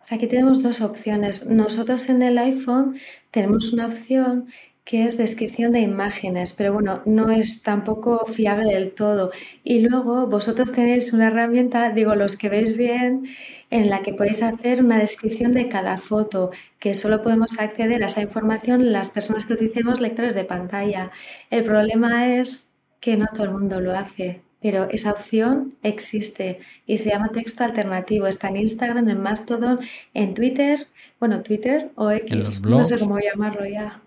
Sea, 0.09 0.17
aquí 0.17 0.27
tenemos 0.27 0.63
dos 0.63 0.81
opciones. 0.81 1.51
Nosotros 1.51 2.09
en 2.09 2.23
el 2.23 2.39
iPhone 2.39 2.97
tenemos 3.31 3.75
una 3.75 3.89
opción 3.89 4.47
que 4.85 5.07
es 5.07 5.19
descripción 5.19 5.71
de 5.71 5.81
imágenes, 5.81 6.55
pero 6.55 6.73
bueno, 6.73 7.03
no 7.05 7.29
es 7.29 7.63
tampoco 7.63 8.25
fiable 8.25 8.73
del 8.73 8.95
todo. 8.95 9.33
Y 9.63 9.81
luego 9.81 10.27
vosotros 10.27 10.73
tenéis 10.73 11.13
una 11.13 11.27
herramienta, 11.27 11.91
digo, 11.91 12.15
los 12.15 12.39
que 12.39 12.49
veis 12.49 12.79
bien, 12.79 13.27
en 13.71 13.91
la 13.91 14.03
que 14.03 14.15
podéis 14.15 14.43
hacer 14.43 14.83
una 14.83 14.99
descripción 14.99 15.53
de 15.53 15.69
cada 15.69 15.97
foto, 15.97 16.51
que 16.79 16.95
solo 16.95 17.23
podemos 17.23 17.59
acceder 17.59 18.03
a 18.03 18.07
esa 18.07 18.23
información 18.23 18.93
las 18.93 19.11
personas 19.11 19.45
que 19.45 19.55
utilicemos 19.55 20.01
lectores 20.01 20.35
de 20.35 20.45
pantalla. 20.45 21.11
El 21.51 21.65
problema 21.65 22.35
es 22.35 22.67
que 23.01 23.17
no 23.17 23.27
todo 23.33 23.45
el 23.45 23.51
mundo 23.51 23.81
lo 23.81 23.97
hace, 23.97 24.41
pero 24.61 24.89
esa 24.91 25.13
opción 25.13 25.75
existe 25.83 26.61
y 26.87 26.99
se 26.99 27.11
llama 27.11 27.31
texto 27.31 27.65
alternativo. 27.65 28.27
Está 28.27 28.49
en 28.49 28.57
Instagram, 28.57 29.09
en 29.09 29.21
Mastodon, 29.21 29.81
en 30.15 30.35
Twitter, 30.35 30.89
bueno, 31.21 31.43
Twitter 31.43 31.91
o 31.95 32.11
X, 32.11 32.61
no 32.63 32.87
sé 32.87 32.99
cómo 32.99 33.19
llamarlo 33.19 33.67
ya. 33.67 34.01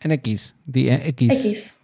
En 0.00 0.12
X, 0.12 0.54
X. 0.72 1.44
X. 1.44 1.79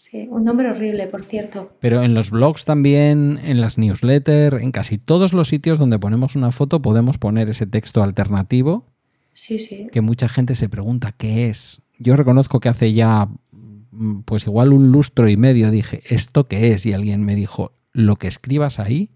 Sí, 0.00 0.26
un 0.30 0.44
nombre 0.44 0.70
horrible, 0.70 1.08
por 1.08 1.24
cierto. 1.24 1.76
Pero 1.78 2.02
en 2.02 2.14
los 2.14 2.30
blogs 2.30 2.64
también, 2.64 3.38
en 3.44 3.60
las 3.60 3.76
newsletters, 3.76 4.62
en 4.62 4.72
casi 4.72 4.96
todos 4.96 5.34
los 5.34 5.48
sitios 5.48 5.78
donde 5.78 5.98
ponemos 5.98 6.36
una 6.36 6.52
foto 6.52 6.80
podemos 6.80 7.18
poner 7.18 7.50
ese 7.50 7.66
texto 7.66 8.02
alternativo. 8.02 8.86
Sí, 9.34 9.58
sí. 9.58 9.88
Que 9.92 10.00
mucha 10.00 10.30
gente 10.30 10.54
se 10.54 10.70
pregunta 10.70 11.12
qué 11.12 11.50
es. 11.50 11.82
Yo 11.98 12.16
reconozco 12.16 12.60
que 12.60 12.70
hace 12.70 12.94
ya, 12.94 13.28
mm, 13.90 14.20
pues 14.20 14.46
igual 14.46 14.72
un 14.72 14.90
lustro 14.90 15.28
y 15.28 15.36
medio 15.36 15.70
dije, 15.70 16.00
¿esto 16.08 16.48
qué 16.48 16.72
es? 16.72 16.86
Y 16.86 16.94
alguien 16.94 17.22
me 17.22 17.34
dijo, 17.34 17.74
lo 17.92 18.16
que 18.16 18.28
escribas 18.28 18.78
ahí 18.78 19.10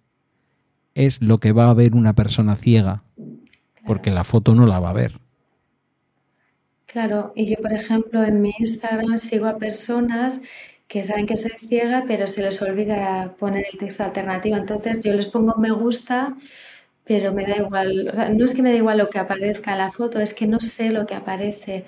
es 0.92 1.22
lo 1.22 1.40
que 1.40 1.52
va 1.52 1.70
a 1.70 1.74
ver 1.74 1.94
una 1.94 2.14
persona 2.14 2.56
ciega, 2.56 3.04
porque 3.86 4.10
la 4.10 4.22
foto 4.22 4.54
no 4.54 4.66
la 4.66 4.80
va 4.80 4.90
a 4.90 4.92
ver. 4.92 5.18
Claro, 6.84 7.32
y 7.34 7.46
yo 7.46 7.56
por 7.60 7.72
ejemplo 7.72 8.22
en 8.22 8.40
mi 8.40 8.52
Instagram 8.58 9.18
sigo 9.18 9.46
a 9.46 9.56
personas 9.56 10.42
que 10.88 11.04
saben 11.04 11.26
que 11.26 11.36
soy 11.36 11.52
ciega, 11.58 12.04
pero 12.06 12.26
se 12.26 12.42
les 12.42 12.60
olvida 12.62 13.34
poner 13.38 13.66
el 13.72 13.78
texto 13.78 14.04
alternativo. 14.04 14.56
Entonces 14.56 15.02
yo 15.02 15.12
les 15.12 15.26
pongo 15.26 15.56
me 15.56 15.70
gusta, 15.70 16.36
pero 17.04 17.32
me 17.32 17.44
da 17.44 17.56
igual. 17.56 18.08
O 18.12 18.14
sea, 18.14 18.28
no 18.28 18.44
es 18.44 18.54
que 18.54 18.62
me 18.62 18.70
da 18.70 18.76
igual 18.76 18.98
lo 18.98 19.10
que 19.10 19.18
aparezca 19.18 19.72
en 19.72 19.78
la 19.78 19.90
foto, 19.90 20.20
es 20.20 20.34
que 20.34 20.46
no 20.46 20.60
sé 20.60 20.90
lo 20.90 21.06
que 21.06 21.14
aparece. 21.14 21.84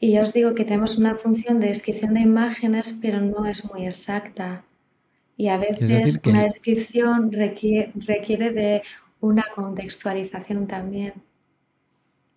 Y 0.00 0.12
ya 0.12 0.22
os 0.22 0.32
digo 0.32 0.54
que 0.54 0.64
tenemos 0.64 0.98
una 0.98 1.14
función 1.14 1.60
de 1.60 1.68
descripción 1.68 2.14
de 2.14 2.20
imágenes, 2.20 2.96
pero 3.02 3.20
no 3.20 3.46
es 3.46 3.64
muy 3.72 3.86
exacta. 3.86 4.64
Y 5.36 5.48
a 5.48 5.58
veces 5.58 6.20
una 6.26 6.42
descripción 6.42 7.30
requiere, 7.32 7.92
requiere 7.94 8.50
de 8.50 8.82
una 9.20 9.44
contextualización 9.54 10.66
también. 10.66 11.14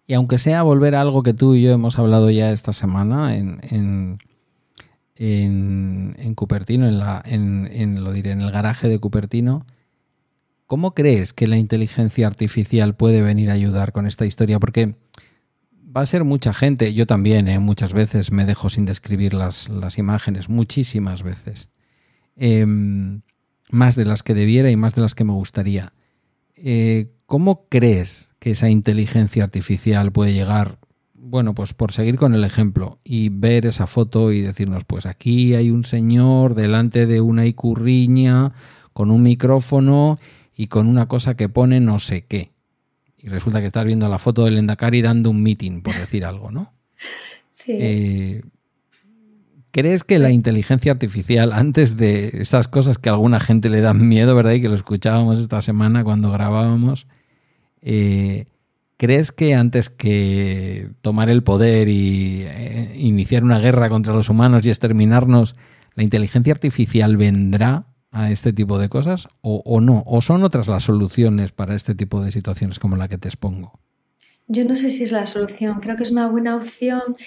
Y 0.07 0.13
aunque 0.13 0.39
sea 0.39 0.63
volver 0.63 0.95
a 0.95 1.01
algo 1.01 1.23
que 1.23 1.33
tú 1.33 1.55
y 1.55 1.63
yo 1.63 1.71
hemos 1.71 1.97
hablado 1.97 2.29
ya 2.29 2.51
esta 2.51 2.73
semana 2.73 3.35
en 3.35 3.59
en, 3.69 4.19
Cupertino, 6.35 6.87
en, 6.87 6.97
la, 6.97 7.21
en, 7.23 8.03
lo 8.03 8.11
diré, 8.11 8.31
en 8.31 8.41
el 8.41 8.51
garaje 8.51 8.87
de 8.87 8.97
Cupertino. 8.99 9.65
¿Cómo 10.65 10.95
crees 10.95 11.33
que 11.33 11.47
la 11.47 11.57
inteligencia 11.57 12.25
artificial 12.25 12.95
puede 12.95 13.21
venir 13.21 13.51
a 13.51 13.53
ayudar 13.53 13.91
con 13.91 14.07
esta 14.07 14.25
historia? 14.25 14.59
Porque 14.59 14.95
va 15.95 16.01
a 16.01 16.05
ser 16.05 16.23
mucha 16.23 16.53
gente, 16.53 16.93
yo 16.93 17.05
también, 17.05 17.47
¿eh? 17.47 17.59
muchas 17.59 17.93
veces 17.93 18.31
me 18.31 18.45
dejo 18.45 18.69
sin 18.69 18.85
describir 18.85 19.33
las, 19.33 19.69
las 19.69 19.97
imágenes, 19.97 20.49
muchísimas 20.49 21.21
veces. 21.21 21.69
Em, 22.35 23.21
más 23.69 23.95
de 23.95 24.05
las 24.05 24.23
que 24.23 24.33
debiera 24.33 24.71
y 24.71 24.75
más 24.75 24.95
de 24.95 25.01
las 25.01 25.13
que 25.13 25.23
me 25.23 25.33
gustaría. 25.33 25.93
Eh, 26.55 27.11
¿Cómo 27.27 27.67
crees 27.69 28.31
que 28.39 28.51
esa 28.51 28.69
inteligencia 28.69 29.43
artificial 29.43 30.11
puede 30.11 30.33
llegar 30.33 30.79
bueno, 31.31 31.55
pues 31.55 31.73
por 31.73 31.93
seguir 31.93 32.17
con 32.17 32.35
el 32.35 32.43
ejemplo 32.43 32.99
y 33.05 33.29
ver 33.29 33.65
esa 33.65 33.87
foto 33.87 34.33
y 34.33 34.41
decirnos, 34.41 34.83
pues 34.83 35.05
aquí 35.05 35.55
hay 35.55 35.71
un 35.71 35.85
señor 35.85 36.55
delante 36.55 37.05
de 37.05 37.21
una 37.21 37.45
icurriña 37.45 38.51
con 38.91 39.11
un 39.11 39.23
micrófono 39.23 40.19
y 40.55 40.67
con 40.67 40.87
una 40.87 41.07
cosa 41.07 41.35
que 41.35 41.47
pone 41.47 41.79
no 41.79 41.99
sé 41.99 42.25
qué. 42.25 42.51
Y 43.17 43.29
resulta 43.29 43.61
que 43.61 43.67
estás 43.67 43.85
viendo 43.85 44.09
la 44.09 44.19
foto 44.19 44.43
del 44.43 44.57
Endacari 44.57 45.01
dando 45.01 45.29
un 45.29 45.41
meeting, 45.41 45.81
por 45.81 45.95
decir 45.95 46.25
algo, 46.25 46.51
¿no? 46.51 46.73
Sí. 47.49 47.73
Eh, 47.77 48.41
¿Crees 49.71 50.03
que 50.03 50.19
la 50.19 50.31
inteligencia 50.31 50.91
artificial, 50.91 51.53
antes 51.53 51.95
de 51.95 52.29
esas 52.41 52.67
cosas 52.67 52.97
que 52.97 53.09
a 53.09 53.13
alguna 53.13 53.39
gente 53.39 53.69
le 53.69 53.81
dan 53.81 54.07
miedo, 54.07 54.35
¿verdad? 54.35 54.53
Y 54.53 54.61
que 54.61 54.69
lo 54.69 54.75
escuchábamos 54.75 55.39
esta 55.39 55.61
semana 55.61 56.03
cuando 56.03 56.31
grabábamos, 56.31 57.07
eh, 57.81 58.47
¿Crees 59.01 59.31
que 59.31 59.55
antes 59.55 59.89
que 59.89 60.91
tomar 61.01 61.31
el 61.31 61.41
poder 61.41 61.89
y 61.89 62.43
eh, 62.45 62.93
iniciar 62.97 63.43
una 63.43 63.57
guerra 63.57 63.89
contra 63.89 64.13
los 64.13 64.29
humanos 64.29 64.63
y 64.63 64.69
exterminarnos, 64.69 65.55
la 65.95 66.03
inteligencia 66.03 66.53
artificial 66.53 67.17
vendrá 67.17 67.87
a 68.11 68.29
este 68.29 68.53
tipo 68.53 68.77
de 68.77 68.89
cosas 68.89 69.27
o, 69.41 69.81
no? 69.81 70.03
¿O 70.05 70.21
son 70.21 70.43
otras 70.43 70.67
las 70.67 70.83
soluciones 70.83 71.51
para 71.51 71.73
este 71.73 71.95
tipo 71.95 72.21
de 72.21 72.31
situaciones 72.31 72.77
como 72.77 72.95
la 72.95 73.07
que 73.07 73.17
te 73.17 73.27
expongo? 73.27 73.79
Yo 74.47 74.65
no 74.65 74.75
sé 74.75 74.91
si 74.91 75.01
es 75.03 75.11
la 75.11 75.25
solución, 75.25 75.79
creo 75.79 75.95
que 75.95 76.03
es 76.03 76.11
una 76.11 76.27
buena 76.27 76.55
opción. 76.55 77.17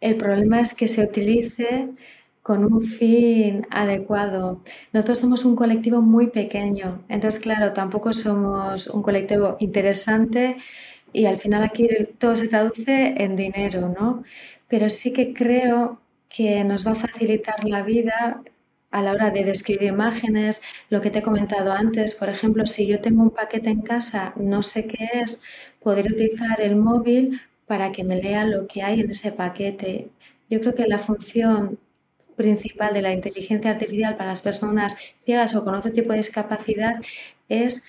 El 0.00 0.14
problema 0.14 0.60
es 0.60 0.72
que 0.72 0.86
se 0.86 1.02
utilice 1.02 1.88
con 2.44 2.64
un 2.64 2.84
fin 2.84 3.66
adecuado. 3.70 4.62
Nosotros 4.92 5.18
somos 5.18 5.44
un 5.44 5.56
colectivo 5.56 6.00
muy 6.00 6.28
pequeño, 6.28 7.02
entonces 7.08 7.40
claro, 7.40 7.72
tampoco 7.72 8.12
somos 8.12 8.86
un 8.86 9.02
colectivo 9.02 9.56
interesante 9.58 10.58
y 11.14 11.26
al 11.26 11.38
final 11.38 11.62
aquí 11.62 11.88
todo 12.18 12.36
se 12.36 12.48
traduce 12.48 13.14
en 13.22 13.36
dinero, 13.36 13.88
¿no? 13.88 14.24
Pero 14.68 14.88
sí 14.90 15.12
que 15.12 15.32
creo 15.32 16.00
que 16.28 16.64
nos 16.64 16.86
va 16.86 16.92
a 16.92 16.96
facilitar 16.96 17.64
la 17.64 17.82
vida 17.82 18.42
a 18.90 19.00
la 19.02 19.12
hora 19.12 19.30
de 19.30 19.44
describir 19.44 19.88
imágenes, 19.88 20.60
lo 20.90 21.00
que 21.00 21.10
te 21.10 21.20
he 21.20 21.22
comentado 21.22 21.72
antes, 21.72 22.14
por 22.14 22.28
ejemplo, 22.28 22.66
si 22.66 22.86
yo 22.86 23.00
tengo 23.00 23.22
un 23.22 23.30
paquete 23.30 23.70
en 23.70 23.82
casa, 23.82 24.32
no 24.36 24.62
sé 24.62 24.88
qué 24.88 25.08
es, 25.14 25.42
poder 25.80 26.12
utilizar 26.12 26.60
el 26.60 26.76
móvil 26.76 27.40
para 27.66 27.92
que 27.92 28.04
me 28.04 28.20
lea 28.20 28.44
lo 28.44 28.66
que 28.66 28.82
hay 28.82 29.00
en 29.00 29.10
ese 29.10 29.32
paquete. 29.32 30.08
Yo 30.50 30.60
creo 30.60 30.74
que 30.74 30.86
la 30.88 30.98
función 30.98 31.78
principal 32.36 32.92
de 32.94 33.02
la 33.02 33.12
inteligencia 33.12 33.70
artificial 33.70 34.16
para 34.16 34.30
las 34.30 34.42
personas 34.42 34.96
ciegas 35.24 35.54
o 35.54 35.64
con 35.64 35.74
otro 35.76 35.92
tipo 35.92 36.10
de 36.10 36.18
discapacidad 36.18 36.96
es 37.48 37.84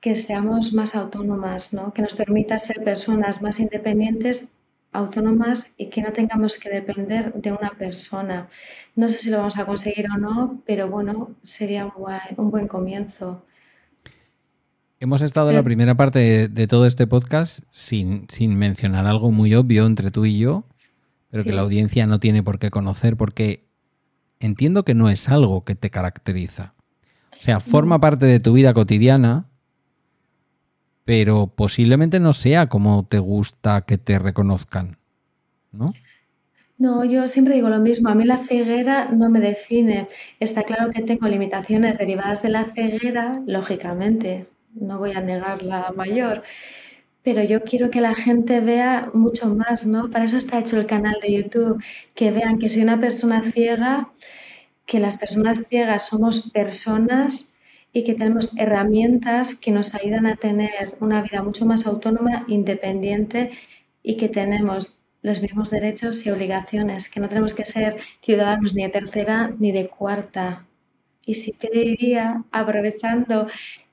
que 0.00 0.16
seamos 0.16 0.72
más 0.72 0.96
autónomas, 0.96 1.74
¿no? 1.74 1.92
que 1.92 2.02
nos 2.02 2.14
permita 2.14 2.58
ser 2.58 2.82
personas 2.82 3.42
más 3.42 3.60
independientes, 3.60 4.52
autónomas 4.92 5.74
y 5.76 5.86
que 5.86 6.02
no 6.02 6.12
tengamos 6.12 6.56
que 6.56 6.70
depender 6.70 7.32
de 7.34 7.52
una 7.52 7.70
persona. 7.70 8.48
No 8.96 9.08
sé 9.08 9.18
si 9.18 9.30
lo 9.30 9.38
vamos 9.38 9.58
a 9.58 9.66
conseguir 9.66 10.06
o 10.10 10.18
no, 10.18 10.62
pero 10.66 10.88
bueno, 10.88 11.30
sería 11.42 11.92
un, 12.36 12.50
buen 12.50 12.66
comienzo. 12.66 13.44
Hemos 14.98 15.22
estado 15.22 15.50
en 15.50 15.56
la 15.56 15.62
primera 15.62 15.94
parte 15.94 16.48
de, 16.48 16.66
todo 16.66 16.86
este 16.86 17.06
podcast 17.06 17.60
sin, 17.70 18.26
sin, 18.28 18.58
mencionar 18.58 19.06
algo 19.06 19.30
muy 19.30 19.54
obvio 19.54 19.86
entre 19.86 20.10
tú 20.10 20.24
y 20.24 20.38
yo, 20.38 20.64
pero 21.30 21.44
que 21.44 21.52
la 21.52 21.62
audiencia 21.62 22.06
no 22.06 22.18
tiene 22.18 22.42
por 22.42 22.58
qué 22.58 22.70
conocer, 22.70 23.16
porque 23.16 23.68
entiendo 24.40 24.84
que 24.84 24.94
no 24.94 25.08
es 25.08 25.28
algo 25.28 25.64
que 25.64 25.74
te 25.74 25.90
caracteriza. 25.90 26.74
O 27.38 27.42
sea, 27.42 27.60
forma 27.60 28.00
parte 28.00 28.26
de 28.26 28.40
tu 28.40 28.52
vida 28.52 28.74
cotidiana, 28.74 29.49
pero 31.10 31.48
posiblemente 31.48 32.20
no 32.20 32.32
sea 32.32 32.68
como 32.68 33.04
te 33.04 33.18
gusta 33.18 33.80
que 33.80 33.98
te 33.98 34.16
reconozcan, 34.20 34.96
¿no? 35.72 35.92
No, 36.78 37.04
yo 37.04 37.26
siempre 37.26 37.56
digo 37.56 37.68
lo 37.68 37.80
mismo, 37.80 38.10
a 38.10 38.14
mí 38.14 38.24
la 38.24 38.38
ceguera 38.38 39.08
no 39.10 39.28
me 39.28 39.40
define. 39.40 40.06
Está 40.38 40.62
claro 40.62 40.92
que 40.92 41.02
tengo 41.02 41.26
limitaciones 41.26 41.98
derivadas 41.98 42.42
de 42.42 42.50
la 42.50 42.66
ceguera, 42.66 43.32
lógicamente, 43.44 44.46
no 44.72 45.00
voy 45.00 45.10
a 45.10 45.20
negar 45.20 45.64
la 45.64 45.90
mayor, 45.96 46.44
pero 47.24 47.42
yo 47.42 47.64
quiero 47.64 47.90
que 47.90 48.00
la 48.00 48.14
gente 48.14 48.60
vea 48.60 49.10
mucho 49.12 49.52
más, 49.52 49.86
¿no? 49.86 50.12
Para 50.12 50.26
eso 50.26 50.36
está 50.36 50.60
hecho 50.60 50.78
el 50.78 50.86
canal 50.86 51.16
de 51.20 51.32
YouTube, 51.32 51.82
que 52.14 52.30
vean 52.30 52.60
que 52.60 52.68
soy 52.68 52.82
una 52.82 53.00
persona 53.00 53.42
ciega, 53.42 54.06
que 54.86 55.00
las 55.00 55.16
personas 55.16 55.66
ciegas 55.66 56.06
somos 56.06 56.52
personas 56.52 57.50
y 57.92 58.04
que 58.04 58.14
tenemos 58.14 58.56
herramientas 58.56 59.54
que 59.54 59.72
nos 59.72 59.94
ayudan 59.94 60.26
a 60.26 60.36
tener 60.36 60.96
una 61.00 61.22
vida 61.22 61.42
mucho 61.42 61.66
más 61.66 61.86
autónoma, 61.86 62.44
independiente 62.48 63.50
y 64.02 64.16
que 64.16 64.28
tenemos 64.28 64.96
los 65.22 65.42
mismos 65.42 65.70
derechos 65.70 66.24
y 66.24 66.30
obligaciones, 66.30 67.08
que 67.08 67.20
no 67.20 67.28
tenemos 67.28 67.54
que 67.54 67.64
ser 67.64 67.98
ciudadanos 68.22 68.74
ni 68.74 68.84
de 68.84 68.88
tercera 68.88 69.52
ni 69.58 69.72
de 69.72 69.88
cuarta. 69.88 70.66
Y 71.26 71.34
sí 71.34 71.52
que 71.52 71.68
diría, 71.70 72.44
aprovechando 72.50 73.46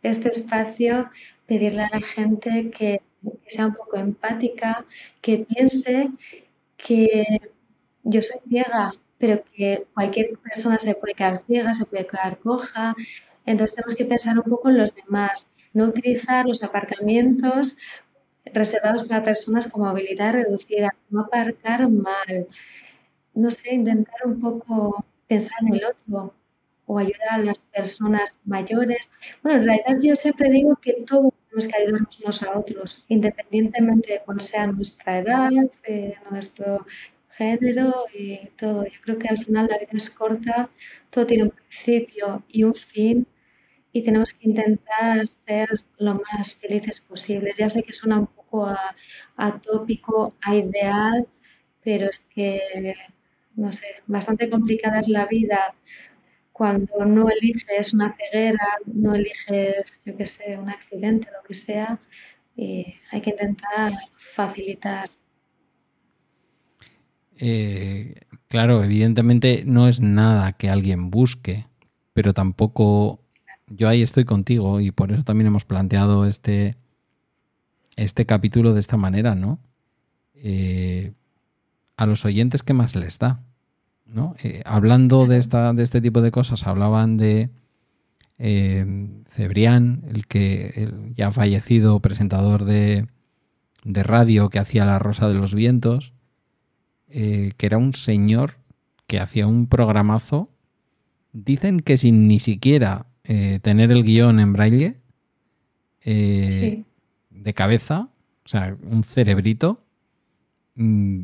este 0.04 0.30
espacio, 0.30 1.10
pedirle 1.46 1.84
a 1.84 1.90
la 1.92 2.02
gente 2.02 2.72
que, 2.72 3.02
sea 3.48 3.68
un 3.68 3.74
poco 3.74 3.98
empática, 3.98 4.86
que 5.22 5.40
piense 5.40 6.12
que 6.78 7.42
yo 8.04 8.22
soy 8.22 8.40
ciega, 8.48 8.94
pero 9.18 9.44
que 9.54 9.86
cualquier 9.94 10.38
persona 10.38 10.80
se 10.80 10.96
puede 10.96 11.16
quedar 11.16 11.40
ciega, 11.40 11.74
se 11.74 11.86
puede 11.86 12.08
quedar 12.08 12.38
coja, 12.38 12.96
entonces 13.48 13.76
tenemos 13.76 13.96
que 13.96 14.06
pensar 14.06 14.38
un 14.38 14.44
poco 14.44 14.70
en 14.70 14.78
los 14.78 14.94
demás, 14.94 15.48
no 15.74 15.86
utilizar 15.86 16.46
los 16.46 16.64
aparcamientos 16.64 17.78
reservados 18.54 19.04
para 19.04 19.24
personas 19.24 19.68
con 19.68 19.84
movilidad 19.84 20.34
reducida, 20.34 20.94
no 21.10 21.22
aparcar 21.22 21.90
mal, 21.90 22.48
no 23.34 23.52
sé, 23.52 23.74
intentar 23.74 24.20
un 24.26 24.40
poco 24.40 25.06
pensar 25.28 25.60
en 25.62 25.76
el 25.76 25.86
otro 25.86 26.34
o 26.86 27.00
ayudar 27.00 27.32
a 27.32 27.38
las 27.38 27.60
personas 27.64 28.36
mayores. 28.46 29.12
Bueno, 29.44 29.60
en 29.60 29.66
realidad 29.66 29.98
yo 30.02 30.16
siempre 30.16 30.50
digo 30.50 30.76
que 30.82 31.04
todo 31.06 31.34
tenemos 31.50 31.68
que 31.68 31.82
ayudarnos 31.82 32.20
unos 32.22 32.44
a 32.44 32.58
otros, 32.58 33.06
independientemente 33.08 34.14
de 34.14 34.22
cuál 34.22 34.42
sea 34.42 34.68
nuestra 34.68 35.20
edad, 35.20 35.50
nuestro 36.32 36.86
género 37.32 38.06
y 38.14 38.48
todo. 38.58 38.86
Yo 38.86 39.00
creo 39.04 39.18
que 39.20 39.28
al 39.30 39.38
final 39.38 39.68
la 39.70 39.78
vida 39.78 39.92
es 39.94 40.10
corta, 40.10 40.70
todo 41.10 41.26
tiene 41.26 41.44
un 41.44 41.52
principio 41.52 42.44
y 42.50 42.64
un 42.64 42.74
fin 42.74 43.28
y 43.92 44.04
tenemos 44.04 44.34
que 44.34 44.50
intentar 44.50 45.28
ser 45.28 45.70
lo 45.98 46.16
más 46.16 46.56
felices 46.56 47.02
posibles. 47.02 47.58
Ya 47.58 47.70
sé 47.70 47.84
que 47.84 47.94
suena 47.94 48.20
un 48.20 48.28
poco 48.28 48.66
a, 48.68 48.96
a 49.38 50.56
ideal, 50.56 51.28
pero 51.84 52.10
es 52.10 52.20
que, 52.34 52.96
no 53.56 53.72
sé, 53.72 53.88
bastante 54.06 54.50
complicada 54.50 55.00
es 55.00 55.08
la 55.08 55.26
vida 55.26 55.74
cuando 56.58 57.06
no 57.06 57.30
eliges 57.30 57.94
una 57.94 58.16
ceguera, 58.16 58.68
no 58.86 59.14
eliges, 59.14 59.86
yo 60.04 60.18
qué 60.18 60.26
sé, 60.26 60.58
un 60.58 60.70
accidente, 60.70 61.30
lo 61.32 61.48
que 61.48 61.54
sea, 61.54 62.00
y 62.56 62.96
hay 63.12 63.22
que 63.22 63.30
intentar 63.30 63.94
facilitar. 64.18 65.12
Eh, 67.40 68.16
claro, 68.48 68.84
evidentemente 68.84 69.64
no 69.68 69.88
es 69.88 70.00
nada 70.00 70.54
que 70.54 70.70
alguien 70.70 71.12
busque, 71.12 71.68
pero 72.14 72.34
tampoco 72.34 73.20
yo 73.68 73.90
ahí 73.90 74.02
estoy 74.02 74.26
contigo 74.26 74.80
y 74.80 74.92
por 74.92 75.12
eso 75.12 75.24
también 75.24 75.48
hemos 75.48 75.66
planteado 75.66 76.26
este, 76.26 76.78
este 77.96 78.26
capítulo 78.26 78.74
de 78.74 78.80
esta 78.80 78.98
manera, 78.98 79.36
¿no? 79.36 79.60
Eh, 80.36 81.14
a 81.98 82.06
los 82.06 82.26
oyentes, 82.26 82.64
¿qué 82.64 82.74
más 82.74 82.96
les 82.96 83.20
da? 83.20 83.42
¿no? 84.06 84.36
Eh, 84.42 84.62
hablando 84.66 85.26
de, 85.26 85.38
esta, 85.38 85.74
de 85.74 85.84
este 85.84 86.00
tipo 86.00 86.22
de 86.22 86.32
cosas, 86.32 86.66
hablaban 86.68 87.18
de 87.18 87.50
eh, 88.38 88.86
Cebrián, 89.32 90.04
el 90.14 90.28
que 90.28 90.68
el 90.76 91.14
ya 91.16 91.32
fallecido 91.32 92.00
presentador 92.00 92.66
de, 92.66 93.08
de, 93.84 94.04
radio 94.04 94.50
que 94.50 94.60
hacía 94.60 94.86
La 94.86 95.00
Rosa 95.00 95.28
de 95.28 95.34
los 95.34 95.54
Vientos, 95.54 96.14
que 97.10 97.56
era 97.60 97.78
un 97.78 97.94
señor 97.94 98.58
que 99.08 99.20
hacía 99.20 99.48
un 99.48 99.68
programazo. 99.68 100.50
Dicen 101.34 101.80
que 101.80 101.98
sin 101.98 102.28
ni 102.28 102.40
siquiera 102.40 103.07
tener 103.62 103.92
el 103.92 104.04
guion 104.04 104.40
en 104.40 104.54
braille, 104.54 104.96
de 106.04 107.54
cabeza, 107.54 108.10
o 108.46 108.48
sea, 108.48 108.78
un 108.84 109.04
cerebrito. 109.04 109.84
Mm, 110.76 111.24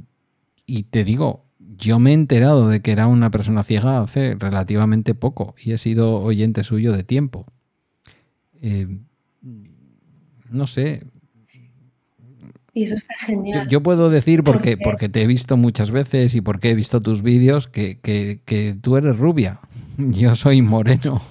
y 0.66 0.84
te 0.84 1.04
digo, 1.04 1.46
yo 1.78 2.00
me 2.00 2.12
he 2.12 2.14
enterado 2.14 2.68
de 2.68 2.82
que 2.82 2.92
era 2.92 3.08
una 3.08 3.32
persona 3.32 3.64
ciega 3.64 4.02
hace 4.02 4.36
relativamente 4.36 5.16
poco 5.16 5.56
y 5.62 5.72
he 5.72 5.78
sido 5.78 6.22
oyente 6.22 6.64
suyo 6.64 6.92
de 6.92 7.04
tiempo. 7.04 7.46
Eh, 8.62 8.88
no 10.50 10.68
sé. 10.68 11.06
Y 12.74 12.84
eso 12.84 12.96
está 12.96 13.14
genial. 13.20 13.68
Yo, 13.70 13.84
puedo 13.84 14.10
decir, 14.10 14.44
porque, 14.44 14.78
porque 14.78 15.10
te 15.10 15.22
he 15.22 15.28
visto 15.28 15.58
muchas 15.58 15.92
veces 15.92 16.34
y 16.36 16.42
porque 16.42 16.72
he 16.72 16.76
visto 16.76 17.02
tus 17.02 17.22
vídeos, 17.22 17.68
que, 17.68 18.78
tú 18.82 18.98
eres 18.98 19.18
rubia. 19.18 19.60
Yo 19.98 20.36
soy 20.36 20.62
moreno. 20.62 21.22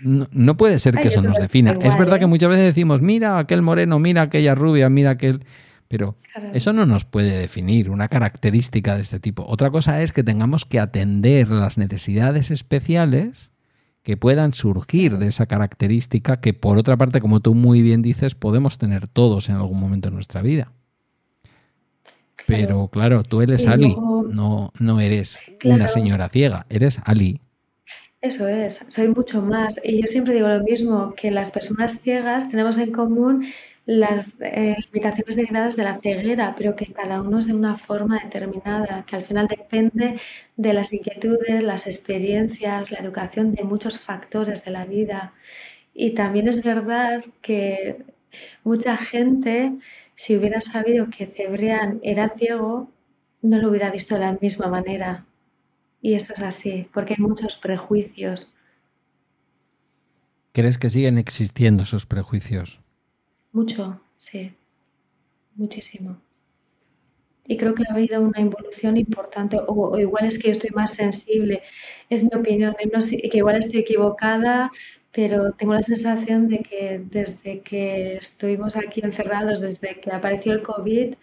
No, 0.00 0.56
puede 0.56 0.78
ser 0.78 0.96
que 0.96 1.08
eso 1.08 1.22
nos 1.22 1.38
defina. 1.38 1.72
Es 1.72 1.96
verdad 1.98 2.18
que 2.18 2.24
¿eh? 2.24 2.28
muchas 2.28 2.50
veces 2.50 2.64
decimos, 2.64 3.00
mira 3.00 3.38
aquel 3.38 3.62
moreno, 3.62 3.98
mira 3.98 4.22
aquella 4.22 4.54
rubia, 4.54 4.90
mira 4.90 5.10
aquel... 5.10 5.44
Pero 5.88 6.16
eso 6.52 6.72
no 6.72 6.84
nos 6.84 7.04
puede 7.04 7.38
definir 7.38 7.90
una 7.90 8.08
característica 8.08 8.96
de 8.96 9.02
este 9.02 9.20
tipo. 9.20 9.44
Otra 9.46 9.70
cosa 9.70 10.02
es 10.02 10.12
que 10.12 10.24
tengamos 10.24 10.64
que 10.64 10.80
atender 10.80 11.48
las 11.48 11.78
necesidades 11.78 12.50
especiales 12.50 13.52
que 14.02 14.16
puedan 14.16 14.52
surgir 14.52 15.18
de 15.18 15.28
esa 15.28 15.46
característica 15.46 16.40
que 16.40 16.54
por 16.54 16.76
otra 16.76 16.96
parte, 16.96 17.20
como 17.20 17.40
tú 17.40 17.54
muy 17.54 17.82
bien 17.82 18.02
dices, 18.02 18.34
podemos 18.34 18.78
tener 18.78 19.08
todos 19.08 19.48
en 19.48 19.56
algún 19.56 19.80
momento 19.80 20.10
de 20.10 20.14
nuestra 20.14 20.42
vida. 20.42 20.72
Pero 22.46 22.88
claro, 22.88 23.24
tú 23.24 23.42
eres 23.42 23.66
Ali, 23.66 23.96
no, 24.30 24.72
no 24.78 25.00
eres 25.00 25.38
una 25.64 25.88
señora 25.88 26.28
ciega, 26.28 26.66
eres 26.68 27.00
Ali. 27.04 27.40
Eso 28.26 28.48
es, 28.48 28.84
soy 28.88 29.08
mucho 29.08 29.40
más. 29.40 29.80
Y 29.84 30.00
yo 30.00 30.06
siempre 30.08 30.34
digo 30.34 30.48
lo 30.48 30.60
mismo, 30.64 31.14
que 31.14 31.30
las 31.30 31.52
personas 31.52 32.00
ciegas 32.00 32.50
tenemos 32.50 32.76
en 32.78 32.90
común 32.92 33.46
las 33.84 34.34
eh, 34.40 34.74
limitaciones 34.92 35.36
derivadas 35.36 35.76
de 35.76 35.84
la 35.84 36.00
ceguera, 36.00 36.54
pero 36.56 36.74
que 36.74 36.92
cada 36.92 37.22
uno 37.22 37.38
es 37.38 37.46
de 37.46 37.54
una 37.54 37.76
forma 37.76 38.18
determinada, 38.24 39.04
que 39.06 39.14
al 39.14 39.22
final 39.22 39.46
depende 39.46 40.18
de 40.56 40.72
las 40.72 40.92
inquietudes, 40.92 41.62
las 41.62 41.86
experiencias, 41.86 42.90
la 42.90 42.98
educación, 42.98 43.54
de 43.54 43.62
muchos 43.62 44.00
factores 44.00 44.64
de 44.64 44.72
la 44.72 44.84
vida. 44.86 45.32
Y 45.94 46.10
también 46.12 46.48
es 46.48 46.64
verdad 46.64 47.24
que 47.42 48.04
mucha 48.64 48.96
gente, 48.96 49.72
si 50.16 50.36
hubiera 50.36 50.60
sabido 50.60 51.10
que 51.10 51.26
Cebrián 51.26 52.00
era 52.02 52.28
ciego, 52.30 52.90
no 53.42 53.58
lo 53.58 53.68
hubiera 53.70 53.90
visto 53.90 54.16
de 54.16 54.22
la 54.22 54.38
misma 54.40 54.66
manera. 54.68 55.26
Y 56.00 56.14
esto 56.14 56.32
es 56.34 56.42
así, 56.42 56.88
porque 56.92 57.14
hay 57.14 57.22
muchos 57.22 57.56
prejuicios. 57.56 58.54
¿Crees 60.52 60.78
que 60.78 60.90
siguen 60.90 61.18
existiendo 61.18 61.82
esos 61.82 62.06
prejuicios? 62.06 62.80
Mucho, 63.52 64.00
sí, 64.16 64.54
muchísimo. 65.54 66.18
Y 67.48 67.56
creo 67.56 67.74
que 67.74 67.84
ha 67.88 67.92
habido 67.92 68.20
una 68.20 68.40
evolución 68.40 68.96
importante, 68.96 69.58
o, 69.66 69.98
igual 69.98 70.26
es 70.26 70.38
que 70.38 70.48
yo 70.48 70.52
estoy 70.52 70.70
más 70.70 70.94
sensible, 70.94 71.62
es 72.10 72.22
mi 72.22 72.30
opinión, 72.34 72.74
no 72.92 73.00
sé, 73.00 73.20
que 73.30 73.38
igual 73.38 73.56
estoy 73.56 73.80
equivocada, 73.80 74.72
pero 75.12 75.52
tengo 75.52 75.74
la 75.74 75.82
sensación 75.82 76.48
de 76.48 76.58
que 76.58 77.00
desde 77.04 77.60
que 77.60 78.16
estuvimos 78.16 78.76
aquí 78.76 79.00
encerrados, 79.02 79.60
desde 79.60 80.00
que 80.00 80.10
apareció 80.10 80.52
el 80.52 80.62
COVID, 80.62 81.14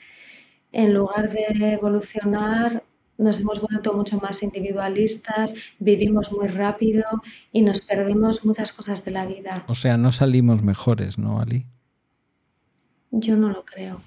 en 0.72 0.94
lugar 0.94 1.32
de 1.32 1.74
evolucionar, 1.74 2.84
nos 3.18 3.40
hemos 3.40 3.62
vuelto 3.62 3.94
mucho 3.94 4.18
más 4.18 4.44
individualistas, 4.44 5.54
vivimos 5.80 6.32
muy 6.32 6.48
rápido 6.48 7.04
y 7.52 7.62
nos 7.62 7.82
perdemos 7.82 8.46
muchas 8.46 8.74
cosas 8.74 9.06
de 9.06 9.12
la 9.12 9.26
vida. 9.26 9.64
O 9.68 9.76
sea, 9.76 9.98
no 9.98 10.12
salimos 10.12 10.64
mejores, 10.64 11.18
¿no, 11.18 11.40
Ali? 11.40 11.66
Yo 13.12 13.36
no 13.36 13.50
lo 13.50 13.64
creo. 13.64 14.02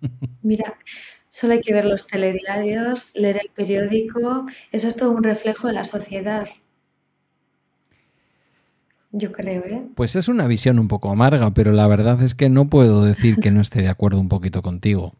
Mira, 0.42 0.74
solo 1.28 1.54
hay 1.54 1.60
que 1.60 1.72
ver 1.72 1.84
los 1.84 2.06
telediarios, 2.06 3.10
leer 3.14 3.40
el 3.42 3.50
periódico, 3.54 4.46
eso 4.70 4.88
es 4.88 4.96
todo 4.96 5.10
un 5.10 5.24
reflejo 5.24 5.66
de 5.66 5.72
la 5.74 5.84
sociedad. 5.84 6.48
Yo 9.14 9.30
creo, 9.30 9.62
¿eh? 9.66 9.82
Pues 9.94 10.16
es 10.16 10.28
una 10.28 10.46
visión 10.46 10.78
un 10.78 10.88
poco 10.88 11.10
amarga, 11.10 11.52
pero 11.52 11.72
la 11.72 11.86
verdad 11.86 12.22
es 12.22 12.34
que 12.34 12.48
no 12.48 12.70
puedo 12.70 13.04
decir 13.04 13.36
que 13.36 13.50
no 13.50 13.60
esté 13.60 13.82
de 13.82 13.88
acuerdo 13.88 14.18
un 14.18 14.30
poquito 14.30 14.62
contigo. 14.62 15.12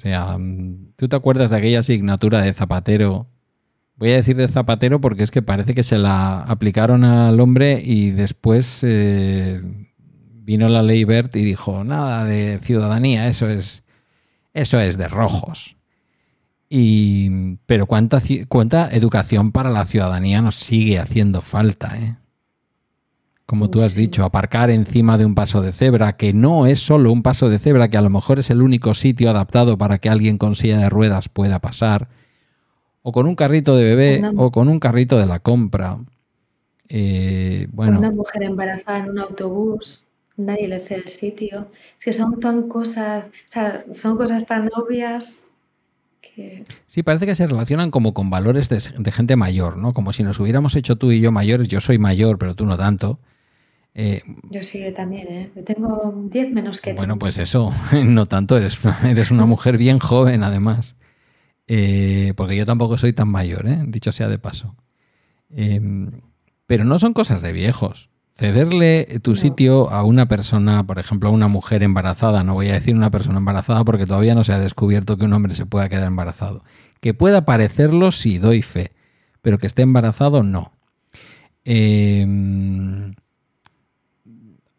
O 0.00 0.02
sea, 0.02 0.38
mm, 0.38 0.94
¿tú 0.96 1.08
te 1.10 1.16
acuerdas 1.16 1.50
de 1.50 1.58
aquella 1.58 1.80
asignatura 1.80 2.40
de 2.40 2.54
Zapatero? 2.54 3.28
Voy 3.96 4.12
a 4.12 4.16
decir 4.16 4.34
de 4.34 4.48
Zapatero 4.48 4.98
porque 4.98 5.22
es 5.22 5.30
que 5.30 5.42
parece 5.42 5.74
que 5.74 5.82
se 5.82 5.98
la 5.98 6.40
aplicaron 6.40 7.04
al 7.04 7.38
hombre 7.38 7.82
y 7.84 8.12
después 8.12 8.78
eh, 8.82 9.60
vino 9.98 10.70
la 10.70 10.82
ley 10.82 11.04
Bert 11.04 11.36
y 11.36 11.44
dijo, 11.44 11.84
nada 11.84 12.24
de 12.24 12.60
ciudadanía, 12.62 13.28
eso 13.28 13.46
es, 13.46 13.82
eso 14.54 14.80
es 14.80 14.96
de 14.96 15.06
rojos. 15.06 15.76
Y, 16.70 17.58
pero 17.66 17.84
cuánta, 17.84 18.22
cuánta 18.48 18.88
educación 18.90 19.52
para 19.52 19.68
la 19.68 19.84
ciudadanía 19.84 20.40
nos 20.40 20.54
sigue 20.54 20.98
haciendo 20.98 21.42
falta, 21.42 21.98
¿eh? 21.98 22.16
Como 23.50 23.68
tú 23.68 23.82
has 23.82 23.96
dicho, 23.96 24.24
aparcar 24.24 24.70
encima 24.70 25.18
de 25.18 25.24
un 25.24 25.34
paso 25.34 25.60
de 25.60 25.72
cebra, 25.72 26.16
que 26.16 26.32
no 26.32 26.68
es 26.68 26.78
solo 26.78 27.10
un 27.10 27.24
paso 27.24 27.48
de 27.48 27.58
cebra, 27.58 27.88
que 27.88 27.96
a 27.96 28.00
lo 28.00 28.08
mejor 28.08 28.38
es 28.38 28.48
el 28.48 28.62
único 28.62 28.94
sitio 28.94 29.28
adaptado 29.28 29.76
para 29.76 29.98
que 29.98 30.08
alguien 30.08 30.38
con 30.38 30.54
silla 30.54 30.78
de 30.78 30.88
ruedas 30.88 31.28
pueda 31.28 31.58
pasar, 31.58 32.06
o 33.02 33.10
con 33.10 33.26
un 33.26 33.34
carrito 33.34 33.74
de 33.74 33.82
bebé, 33.82 34.22
o 34.36 34.52
con 34.52 34.68
un 34.68 34.78
carrito 34.78 35.18
de 35.18 35.26
la 35.26 35.40
compra. 35.40 35.98
Eh, 36.88 37.66
bueno. 37.72 37.98
Una 37.98 38.12
mujer 38.12 38.44
embarazada 38.44 39.00
en 39.00 39.10
un 39.10 39.18
autobús 39.18 40.06
nadie 40.36 40.68
le 40.68 40.78
cede 40.78 41.00
el 41.00 41.08
sitio. 41.08 41.66
Es 41.98 42.04
que 42.04 42.12
son 42.12 42.38
tan 42.38 42.68
cosas, 42.68 43.26
o 43.26 43.30
sea, 43.46 43.84
son 43.92 44.16
cosas 44.16 44.46
tan 44.46 44.70
obvias 44.76 45.38
que... 46.20 46.64
Sí, 46.86 47.02
parece 47.02 47.26
que 47.26 47.34
se 47.34 47.48
relacionan 47.48 47.90
como 47.90 48.14
con 48.14 48.30
valores 48.30 48.68
de, 48.68 49.10
gente 49.10 49.34
mayor, 49.34 49.76
¿no? 49.76 49.92
Como 49.92 50.12
si 50.12 50.22
nos 50.22 50.38
hubiéramos 50.38 50.76
hecho 50.76 50.94
tú 50.94 51.10
y 51.10 51.20
yo 51.20 51.32
mayores. 51.32 51.66
Yo 51.66 51.80
soy 51.80 51.98
mayor, 51.98 52.38
pero 52.38 52.54
tú 52.54 52.64
no 52.64 52.78
tanto. 52.78 53.18
Eh, 53.94 54.22
yo 54.50 54.62
sí, 54.62 54.84
también, 54.94 55.28
¿eh? 55.28 55.50
Yo 55.54 55.64
tengo 55.64 56.14
10 56.30 56.52
menos 56.52 56.80
que 56.80 56.94
Bueno, 56.94 57.18
pues 57.18 57.38
eso, 57.38 57.72
no 58.04 58.26
tanto, 58.26 58.56
eres, 58.56 58.78
eres 59.04 59.30
una 59.30 59.46
mujer 59.46 59.78
bien 59.78 59.98
joven 59.98 60.42
además. 60.42 60.96
Eh, 61.66 62.32
porque 62.36 62.56
yo 62.56 62.66
tampoco 62.66 62.98
soy 62.98 63.12
tan 63.12 63.28
mayor, 63.28 63.68
¿eh? 63.68 63.78
dicho 63.86 64.10
sea 64.10 64.28
de 64.28 64.38
paso. 64.38 64.74
Em, 65.50 66.10
pero 66.66 66.84
no 66.84 66.98
son 66.98 67.12
cosas 67.12 67.42
de 67.42 67.52
viejos. 67.52 68.10
Cederle 68.34 69.06
tu 69.22 69.36
sitio 69.36 69.90
a 69.90 70.02
una 70.02 70.26
persona, 70.26 70.84
por 70.84 70.98
ejemplo, 70.98 71.28
a 71.28 71.32
una 71.32 71.46
mujer 71.46 71.82
embarazada, 71.82 72.42
no 72.42 72.54
voy 72.54 72.68
a 72.68 72.72
decir 72.72 72.94
una 72.94 73.10
persona 73.10 73.38
embarazada 73.38 73.84
porque 73.84 74.06
todavía 74.06 74.34
no 74.34 74.44
se 74.44 74.52
ha 74.52 74.58
descubierto 74.58 75.16
que 75.18 75.26
un 75.26 75.32
hombre 75.32 75.54
se 75.54 75.66
pueda 75.66 75.88
quedar 75.88 76.06
embarazado. 76.06 76.64
Que 77.00 77.12
pueda 77.12 77.44
parecerlo, 77.44 78.12
sí, 78.12 78.38
doy 78.38 78.62
fe, 78.62 78.92
pero 79.42 79.58
que 79.58 79.66
esté 79.66 79.82
embarazado, 79.82 80.42
no. 80.42 80.72
Em, 81.64 83.14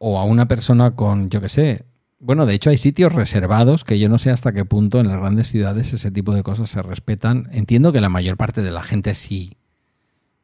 o 0.04 0.18
a 0.18 0.26
una 0.26 0.48
persona 0.48 0.96
con, 0.96 1.30
yo 1.30 1.42
qué 1.42 1.50
sé, 1.50 1.86
bueno, 2.18 2.48
de 2.48 2.56
hecho 2.56 2.72
hay 2.72 2.78
sitios 2.78 3.14
reservados 3.14 3.84
que 3.84 4.00
yo 4.00 4.10
no 4.10 4.18
sé 4.18 4.32
hasta 4.32 4.52
qué 4.52 4.66
punto 4.66 5.00
en 5.00 5.08
las 5.08 5.18
grandes 5.18 5.48
ciudades 5.50 5.94
ese 5.94 6.10
tipo 6.10 6.34
de 6.34 6.42
cosas 6.42 6.72
se 6.72 6.82
respetan. 6.82 7.48
Entiendo 7.52 7.94
que 7.94 8.02
la 8.02 8.10
mayor 8.10 8.36
parte 8.36 8.64
de 8.64 8.72
la 8.72 8.82
gente 8.82 9.14
sí, 9.14 9.58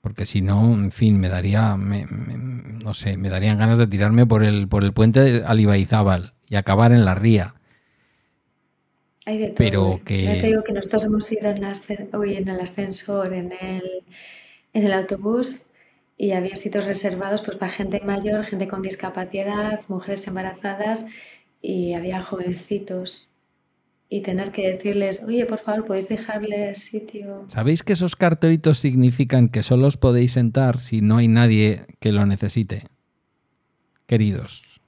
porque 0.01 0.28
si 0.28 0.41
no, 0.41 0.74
en 0.76 0.91
fin, 0.91 1.20
me 1.20 1.28
daría, 1.28 1.76
no 1.76 2.93
sé, 2.93 3.18
me 3.18 3.30
darían 3.30 3.58
ganas 3.58 3.80
de 3.80 3.88
tirarme 3.88 4.28
por 4.28 4.43
el, 4.43 4.68
por 4.68 4.84
el 4.84 4.93
puente 4.93 5.22
de 5.22 5.43
Alibaizábal 5.45 6.34
y 6.47 6.55
acabar 6.55 6.91
en 6.91 7.03
la 7.03 7.16
ría. 7.16 7.55
Hay 9.26 9.39
de 9.39 9.47
todo. 9.47 9.55
Pero 9.58 9.93
¿eh? 9.93 10.01
que- 10.05 10.24
Ya 10.24 10.39
te 10.41 10.47
digo 10.47 10.64
que 10.64 10.74
nosotros 10.74 11.03
hemos 11.05 11.32
ido 11.32 11.49
en, 11.49 11.62
la 11.62 11.74
uy, 12.14 12.36
en 12.36 12.47
el 12.47 12.60
ascensor, 12.62 13.34
en 13.34 13.51
el, 13.60 13.84
en 14.74 14.84
el 14.86 14.93
autobús, 14.93 15.66
y 16.18 16.32
había 16.32 16.55
sitios 16.55 16.86
reservados 16.86 17.41
pues, 17.41 17.57
para 17.57 17.72
gente 17.72 18.01
mayor, 18.03 18.43
gente 18.45 18.68
con 18.68 18.82
discapacidad, 18.82 19.82
mujeres 19.88 20.28
embarazadas, 20.28 21.05
y 21.61 21.93
había 21.93 22.24
jovencitos. 22.24 23.30
Y 24.09 24.22
tener 24.22 24.51
que 24.51 24.72
decirles, 24.72 25.22
oye, 25.24 25.45
por 25.45 25.59
favor, 25.59 25.86
¿podéis 25.86 26.07
dejarle 26.07 26.74
sitio? 26.76 27.43
¿Sabéis 27.49 27.84
que 27.84 27.91
esos 27.93 28.15
cartelitos 28.15 28.80
significan 28.80 29.49
que 29.49 29.63
solo 29.63 29.88
os 29.88 29.97
podéis 29.97 30.32
sentar 30.32 30.80
si 30.80 31.01
no 31.01 31.18
hay 31.18 31.28
nadie 31.28 31.82
que 31.99 32.13
lo 32.13 32.26
necesite? 32.26 32.84
Queridos. 34.05 34.80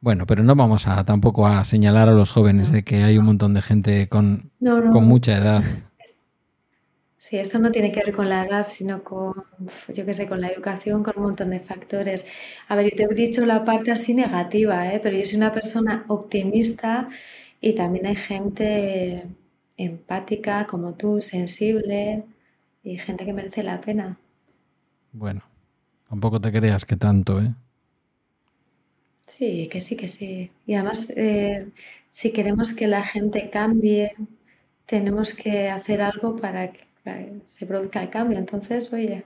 Bueno, 0.00 0.26
pero 0.26 0.42
no 0.42 0.54
vamos 0.54 0.86
a 0.86 1.04
tampoco 1.04 1.46
a 1.46 1.64
señalar 1.64 2.08
a 2.08 2.12
los 2.12 2.30
jóvenes 2.30 2.70
de 2.70 2.82
que 2.84 3.02
hay 3.02 3.16
un 3.18 3.26
montón 3.26 3.54
de 3.54 3.62
gente 3.62 4.08
con, 4.08 4.50
No, 4.60 4.80
no. 4.80 4.90
con 4.90 5.04
mucha 5.06 5.36
edad. 5.38 5.62
Sí, 7.28 7.38
esto 7.38 7.58
no 7.58 7.72
tiene 7.72 7.90
que 7.90 7.98
ver 8.04 8.14
con 8.14 8.28
la 8.28 8.46
edad, 8.46 8.62
sino 8.62 9.02
con, 9.02 9.34
yo 9.92 10.06
qué 10.06 10.14
sé, 10.14 10.28
con 10.28 10.40
la 10.40 10.46
educación, 10.46 11.02
con 11.02 11.14
un 11.16 11.24
montón 11.24 11.50
de 11.50 11.58
factores. 11.58 12.24
A 12.68 12.76
ver, 12.76 12.90
yo 12.90 12.96
te 12.96 13.02
he 13.02 13.14
dicho 13.16 13.44
la 13.44 13.64
parte 13.64 13.90
así 13.90 14.14
negativa, 14.14 14.92
¿eh? 14.92 15.00
Pero 15.02 15.16
yo 15.18 15.24
soy 15.24 15.38
una 15.38 15.52
persona 15.52 16.04
optimista 16.06 17.08
y 17.60 17.74
también 17.74 18.06
hay 18.06 18.14
gente 18.14 19.24
empática 19.76 20.68
como 20.68 20.94
tú, 20.94 21.20
sensible 21.20 22.22
y 22.84 22.96
gente 22.98 23.24
que 23.24 23.32
merece 23.32 23.64
la 23.64 23.80
pena. 23.80 24.16
Bueno, 25.10 25.42
tampoco 26.08 26.40
te 26.40 26.52
creas 26.52 26.84
que 26.84 26.96
tanto, 26.96 27.40
¿eh? 27.40 27.52
Sí, 29.26 29.66
que 29.66 29.80
sí, 29.80 29.96
que 29.96 30.08
sí. 30.08 30.52
Y 30.64 30.74
además, 30.74 31.12
eh, 31.16 31.70
si 32.08 32.32
queremos 32.32 32.72
que 32.72 32.86
la 32.86 33.02
gente 33.02 33.50
cambie, 33.50 34.14
tenemos 34.86 35.34
que 35.34 35.68
hacer 35.70 36.00
algo 36.02 36.36
para 36.36 36.70
que 36.70 36.70
para 36.70 36.72
que 36.72 36.85
se 37.44 37.66
produzca 37.66 38.02
el 38.02 38.10
cambio. 38.10 38.38
Entonces, 38.38 38.92
oye, 38.92 39.24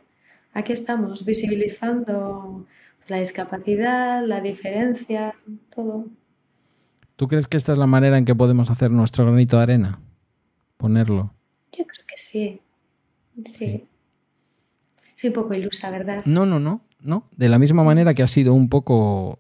aquí 0.53 0.73
estamos 0.73 1.25
visibilizando 1.25 2.67
la 3.09 3.19
discapacidad, 3.19 4.25
la 4.27 4.41
diferencia, 4.41 5.35
todo. 5.75 6.07
¿Tú 7.17 7.29
crees 7.29 7.49
que 7.49 7.57
esta 7.57 7.73
es 7.73 7.79
la 7.79 7.87
manera 7.87 8.17
en 8.17 8.25
que 8.25 8.35
podemos 8.35 8.71
hacer 8.71 8.91
nuestro 8.91 9.27
granito 9.27 9.57
de 9.57 9.63
arena? 9.63 10.01
Ponerlo. 10.77 11.35
Yo 11.73 11.85
creo 11.87 12.07
que 12.07 12.17
sí. 12.17 12.61
Sí. 13.45 13.53
Sí. 13.53 13.85
Soy 15.15 15.29
un 15.29 15.35
poco 15.35 15.53
ilusa, 15.53 15.91
¿verdad? 15.91 16.23
No, 16.25 16.47
no, 16.47 16.59
no, 16.59 16.81
no. 17.01 17.29
De 17.37 17.51
la 17.51 17.59
misma 17.59 17.85
manera 17.85 18.15
que 18.15 18.23
has 18.23 18.31
sido 18.31 18.55
un 18.55 18.71
poco 18.71 19.39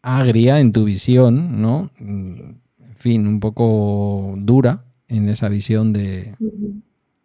agria 0.00 0.60
en 0.60 0.72
tu 0.72 0.84
visión, 0.84 1.60
¿no? 1.60 1.90
En 1.98 2.62
fin, 2.96 3.26
un 3.26 3.38
poco 3.38 4.34
dura 4.38 4.84
en 5.08 5.28
esa 5.28 5.50
visión 5.50 5.92
de. 5.92 6.34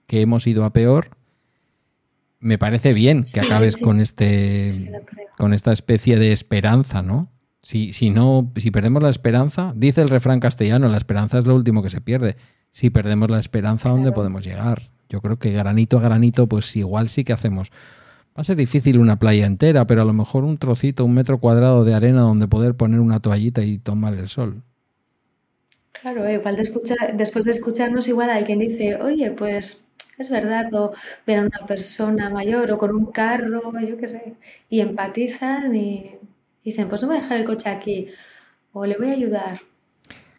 Que 0.10 0.22
hemos 0.22 0.46
ido 0.48 0.66
a 0.66 0.74
peor. 0.74 1.12
Me 2.40 2.58
parece 2.58 2.94
bien 2.94 3.22
que 3.24 3.28
Sí, 3.30 3.40
acabes 3.40 3.76
sí. 3.76 3.82
con 3.82 4.02
este 4.02 4.92
con 5.38 5.54
esta 5.54 5.72
especie 5.72 6.18
de 6.18 6.34
esperanza, 6.34 7.02
¿no? 7.02 7.32
Si, 7.62 7.94
si 7.94 8.10
no, 8.10 8.52
si 8.56 8.72
perdemos 8.72 9.04
la 9.04 9.10
esperanza, 9.10 9.72
dice 9.76 10.02
el 10.02 10.10
refrán 10.10 10.40
castellano, 10.40 10.88
la 10.90 10.98
esperanza 10.98 11.38
es 11.40 11.46
lo 11.46 11.56
último 11.56 11.84
que 11.84 11.90
se 11.90 12.02
pierde. 12.02 12.36
Si 12.72 12.90
perdemos 12.90 13.30
la 13.30 13.40
esperanza, 13.40 13.90
¿a 13.90 13.92
dónde 13.92 14.12
podemos 14.12 14.44
llegar? 14.46 14.82
Yo 15.10 15.22
creo 15.22 15.38
que 15.38 15.52
granito 15.52 15.98
a 15.98 16.02
granito, 16.02 16.48
pues 16.48 16.76
igual 16.76 17.10
sí 17.10 17.24
que 17.24 17.34
hacemos. 17.34 17.70
Va 18.38 18.42
a 18.42 18.44
ser 18.44 18.58
difícil 18.58 18.98
una 19.00 19.20
playa 19.20 19.46
entera, 19.46 19.86
pero 19.88 20.02
a 20.02 20.06
lo 20.06 20.14
mejor 20.14 20.44
un 20.44 20.58
trocito, 20.58 21.04
un 21.06 21.14
metro 21.14 21.40
cuadrado 21.40 21.84
de 21.86 21.94
arena 21.94 22.22
donde 22.22 22.48
poder 22.48 22.76
poner 22.76 23.00
una 23.00 23.20
toallita 23.20 23.62
y 23.64 23.78
tomar 23.78 24.14
el 24.14 24.30
sol. 24.30 24.64
Claro, 26.02 26.26
eh, 26.26 26.36
igual 26.36 26.56
de 26.56 26.62
escuchar, 26.62 27.18
después 27.18 27.44
de 27.46 27.52
escucharnos, 27.52 28.08
igual 28.08 28.30
alguien 28.30 28.60
dice, 28.60 28.96
oye, 28.96 29.32
pues 29.32 29.86
es 30.20 30.30
verdad, 30.30 30.74
o 30.74 30.94
ver 31.26 31.40
a 31.40 31.42
una 31.42 31.66
persona 31.66 32.30
mayor 32.30 32.72
o 32.72 32.78
con 32.78 32.96
un 32.96 33.06
carro, 33.08 33.72
yo 33.80 33.98
qué 33.98 34.08
sé, 34.08 34.36
y 34.70 34.82
empatizan 34.82 35.76
y 35.76 36.12
dicen, 36.64 36.88
pues 36.88 37.02
no 37.02 37.08
voy 37.08 37.18
a 37.18 37.22
dejar 37.22 37.38
el 37.38 37.46
coche 37.46 37.70
aquí, 37.70 38.08
o 38.74 38.86
le 38.86 38.98
voy 38.98 39.10
a 39.10 39.14
ayudar. 39.14 39.62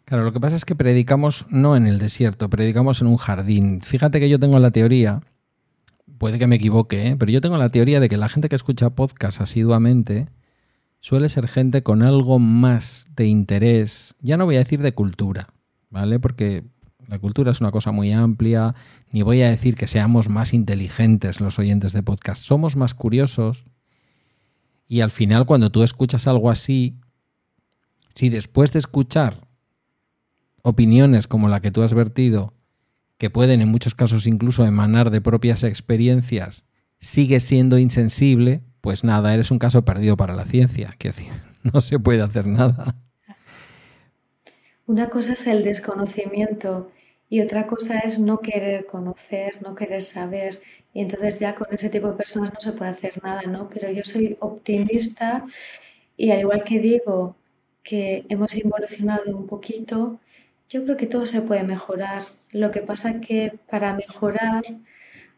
Claro, 0.05 0.23
lo 0.23 0.31
que 0.31 0.39
pasa 0.39 0.55
es 0.55 0.65
que 0.65 0.75
predicamos 0.75 1.45
no 1.49 1.75
en 1.75 1.87
el 1.87 1.97
desierto, 1.97 2.49
predicamos 2.49 3.01
en 3.01 3.07
un 3.07 3.17
jardín. 3.17 3.81
Fíjate 3.81 4.19
que 4.19 4.29
yo 4.29 4.39
tengo 4.39 4.59
la 4.59 4.71
teoría, 4.71 5.21
puede 6.17 6.37
que 6.37 6.47
me 6.47 6.57
equivoque, 6.57 7.07
¿eh? 7.07 7.15
pero 7.17 7.31
yo 7.31 7.41
tengo 7.41 7.57
la 7.57 7.69
teoría 7.69 7.99
de 7.99 8.07
que 8.07 8.17
la 8.17 8.29
gente 8.29 8.49
que 8.49 8.55
escucha 8.55 8.91
podcast 8.91 9.41
asiduamente 9.41 10.27
suele 10.99 11.29
ser 11.29 11.47
gente 11.47 11.81
con 11.81 12.03
algo 12.03 12.37
más 12.37 13.05
de 13.15 13.25
interés, 13.25 14.15
ya 14.19 14.37
no 14.37 14.45
voy 14.45 14.57
a 14.57 14.59
decir 14.59 14.81
de 14.83 14.93
cultura, 14.93 15.47
¿vale? 15.89 16.19
Porque 16.19 16.65
la 17.07 17.19
cultura 17.19 17.51
es 17.51 17.61
una 17.61 17.71
cosa 17.71 17.91
muy 17.91 18.11
amplia, 18.11 18.75
ni 19.11 19.21
voy 19.21 19.41
a 19.41 19.49
decir 19.49 19.75
que 19.75 19.87
seamos 19.87 20.29
más 20.29 20.53
inteligentes 20.53 21.39
los 21.39 21.59
oyentes 21.59 21.93
de 21.93 22.03
podcast, 22.03 22.41
somos 22.41 22.75
más 22.75 22.93
curiosos 22.93 23.65
y 24.87 25.01
al 25.01 25.11
final 25.11 25.45
cuando 25.45 25.71
tú 25.71 25.83
escuchas 25.83 26.27
algo 26.27 26.49
así, 26.49 26.99
si 28.13 28.29
después 28.29 28.73
de 28.73 28.79
escuchar 28.79 29.47
opiniones 30.63 31.27
como 31.27 31.49
la 31.49 31.61
que 31.61 31.71
tú 31.71 31.81
has 31.81 31.93
vertido, 31.93 32.53
que 33.17 33.29
pueden 33.29 33.61
en 33.61 33.69
muchos 33.69 33.95
casos 33.95 34.27
incluso 34.27 34.65
emanar 34.65 35.11
de 35.11 35.21
propias 35.21 35.63
experiencias, 35.63 36.65
sigues 36.99 37.43
siendo 37.43 37.77
insensible, 37.77 38.63
pues 38.81 39.03
nada, 39.03 39.33
eres 39.33 39.51
un 39.51 39.59
caso 39.59 39.85
perdido 39.85 40.17
para 40.17 40.35
la 40.35 40.45
ciencia. 40.45 40.95
Decir, 40.99 41.31
no 41.63 41.81
se 41.81 41.99
puede 41.99 42.21
hacer 42.21 42.47
nada. 42.47 42.95
Una 44.91 45.09
cosa 45.09 45.31
es 45.33 45.47
el 45.47 45.63
desconocimiento 45.63 46.91
y 47.29 47.39
otra 47.39 47.65
cosa 47.65 47.99
es 47.99 48.19
no 48.19 48.39
querer 48.41 48.85
conocer, 48.85 49.61
no 49.61 49.73
querer 49.73 50.01
saber. 50.01 50.61
Y 50.93 50.99
entonces 50.99 51.39
ya 51.39 51.55
con 51.55 51.67
ese 51.71 51.89
tipo 51.89 52.09
de 52.09 52.17
personas 52.17 52.51
no 52.53 52.59
se 52.59 52.73
puede 52.73 52.91
hacer 52.91 53.23
nada, 53.23 53.43
¿no? 53.43 53.69
Pero 53.69 53.89
yo 53.89 54.03
soy 54.03 54.35
optimista 54.41 55.45
y 56.17 56.31
al 56.31 56.41
igual 56.41 56.65
que 56.65 56.79
digo 56.79 57.37
que 57.83 58.25
hemos 58.27 58.53
evolucionado 58.55 59.33
un 59.37 59.47
poquito, 59.47 60.19
yo 60.67 60.83
creo 60.83 60.97
que 60.97 61.07
todo 61.07 61.25
se 61.25 61.41
puede 61.41 61.63
mejorar. 61.63 62.25
Lo 62.51 62.71
que 62.71 62.81
pasa 62.81 63.21
que 63.21 63.53
para 63.69 63.93
mejorar 63.95 64.63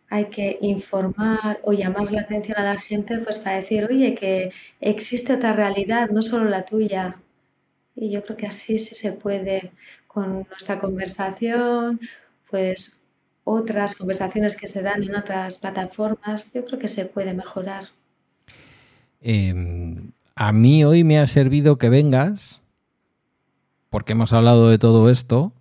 hay 0.10 0.26
que 0.26 0.58
informar 0.62 1.60
o 1.64 1.74
llamar 1.74 2.12
la 2.12 2.22
atención 2.22 2.58
a 2.58 2.64
la 2.74 2.80
gente 2.80 3.20
pues 3.20 3.38
para 3.40 3.58
decir, 3.58 3.86
oye, 3.86 4.16
que 4.16 4.52
existe 4.82 5.34
otra 5.34 5.54
realidad, 5.54 6.10
no 6.10 6.24
solo 6.24 6.50
la 6.50 6.66
tuya. 6.66 7.23
Y 7.96 8.12
yo 8.12 8.24
creo 8.24 8.38
que 8.38 8.48
así 8.48 8.80
sí 8.80 8.96
se 8.96 9.12
puede 9.12 9.72
con 10.08 10.48
nuestra 10.50 10.80
conversación, 10.80 12.00
pues 12.50 13.00
otras 13.44 13.96
conversaciones 13.96 14.56
que 14.56 14.68
se 14.68 14.82
dan 14.82 15.04
en 15.04 15.16
otras 15.16 15.56
plataformas, 15.58 16.54
yo 16.54 16.66
creo 16.66 16.80
que 16.80 16.88
se 16.88 17.06
puede 17.06 17.34
mejorar. 17.34 17.86
Eh, 19.22 19.54
a 20.36 20.52
mí 20.52 20.84
hoy 20.84 21.04
me 21.04 21.20
ha 21.20 21.28
servido 21.28 21.78
que 21.78 21.90
vengas, 21.90 22.62
porque 23.90 24.14
hemos 24.14 24.34
hablado 24.34 24.70
de 24.70 24.78
todo 24.78 25.10
esto. 25.10 25.54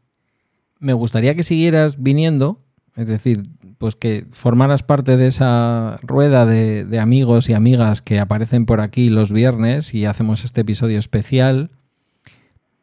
Me 0.78 0.92
gustaría 0.92 1.34
que 1.34 1.42
siguieras 1.42 2.02
viniendo, 2.02 2.60
es 2.96 3.06
decir, 3.06 3.42
pues 3.78 3.96
que 3.96 4.26
formaras 4.30 4.82
parte 4.82 5.16
de 5.16 5.26
esa 5.26 5.98
rueda 6.02 6.46
de 6.46 6.98
amigos 7.00 7.48
y 7.48 7.54
amigas 7.54 8.02
que 8.02 8.20
aparecen 8.20 8.66
por 8.66 8.80
aquí 8.80 9.10
los 9.10 9.32
viernes 9.32 9.94
y 9.94 10.06
hacemos 10.06 10.44
este 10.44 10.60
episodio 10.60 10.98
especial, 10.98 11.70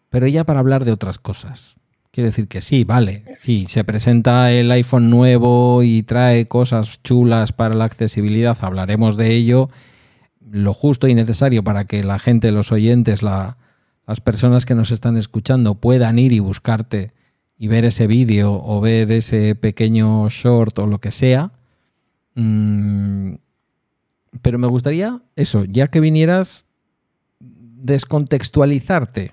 pero 0.09 0.27
ya 0.27 0.43
para 0.43 0.59
hablar 0.59 0.85
de 0.85 0.91
otras 0.91 1.19
cosas. 1.19 1.75
Quiero 2.11 2.29
decir 2.29 2.47
que 2.47 2.61
sí, 2.61 2.83
vale, 2.83 3.23
sí, 3.39 3.67
se 3.67 3.83
presenta 3.83 4.51
el 4.51 4.71
iPhone 4.71 5.11
nuevo 5.11 5.83
y 5.83 6.01
trae 6.03 6.47
cosas 6.47 7.01
chulas 7.03 7.53
para 7.53 7.75
la 7.75 7.85
accesibilidad, 7.85 8.57
hablaremos 8.61 9.15
de 9.15 9.35
ello, 9.35 9.69
lo 10.51 10.73
justo 10.73 11.07
y 11.07 11.13
necesario 11.13 11.63
para 11.63 11.85
que 11.85 12.03
la 12.03 12.17
gente, 12.17 12.51
los 12.51 12.71
oyentes, 12.71 13.21
la, 13.21 13.57
las 14.07 14.21
personas 14.21 14.65
que 14.65 14.73
nos 14.73 14.89
están 14.89 15.17
escuchando 15.17 15.75
puedan 15.75 16.17
ir 16.17 16.33
y 16.33 16.39
buscarte 16.39 17.13
y 17.59 17.67
ver 17.67 17.85
ese 17.85 18.07
vídeo 18.07 18.53
o 18.53 18.81
ver 18.81 19.11
ese 19.11 19.53
pequeño 19.53 20.29
short 20.29 20.79
o 20.79 20.87
lo 20.87 20.99
que 20.99 21.11
sea. 21.11 21.51
Mm, 22.33 23.35
pero 24.41 24.57
me 24.57 24.67
gustaría 24.67 25.21
eso, 25.35 25.65
ya 25.65 25.87
que 25.87 25.99
vinieras, 25.99 26.65
descontextualizarte 27.39 29.31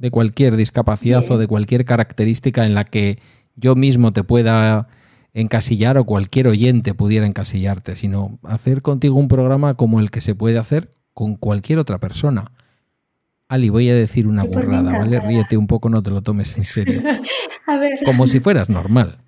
de 0.00 0.10
cualquier 0.10 0.56
discapacidad 0.56 1.22
o 1.30 1.38
de 1.38 1.46
cualquier 1.46 1.84
característica 1.84 2.64
en 2.64 2.74
la 2.74 2.84
que 2.84 3.18
yo 3.54 3.76
mismo 3.76 4.12
te 4.12 4.24
pueda 4.24 4.88
encasillar 5.34 5.96
o 5.98 6.04
cualquier 6.04 6.48
oyente 6.48 6.94
pudiera 6.94 7.26
encasillarte, 7.26 7.94
sino 7.94 8.38
hacer 8.42 8.82
contigo 8.82 9.16
un 9.16 9.28
programa 9.28 9.74
como 9.74 10.00
el 10.00 10.10
que 10.10 10.20
se 10.20 10.34
puede 10.34 10.58
hacer 10.58 10.90
con 11.14 11.36
cualquier 11.36 11.78
otra 11.78 11.98
persona. 11.98 12.50
Ali, 13.48 13.68
voy 13.68 13.88
a 13.90 13.94
decir 13.94 14.26
una 14.26 14.44
pues 14.44 14.64
burrada, 14.66 14.90
¿vale? 14.98 15.20
Ríete 15.20 15.56
un 15.56 15.66
poco, 15.66 15.88
no 15.88 16.02
te 16.02 16.10
lo 16.10 16.22
tomes 16.22 16.56
en 16.56 16.64
serio. 16.64 17.02
A 17.66 17.76
ver, 17.76 18.00
Como 18.04 18.26
si 18.26 18.40
fueras 18.40 18.70
normal. 18.70 19.18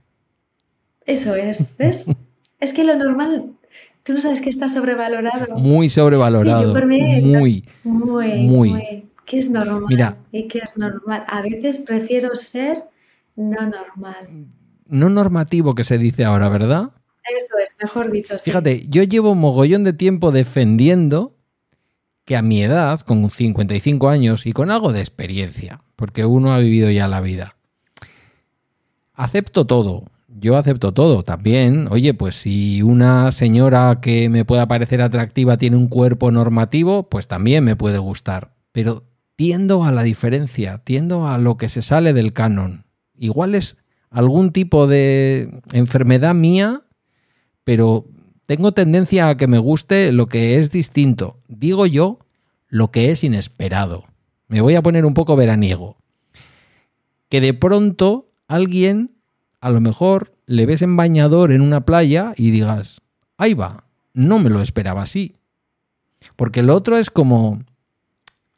eso 1.06 1.34
es, 1.34 1.76
¿ves? 1.76 2.06
Es 2.60 2.72
que 2.72 2.84
lo 2.84 2.96
normal, 2.96 3.46
tú 4.04 4.12
no 4.14 4.20
sabes 4.20 4.40
que 4.40 4.48
está 4.48 4.68
sobrevalorado. 4.68 5.54
Muy 5.56 5.90
sobrevalorado. 5.90 6.62
Sí, 6.62 6.66
yo 6.68 6.72
por 6.72 6.86
mí- 6.86 7.20
muy. 7.20 7.64
Muy, 7.84 8.28
Muy. 8.46 8.70
muy. 8.70 9.04
¿Qué 9.24 9.38
es 9.38 9.50
normal? 9.50 9.84
Mira. 9.88 10.16
¿Y 10.32 10.48
qué 10.48 10.58
es 10.58 10.76
normal? 10.76 11.24
A 11.28 11.40
veces 11.42 11.78
prefiero 11.78 12.34
ser 12.34 12.84
no 13.36 13.62
normal. 13.62 14.46
No 14.86 15.08
normativo 15.08 15.74
que 15.74 15.84
se 15.84 15.98
dice 15.98 16.24
ahora, 16.24 16.48
¿verdad? 16.48 16.90
Eso 17.36 17.56
es, 17.62 17.76
mejor 17.80 18.10
dicho. 18.10 18.38
sí. 18.38 18.50
Fíjate, 18.50 18.86
yo 18.88 19.02
llevo 19.04 19.34
mogollón 19.34 19.84
de 19.84 19.92
tiempo 19.92 20.32
defendiendo 20.32 21.36
que 22.24 22.36
a 22.36 22.42
mi 22.42 22.62
edad, 22.62 23.00
con 23.00 23.30
55 23.30 24.08
años 24.08 24.46
y 24.46 24.52
con 24.52 24.70
algo 24.70 24.92
de 24.92 25.00
experiencia, 25.00 25.80
porque 25.96 26.24
uno 26.24 26.52
ha 26.52 26.58
vivido 26.58 26.90
ya 26.90 27.08
la 27.08 27.20
vida, 27.20 27.56
acepto 29.14 29.66
todo. 29.66 30.04
Yo 30.28 30.56
acepto 30.56 30.92
todo 30.92 31.22
también. 31.22 31.88
Oye, 31.90 32.14
pues 32.14 32.36
si 32.36 32.82
una 32.82 33.30
señora 33.32 33.98
que 34.00 34.28
me 34.28 34.44
pueda 34.44 34.66
parecer 34.66 35.02
atractiva 35.02 35.58
tiene 35.58 35.76
un 35.76 35.88
cuerpo 35.88 36.30
normativo, 36.30 37.08
pues 37.08 37.28
también 37.28 37.64
me 37.64 37.76
puede 37.76 37.98
gustar. 37.98 38.54
Pero 38.72 39.04
tiendo 39.36 39.84
a 39.84 39.92
la 39.92 40.02
diferencia, 40.02 40.78
tiendo 40.78 41.26
a 41.26 41.38
lo 41.38 41.56
que 41.56 41.68
se 41.68 41.82
sale 41.82 42.12
del 42.12 42.32
canon. 42.32 42.84
Igual 43.16 43.54
es 43.54 43.78
algún 44.10 44.52
tipo 44.52 44.86
de 44.86 45.62
enfermedad 45.72 46.34
mía 46.34 46.82
pero 47.64 48.06
tengo 48.46 48.72
tendencia 48.72 49.28
a 49.28 49.36
que 49.36 49.46
me 49.46 49.58
guste 49.58 50.12
lo 50.12 50.26
que 50.26 50.58
es 50.58 50.70
distinto. 50.70 51.38
Digo 51.48 51.86
yo 51.86 52.18
lo 52.68 52.90
que 52.90 53.10
es 53.10 53.24
inesperado. 53.24 54.04
Me 54.48 54.60
voy 54.60 54.74
a 54.74 54.82
poner 54.82 55.04
un 55.04 55.14
poco 55.14 55.36
veraniego. 55.36 55.96
Que 57.28 57.40
de 57.40 57.54
pronto 57.54 58.30
alguien, 58.48 59.12
a 59.60 59.70
lo 59.70 59.80
mejor, 59.80 60.32
le 60.46 60.66
ves 60.66 60.82
en 60.82 60.96
bañador 60.96 61.52
en 61.52 61.62
una 61.62 61.86
playa 61.86 62.32
y 62.36 62.50
digas, 62.50 63.00
ahí 63.38 63.54
va, 63.54 63.84
no 64.12 64.38
me 64.38 64.50
lo 64.50 64.60
esperaba 64.60 65.02
así. 65.02 65.36
Porque 66.36 66.62
lo 66.62 66.74
otro 66.74 66.98
es 66.98 67.10
como 67.10 67.60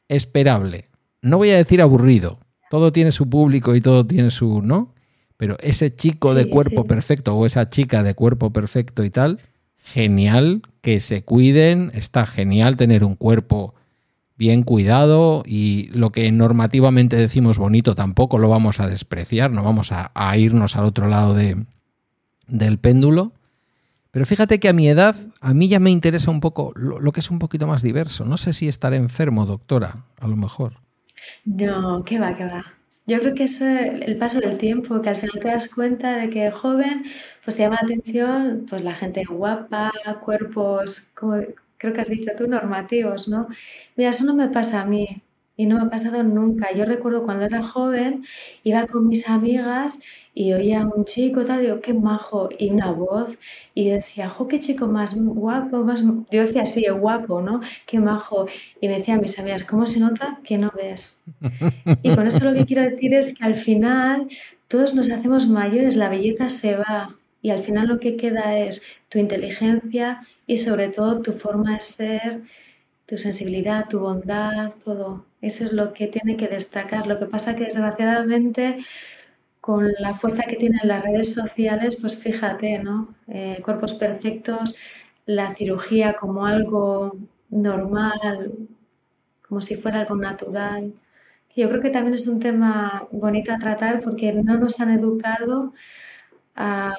esperable. 0.09 0.89
No 1.23 1.39
voy 1.39 1.51
a 1.51 1.57
decir 1.57 1.81
aburrido. 1.81 2.39
Todo 2.71 2.93
tiene 2.93 3.13
su 3.13 3.29
público 3.29 3.75
y 3.75 3.81
todo 3.81 4.07
tiene 4.07 4.31
su, 4.31 4.63
¿no? 4.63 4.95
Pero 5.37 5.57
ese 5.61 5.95
chico 5.95 6.35
de 6.35 6.49
cuerpo 6.49 6.83
sí. 6.83 6.89
perfecto 6.89 7.35
o 7.35 7.47
esa 7.47 7.71
chica 7.71 8.03
de 8.03 8.15
cuerpo 8.15 8.53
perfecto 8.53 9.05
y 9.05 9.11
tal, 9.11 9.41
genial 9.79 10.63
que 10.81 11.01
se 11.01 11.23
cuiden, 11.23 11.91
está 11.95 12.27
genial 12.27 12.77
tener 12.77 13.05
un 13.05 13.17
cuerpo 13.17 13.75
bien 14.37 14.63
cuidado 14.63 15.43
y 15.47 15.89
lo 15.93 16.11
que 16.11 16.31
normativamente 16.33 17.17
decimos 17.17 17.59
bonito 17.59 17.95
tampoco 17.95 18.39
lo 18.39 18.49
vamos 18.49 18.81
a 18.81 18.89
despreciar, 18.89 19.51
no 19.51 19.63
vamos 19.63 19.93
a, 19.93 20.11
a 20.15 20.37
irnos 20.37 20.77
al 20.77 20.85
otro 20.85 21.09
lado 21.09 21.35
de, 21.35 21.65
del 22.47 22.79
péndulo. 22.79 23.33
Pero 24.15 24.27
fíjate 24.27 24.61
que 24.61 24.69
a 24.69 24.73
mi 24.73 24.89
edad, 24.89 25.17
a 25.41 25.53
mí 25.55 25.69
ya 25.69 25.81
me 25.81 25.91
interesa 25.91 26.31
un 26.31 26.39
poco 26.39 26.73
lo, 26.77 27.11
que 27.11 27.19
es 27.19 27.33
un 27.33 27.41
poquito 27.41 27.67
más 27.67 27.83
diverso. 27.83 28.25
No 28.25 28.37
sé 28.37 28.53
si 28.53 28.69
estaré 28.69 28.97
enfermo, 28.97 29.45
doctora, 29.45 30.05
a 30.21 30.29
lo 30.29 30.37
mejor. 30.37 30.75
No, 31.45 32.05
qué 32.05 32.21
va, 32.21 32.37
qué 32.37 32.45
va. 32.45 32.65
Yo 33.07 33.19
creo 33.19 33.35
que 33.35 33.43
es 33.43 33.61
el 33.61 34.17
paso 34.17 34.39
del 34.39 34.57
tiempo, 34.57 35.03
que 35.03 35.09
al 35.09 35.17
final 35.17 35.41
te 35.43 35.49
das 35.49 35.69
cuenta 35.69 36.17
de 36.17 36.31
que 36.31 36.53
joven, 36.53 37.05
pues 37.43 37.57
te 37.57 37.65
llama 37.65 37.79
la 37.83 37.87
atención, 37.87 38.67
pues 38.71 38.85
la 38.85 38.95
gente 38.95 39.25
guapa, 39.25 39.91
cuerpos, 40.25 41.11
como 41.17 41.43
creo 41.77 41.93
que 41.93 42.01
has 42.01 42.09
dicho 42.09 42.31
tú, 42.39 42.47
normativos, 42.47 43.27
¿no? 43.27 43.49
Mira, 43.97 44.11
eso 44.11 44.25
no 44.25 44.37
me 44.37 44.49
pasa 44.49 44.83
a 44.83 44.87
mí 44.87 45.23
y 45.57 45.67
no 45.67 45.77
me 45.77 45.87
ha 45.87 45.91
pasado 45.91 46.23
nunca. 46.23 46.73
Yo 46.73 46.85
recuerdo 46.85 47.25
cuando 47.25 47.47
era 47.47 47.65
joven, 47.65 48.25
iba 48.63 48.87
con 48.87 49.09
mis 49.09 49.29
amigas 49.29 49.99
y 50.35 50.53
oía 50.53 50.83
a 50.83 50.87
un 50.87 51.05
chico, 51.05 51.45
tal, 51.45 51.63
digo, 51.63 51.81
qué 51.81 51.95
majo, 51.95 52.49
y 52.59 52.71
una 52.71 52.91
voz, 52.91 53.39
y 53.73 53.89
decía, 53.91 54.29
jo, 54.29 54.49
qué 54.49 54.59
chico 54.59 54.87
más 54.89 55.15
guapo, 55.17 55.85
más... 55.85 56.03
Yo 56.31 56.43
decía, 56.43 56.67
sí, 56.67 56.87
guapo, 56.89 57.41
¿no? 57.41 57.61
Qué 57.87 58.01
majo. 58.01 58.47
Y 58.81 58.89
me 58.89 58.97
decían 58.97 59.21
mis 59.21 59.39
amigas, 59.39 59.65
¿cómo 59.65 59.87
se 59.87 60.01
nota 60.01 60.41
que 60.43 60.59
no 60.59 60.71
ves? 60.75 61.21
Y 62.03 62.15
con 62.15 62.27
esto 62.27 62.45
lo 62.45 62.55
que 62.55 62.67
quiero 62.67 62.83
decir 62.83 63.15
es 63.15 63.37
que 63.37 63.45
al 63.45 63.55
final 63.55 64.29
todos 64.69 64.95
nos 64.95 65.11
hacemos 65.11 65.47
mayores, 65.47 65.97
la 65.97 66.09
belleza 66.09 66.49
se 66.49 66.77
va 66.77 67.15
y 67.41 67.51
al 67.51 67.61
final 67.61 67.87
lo 67.87 68.01
que 68.01 68.17
queda 68.17 68.59
es 68.59 68.83
tu 69.09 69.19
inteligencia 69.19 70.21
y 70.47 70.59
sobre 70.59 70.89
todo 70.89 71.23
tu 71.23 71.33
forma 71.33 71.75
de 71.75 71.81
ser, 71.81 72.43
tu 73.07 73.19
sensibilidad, 73.19 73.87
tu 73.89 74.01
bondad, 74.01 74.73
todo. 74.85 75.27
Eso 75.41 75.65
es 75.65 75.73
lo 75.73 75.93
que 75.93 76.07
tiene 76.07 76.37
que 76.37 76.49
destacar. 76.49 77.07
Lo 77.07 77.19
que 77.19 77.27
pasa 77.27 77.55
que 77.55 77.65
desgraciadamente 77.65 78.79
con 79.65 79.91
la 79.99 80.13
fuerza 80.13 80.43
que 80.43 80.57
tienen 80.57 80.81
las 80.85 81.03
redes 81.03 81.33
sociales, 81.33 81.97
pues 81.99 82.19
fíjate, 82.19 82.81
¿no? 82.81 83.15
Eh, 83.29 83.63
cuerpos 83.65 83.95
perfectos, 83.95 84.75
la 85.25 85.55
cirugía 85.55 86.13
como 86.13 86.45
algo 86.45 87.17
normal, 87.49 88.69
como 89.49 89.63
si 89.63 89.77
fuera 89.77 90.01
algo 90.01 90.17
natural. 90.17 90.93
Yo 91.57 91.71
creo 91.71 91.81
que 91.81 91.89
también 91.89 92.13
es 92.13 92.27
un 92.27 92.41
tema 92.41 93.09
bonito 93.11 93.55
a 93.55 93.59
tratar 93.59 94.03
porque 94.03 94.35
no 94.35 94.59
nos 94.59 94.81
han 94.81 94.91
educado 94.93 95.73
a, 96.57 96.95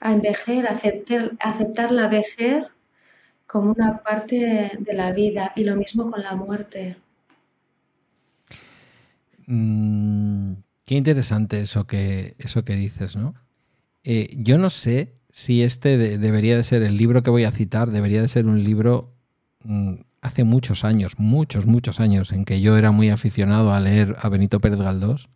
envejecer, 0.00 0.66
a 0.66 0.72
aceptar, 0.72 1.32
a 1.38 1.50
aceptar 1.50 1.92
la 1.92 2.08
vejez 2.08 2.72
como 3.46 3.70
una 3.72 3.98
parte 4.02 4.72
de 4.76 4.92
la 4.94 5.12
vida 5.12 5.52
y 5.54 5.62
lo 5.64 5.76
mismo 5.76 6.10
con 6.10 6.22
la 6.22 6.34
muerte. 6.34 6.96
Mm, 9.46 10.54
qué 10.90 10.96
interesante 10.96 11.60
eso 11.60 11.86
que, 11.86 12.34
eso 12.40 12.64
que 12.64 12.74
dices, 12.74 13.14
¿no? 13.14 13.36
Eh, 14.02 14.28
yo 14.36 14.58
no 14.58 14.70
sé 14.70 15.14
si 15.30 15.62
este 15.62 15.96
de- 15.96 16.18
debería 16.18 16.56
de 16.56 16.64
ser 16.64 16.82
el 16.82 16.96
libro 16.96 17.22
que 17.22 17.30
voy 17.30 17.44
a 17.44 17.52
citar, 17.52 17.92
debería 17.92 18.20
de 18.20 18.26
ser 18.26 18.46
un 18.46 18.64
libro 18.64 19.14
mm, 19.62 19.94
hace 20.20 20.42
muchos 20.42 20.82
años, 20.82 21.14
muchos, 21.16 21.66
muchos 21.66 22.00
años, 22.00 22.32
en 22.32 22.44
que 22.44 22.60
yo 22.60 22.76
era 22.76 22.90
muy 22.90 23.08
aficionado 23.08 23.72
a 23.72 23.78
leer 23.78 24.16
a 24.18 24.28
Benito 24.28 24.58
Pérez 24.58 24.80
Galdós. 24.80 25.28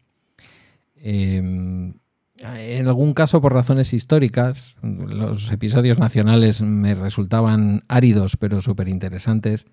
Eh, 0.97 1.37
en 1.37 2.89
algún 2.89 3.15
caso 3.15 3.41
por 3.41 3.53
razones 3.53 3.93
históricas, 3.93 4.75
los 4.83 5.53
episodios 5.53 6.01
nacionales 6.01 6.63
me 6.63 6.97
resultaban 6.97 7.85
áridos 7.87 8.37
pero 8.37 8.61
súper 8.61 8.89
interesantes. 8.89 9.67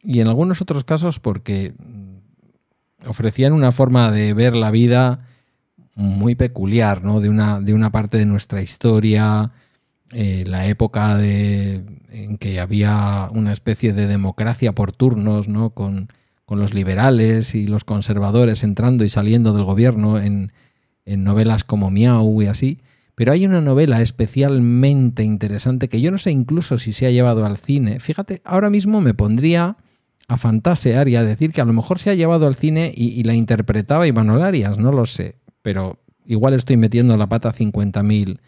Y 0.00 0.20
en 0.20 0.28
algunos 0.28 0.62
otros 0.62 0.84
casos 0.84 1.18
porque 1.18 1.74
ofrecían 3.06 3.52
una 3.52 3.72
forma 3.72 4.10
de 4.10 4.34
ver 4.34 4.54
la 4.54 4.70
vida 4.70 5.26
muy 5.94 6.34
peculiar, 6.34 7.04
¿no? 7.04 7.20
De 7.20 7.28
una, 7.28 7.60
de 7.60 7.74
una 7.74 7.90
parte 7.90 8.18
de 8.18 8.26
nuestra 8.26 8.62
historia, 8.62 9.50
eh, 10.10 10.44
la 10.46 10.66
época 10.66 11.16
de, 11.16 11.84
en 12.10 12.38
que 12.38 12.60
había 12.60 13.28
una 13.32 13.52
especie 13.52 13.92
de 13.92 14.06
democracia 14.06 14.72
por 14.72 14.92
turnos, 14.92 15.48
¿no? 15.48 15.70
Con, 15.70 16.08
con 16.44 16.60
los 16.60 16.72
liberales 16.72 17.54
y 17.54 17.66
los 17.66 17.84
conservadores 17.84 18.62
entrando 18.62 19.04
y 19.04 19.10
saliendo 19.10 19.52
del 19.52 19.64
gobierno 19.64 20.18
en, 20.18 20.52
en 21.04 21.24
novelas 21.24 21.64
como 21.64 21.90
Miau 21.90 22.42
y 22.42 22.46
así. 22.46 22.80
Pero 23.14 23.32
hay 23.32 23.44
una 23.44 23.60
novela 23.60 24.00
especialmente 24.00 25.24
interesante 25.24 25.88
que 25.88 26.00
yo 26.00 26.12
no 26.12 26.18
sé 26.18 26.30
incluso 26.30 26.78
si 26.78 26.92
se 26.92 27.06
ha 27.06 27.10
llevado 27.10 27.44
al 27.44 27.56
cine. 27.56 27.98
Fíjate, 27.98 28.40
ahora 28.44 28.70
mismo 28.70 29.00
me 29.00 29.12
pondría 29.12 29.76
a 30.28 30.36
fantasear 30.36 31.08
y 31.08 31.16
a 31.16 31.24
decir 31.24 31.52
que 31.52 31.60
a 31.60 31.64
lo 31.64 31.72
mejor 31.72 31.98
se 31.98 32.10
ha 32.10 32.14
llevado 32.14 32.46
al 32.46 32.54
cine 32.54 32.92
y, 32.94 33.08
y 33.08 33.24
la 33.24 33.34
interpretaba 33.34 34.06
Imanol 34.06 34.42
Arias, 34.42 34.78
no 34.78 34.92
lo 34.92 35.06
sé, 35.06 35.36
pero 35.62 35.98
igual 36.26 36.54
estoy 36.54 36.76
metiendo 36.76 37.16
la 37.16 37.28
pata 37.28 37.48
a 37.48 37.54
50.000 37.54 38.38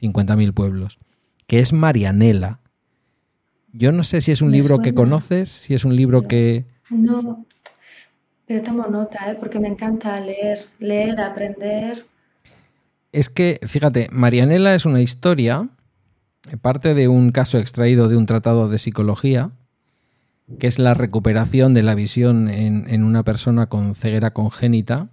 50.000 0.00 0.54
pueblos, 0.54 0.98
que 1.46 1.60
es 1.60 1.72
Marianela. 1.72 2.60
Yo 3.72 3.92
no 3.92 4.04
sé 4.04 4.20
si 4.20 4.32
es 4.32 4.42
un 4.42 4.50
Me 4.50 4.58
libro 4.58 4.80
que 4.80 4.94
conoces, 4.94 5.50
si 5.50 5.74
es 5.74 5.84
un 5.84 5.96
libro 5.96 6.22
que... 6.22 6.64
No, 6.90 7.46
pero 8.46 8.62
tomo 8.62 8.86
nota, 8.86 9.30
¿eh? 9.30 9.36
porque 9.38 9.58
me 9.58 9.68
encanta 9.68 10.18
leer, 10.20 10.66
leer, 10.78 11.20
aprender. 11.20 12.04
Es 13.12 13.28
que, 13.28 13.58
fíjate, 13.66 14.08
Marianela 14.12 14.74
es 14.74 14.86
una 14.86 15.00
historia, 15.00 15.68
eh, 16.50 16.56
parte 16.56 16.94
de 16.94 17.08
un 17.08 17.32
caso 17.32 17.58
extraído 17.58 18.08
de 18.08 18.16
un 18.16 18.26
tratado 18.26 18.68
de 18.68 18.78
psicología, 18.78 19.50
que 20.58 20.66
es 20.66 20.78
la 20.78 20.94
recuperación 20.94 21.74
de 21.74 21.82
la 21.82 21.94
visión 21.94 22.48
en, 22.48 22.88
en 22.88 23.04
una 23.04 23.24
persona 23.24 23.66
con 23.66 23.94
ceguera 23.94 24.32
congénita. 24.32 25.10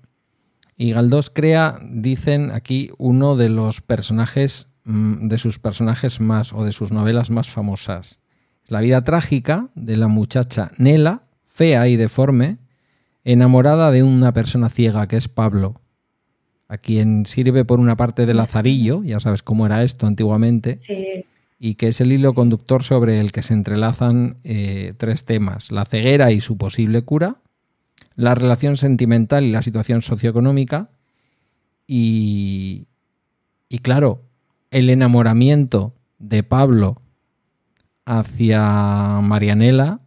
Y 0.77 0.91
Galdós 0.91 1.29
crea, 1.29 1.79
dicen 1.83 2.51
aquí, 2.51 2.91
uno 2.97 3.35
de 3.35 3.49
los 3.49 3.81
personajes, 3.81 4.67
mm, 4.85 5.27
de 5.27 5.37
sus 5.37 5.59
personajes 5.59 6.19
más, 6.19 6.53
o 6.53 6.63
de 6.63 6.71
sus 6.71 6.91
novelas 6.91 7.29
más 7.29 7.49
famosas. 7.49 8.19
La 8.67 8.81
vida 8.81 9.03
trágica 9.03 9.69
de 9.75 9.97
la 9.97 10.07
muchacha 10.07 10.71
Nela, 10.77 11.23
fea 11.45 11.87
y 11.87 11.95
deforme, 11.95 12.57
enamorada 13.23 13.91
de 13.91 14.03
una 14.03 14.33
persona 14.33 14.69
ciega 14.69 15.07
que 15.07 15.17
es 15.17 15.27
Pablo, 15.27 15.81
a 16.67 16.77
quien 16.77 17.25
sirve 17.25 17.65
por 17.65 17.79
una 17.79 17.95
parte 17.95 18.25
de 18.25 18.33
lazarillo, 18.33 19.03
ya 19.03 19.19
sabes 19.19 19.43
cómo 19.43 19.65
era 19.65 19.83
esto 19.83 20.07
antiguamente, 20.07 20.77
Sí, 20.77 21.25
y 21.65 21.75
que 21.75 21.87
es 21.87 22.01
el 22.01 22.11
hilo 22.11 22.33
conductor 22.33 22.83
sobre 22.83 23.21
el 23.21 23.31
que 23.31 23.41
se 23.41 23.53
entrelazan 23.53 24.35
eh, 24.43 24.95
tres 24.97 25.23
temas, 25.23 25.71
la 25.71 25.85
ceguera 25.85 26.29
y 26.33 26.41
su 26.41 26.57
posible 26.57 27.03
cura, 27.03 27.37
la 28.17 28.35
relación 28.35 28.75
sentimental 28.75 29.45
y 29.45 29.51
la 29.51 29.61
situación 29.61 30.01
socioeconómica 30.01 30.89
y, 31.87 32.87
y 33.69 33.77
claro, 33.77 34.23
el 34.71 34.89
enamoramiento 34.89 35.93
de 36.19 36.43
Pablo 36.43 37.01
hacia 38.03 39.21
Marianela, 39.21 40.01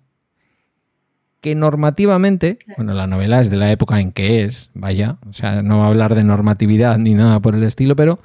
que 1.40 1.54
normativamente, 1.54 2.58
bueno, 2.76 2.92
la 2.92 3.06
novela 3.06 3.40
es 3.40 3.48
de 3.48 3.56
la 3.56 3.72
época 3.72 3.98
en 3.98 4.12
que 4.12 4.44
es, 4.44 4.68
vaya, 4.74 5.16
o 5.26 5.32
sea, 5.32 5.62
no 5.62 5.78
va 5.78 5.86
a 5.86 5.88
hablar 5.88 6.16
de 6.16 6.24
normatividad 6.24 6.98
ni 6.98 7.14
nada 7.14 7.40
por 7.40 7.54
el 7.54 7.62
estilo, 7.62 7.96
pero 7.96 8.18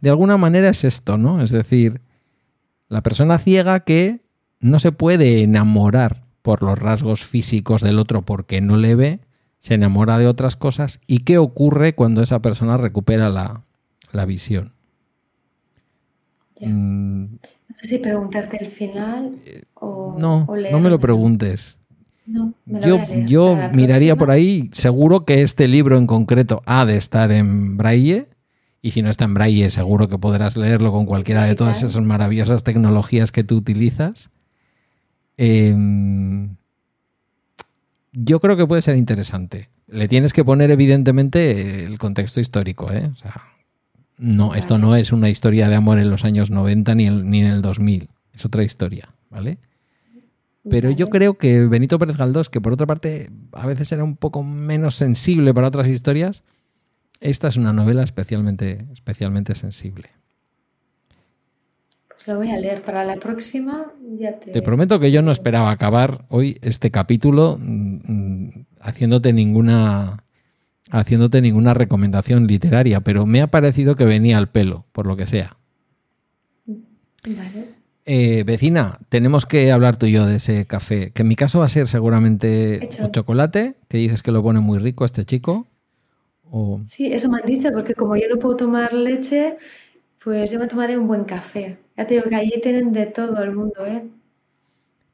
de 0.00 0.08
alguna 0.08 0.38
manera 0.38 0.70
es 0.70 0.84
esto, 0.84 1.18
¿no? 1.18 1.42
Es 1.42 1.50
decir, 1.50 2.00
la 2.88 3.02
persona 3.02 3.38
ciega 3.38 3.80
que 3.80 4.20
no 4.60 4.78
se 4.78 4.92
puede 4.92 5.42
enamorar 5.42 6.24
por 6.42 6.62
los 6.62 6.78
rasgos 6.78 7.24
físicos 7.24 7.82
del 7.82 7.98
otro 7.98 8.22
porque 8.22 8.60
no 8.60 8.76
le 8.76 8.94
ve, 8.94 9.20
se 9.60 9.74
enamora 9.74 10.18
de 10.18 10.26
otras 10.26 10.56
cosas 10.56 11.00
y 11.06 11.20
qué 11.20 11.38
ocurre 11.38 11.94
cuando 11.94 12.22
esa 12.22 12.40
persona 12.40 12.76
recupera 12.76 13.28
la, 13.28 13.64
visión. 14.24 14.72
Mm. 16.60 17.24
no 17.34 17.76
sé 17.76 17.86
si 17.86 17.98
preguntarte 17.98 18.56
el 18.64 18.70
final 18.70 19.36
o... 19.74 20.16
No, 20.18 20.46
no 20.46 20.80
me 20.80 20.90
lo 20.90 20.98
preguntes. 20.98 21.76
yo 22.26 22.98
yo 23.26 23.56
miraría 23.72 24.16
por 24.16 24.30
ahí, 24.30 24.70
seguro 24.72 25.24
que 25.24 25.42
este 25.42 25.68
libro 25.68 25.96
en 25.98 26.06
concreto 26.06 26.62
ha 26.66 26.84
de 26.84 26.96
estar 26.96 27.30
en 27.30 27.76
braille 27.76 28.26
y 28.80 28.92
si 28.92 29.02
no 29.02 29.10
está 29.10 29.24
en 29.24 29.34
braille, 29.34 29.70
seguro 29.70 30.08
que 30.08 30.18
podrás 30.18 30.56
leerlo 30.56 30.92
con 30.92 31.06
cualquiera 31.06 31.44
de 31.44 31.54
todas 31.54 31.82
esas 31.82 32.02
maravillosas 32.04 32.62
tecnologías 32.62 33.32
que 33.32 33.44
tú 33.44 33.56
utilizas. 33.56 34.30
Em, 35.36 36.56
yo 38.12 38.40
creo 38.40 38.56
que 38.56 38.66
puede 38.66 38.82
ser 38.82 38.96
interesante. 38.96 39.68
Le 39.86 40.06
tienes 40.06 40.32
que 40.32 40.44
poner, 40.44 40.70
evidentemente, 40.70 41.84
el 41.84 41.98
contexto 41.98 42.40
histórico. 42.40 42.92
¿eh? 42.92 43.10
no, 44.18 44.54
esto 44.54 44.78
no 44.78 44.94
es 44.96 45.12
una 45.12 45.28
historia 45.28 45.68
de 45.68 45.74
amor 45.74 45.98
en 45.98 46.10
los 46.10 46.24
años 46.24 46.50
90 46.50 46.94
ni, 46.94 47.10
ni 47.10 47.40
en 47.40 47.46
el 47.46 47.62
2000. 47.62 48.08
Es 48.34 48.44
otra 48.44 48.62
historia, 48.62 49.08
¿vale? 49.30 49.58
Pero 50.70 50.90
yo 50.90 51.08
creo 51.08 51.34
que 51.34 51.66
Benito 51.66 51.98
Pérez 51.98 52.16
Galdós, 52.16 52.50
que 52.50 52.60
por 52.60 52.72
otra 52.72 52.86
parte 52.86 53.30
a 53.52 53.66
veces 53.66 53.90
era 53.90 54.04
un 54.04 54.16
poco 54.16 54.42
menos 54.42 54.94
sensible 54.94 55.54
para 55.54 55.68
otras 55.68 55.88
historias, 55.88 56.42
esta 57.20 57.48
es 57.48 57.56
una 57.56 57.72
novela 57.72 58.02
especialmente, 58.02 58.86
especialmente 58.92 59.54
sensible. 59.54 60.10
Pues 62.08 62.26
lo 62.26 62.36
voy 62.36 62.50
a 62.50 62.58
leer 62.58 62.82
para 62.82 63.04
la 63.04 63.16
próxima. 63.16 63.92
te... 64.52 64.62
prometo 64.62 65.00
que 65.00 65.10
yo 65.10 65.22
no 65.22 65.32
esperaba 65.32 65.70
acabar 65.70 66.24
hoy 66.28 66.58
este 66.62 66.90
capítulo 66.90 67.58
mm, 67.60 67.98
mm, 68.04 68.66
haciéndote 68.80 69.32
ninguna 69.32 70.24
haciéndote 70.90 71.40
ninguna 71.42 71.74
recomendación 71.74 72.46
literaria, 72.46 73.00
pero 73.00 73.26
me 73.26 73.42
ha 73.42 73.48
parecido 73.48 73.94
que 73.94 74.04
venía 74.04 74.38
al 74.38 74.48
pelo, 74.48 74.86
por 74.92 75.06
lo 75.06 75.16
que 75.16 75.26
sea. 75.26 75.56
Vale. 76.66 77.78
Eh, 78.10 78.42
vecina, 78.44 79.00
tenemos 79.10 79.44
que 79.44 79.70
hablar 79.70 79.98
tú 79.98 80.06
y 80.06 80.12
yo 80.12 80.24
de 80.24 80.36
ese 80.36 80.66
café, 80.66 81.10
que 81.10 81.22
en 81.22 81.28
mi 81.28 81.36
caso 81.36 81.58
va 81.58 81.66
a 81.66 81.68
ser 81.68 81.88
seguramente 81.88 82.88
un 83.00 83.12
chocolate, 83.12 83.76
que 83.86 83.98
dices 83.98 84.22
que 84.22 84.32
lo 84.32 84.42
pone 84.42 84.60
muy 84.60 84.78
rico 84.78 85.04
este 85.04 85.26
chico. 85.26 85.67
Sí, 86.84 87.12
eso 87.12 87.28
me 87.28 87.40
han 87.40 87.46
dicho, 87.46 87.70
porque 87.72 87.94
como 87.94 88.16
yo 88.16 88.28
no 88.28 88.38
puedo 88.38 88.56
tomar 88.56 88.92
leche, 88.92 89.56
pues 90.22 90.50
yo 90.50 90.58
me 90.58 90.66
tomaré 90.66 90.96
un 90.96 91.06
buen 91.06 91.24
café. 91.24 91.78
Ya 91.96 92.06
te 92.06 92.14
digo 92.14 92.28
que 92.28 92.36
allí 92.36 92.60
tienen 92.62 92.92
de 92.92 93.06
todo 93.06 93.42
el 93.42 93.54
mundo, 93.54 93.86
¿eh? 93.86 94.06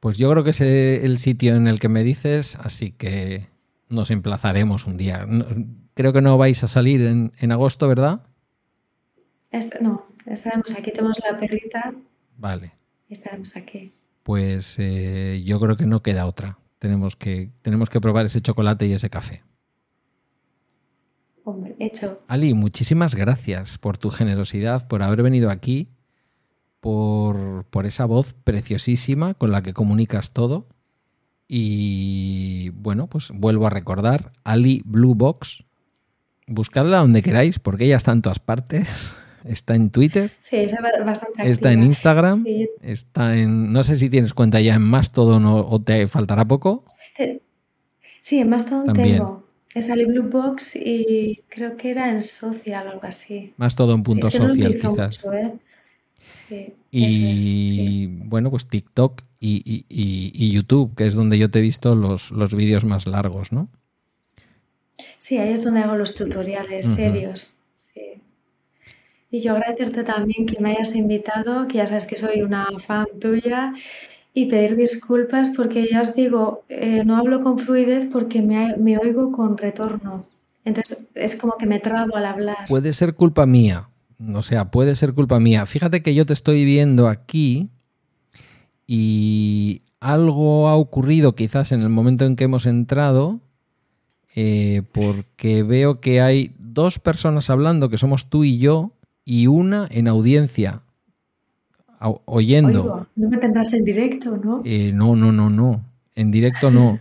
Pues 0.01 0.18
yo 0.18 0.30
creo 0.30 0.45
que 0.45 0.51
es 0.51 0.61
el 0.61 1.18
sitio 1.18 1.57
en 1.57 1.66
el 1.66 1.80
que 1.80 1.89
me 1.89 2.05
dices, 2.05 2.57
así 2.57 2.91
que 2.91 3.49
nos 3.89 4.11
emplazaremos 4.11 4.87
un 4.87 4.99
día. 4.99 5.26
Creo 5.95 6.12
que 6.12 6.20
no 6.20 6.37
vais 6.37 6.62
a 6.62 6.68
salir 6.68 7.01
en, 7.01 7.53
agosto, 7.53 7.89
¿verdad? 7.89 8.20
no, 9.80 10.05
estaremos 10.26 10.74
aquí, 10.76 10.91
tenemos 10.91 11.20
la 11.20 11.39
perrita. 11.39 11.95
Vale. 12.37 12.72
estaremos 13.09 13.57
aquí. 13.57 13.93
Pues 14.22 14.76
eh, 14.78 15.43
yo 15.45 15.59
creo 15.61 15.76
que 15.76 15.87
no 15.87 16.03
queda 16.03 16.26
otra. 16.26 16.59
Tenemos 16.78 17.16
que, 17.16 17.51
tenemos 17.62 17.89
que 17.89 18.01
probar 18.01 18.26
ese 18.26 18.43
chocolate 18.43 18.87
y 18.87 18.93
ese 18.93 19.09
café. 19.09 19.43
Hombre, 21.45 21.77
hecho. 21.79 22.23
Ali, 22.27 22.55
muchísimas 22.55 23.15
gracias 23.15 23.77
por 23.79 23.99
tu 23.99 24.09
generosidad, 24.09 24.89
por 24.89 25.03
haber 25.03 25.23
venido 25.23 25.51
aquí, 25.51 25.91
por, 26.81 27.67
esa 27.85 28.07
voz 28.07 28.35
preciosísima 28.45 29.35
con 29.35 29.53
la 29.53 29.63
que 29.63 29.75
comunicas 29.75 30.33
todo. 30.33 30.67
Y 31.47 32.71
bueno, 32.71 33.09
pues 33.09 33.31
vuelvo 33.33 33.67
a 33.67 33.71
recordar, 33.71 34.33
Ali 34.43 34.83
Blue 34.87 35.15
Box. 35.15 35.65
Buscadla 36.47 36.99
donde 36.99 37.23
queráis, 37.23 37.59
porque 37.59 37.85
ella 37.85 37.97
está 37.97 38.13
en 38.13 38.23
todas 38.23 38.39
partes. 38.39 39.15
Está 39.45 39.75
en 39.75 39.91
Twitter. 39.91 40.31
Sí, 40.41 40.57
es 40.57 40.75
bastante 41.05 41.51
Está 41.51 41.71
en 41.71 41.83
Instagram. 41.83 42.47
Está 42.81 43.37
en. 43.37 43.75
No 43.75 43.85
sé 43.85 43.99
si 43.99 44.09
tienes 44.09 44.33
cuenta 44.33 44.59
ya 44.59 44.75
en 44.75 44.81
Mastodon 44.81 45.45
o, 45.45 45.69
o 45.69 45.83
te 45.83 46.07
faltará 46.07 46.47
poco. 46.47 46.87
Sí, 48.25 48.39
en 48.39 48.49
Mastodon 48.49 48.87
También. 48.87 49.19
tengo. 49.19 49.44
Es 49.75 49.91
Ali 49.91 50.05
Blue 50.05 50.29
Box 50.29 50.77
y 50.77 51.43
creo 51.49 51.77
que 51.77 51.91
era 51.91 52.09
en 52.09 52.22
social 52.22 52.87
o 52.87 52.91
algo 52.93 53.07
así. 53.07 53.53
Más 53.57 53.75
todo 53.75 53.93
en 53.95 54.03
punto 54.03 54.31
social, 54.31 54.72
quizás. 54.72 55.25
¿eh? 55.33 55.53
sí, 56.29 56.75
y 56.91 58.07
bueno, 58.07 58.51
pues 58.51 58.68
TikTok 58.68 59.22
y, 59.41 60.53
YouTube, 60.53 60.95
que 60.95 61.07
es 61.07 61.14
donde 61.14 61.39
yo 61.39 61.51
te 61.51 61.59
he 61.59 61.62
visto 61.62 61.97
los, 61.97 62.31
los 62.31 62.55
vídeos 62.55 62.85
más 62.85 63.07
largos, 63.07 63.53
¿no? 63.53 63.68
Sí, 65.18 65.39
ahí 65.39 65.53
es 65.53 65.64
donde 65.64 65.81
hago 65.81 65.97
los 65.97 66.14
tutoriales 66.14 66.87
serios. 66.87 67.59
Sí. 67.72 68.20
Y 69.31 69.41
yo 69.41 69.53
agradecerte 69.53 70.05
también 70.05 70.47
que 70.47 70.61
me 70.61 70.70
hayas 70.70 70.95
invitado, 70.95 71.66
que 71.66 71.79
ya 71.79 71.87
sabes 71.89 72.07
que 72.07 72.16
soy 72.16 72.43
una 72.43 72.68
fan 72.79 73.07
tuya 73.20 73.75
y 74.37 74.47
pedir 74.47 74.76
disculpas 74.76 75.51
porque 75.57 75.89
ya 75.91 76.03
os 76.03 76.14
digo, 76.16 76.64
eh, 76.68 77.05
no 77.05 77.16
hablo 77.16 77.41
con 77.41 77.57
fluidez 77.59 78.07
porque 78.12 78.43
me, 78.43 78.99
oigo 78.99 79.30
con 79.30 79.57
retorno. 79.57 80.26
Entonces 80.64 81.07
es 81.14 81.37
como 81.37 81.57
que 81.57 81.66
me 81.66 81.78
trabo 81.78 82.16
al 82.16 82.26
hablar. 82.26 82.66
Puede 82.68 82.93
ser 82.93 83.14
culpa 83.14 83.47
mía. 83.47 83.89
O 84.35 84.43
sea, 84.43 84.70
puede 84.70 84.97
ser 84.97 85.14
culpa 85.14 85.39
mía. 85.39 85.66
Fíjate 85.66 86.03
que 86.03 86.14
yo 86.14 86.26
te 86.26 86.32
estoy 86.32 86.64
viendo 86.64 87.09
aquí 87.09 87.70
y 88.89 89.82
algo 90.01 90.68
ha 90.68 90.74
ocurrido 90.74 91.37
quizás 91.37 91.70
en 91.70 91.80
el 91.82 91.89
momento 91.89 92.24
en 92.24 92.35
que 92.35 92.45
hemos 92.45 92.66
entrado 92.66 93.41
eh, 94.35 94.82
porque 94.91 95.62
veo 95.62 96.01
que 96.01 96.20
hay 96.20 96.51
dos 96.59 96.99
personas 96.99 97.51
hablando, 97.51 97.89
que 97.89 97.99
somos 97.99 98.28
tú 98.28 98.43
y 98.43 98.59
yo, 98.59 98.91
y 99.24 99.47
una 99.47 99.87
en 99.91 100.09
audiencia 100.09 100.82
oyendo. 102.01 103.07
no 103.17 103.29
me 103.29 103.37
tendrás 103.39 103.73
en 103.73 103.85
directo, 103.85 104.37
¿no? 104.37 104.63
Eh, 104.65 104.93
no, 104.95 105.17
no, 105.17 105.33
no, 105.33 105.51
no. 105.51 105.85
En 106.15 106.31
directo 106.31 106.71
no. 106.71 107.01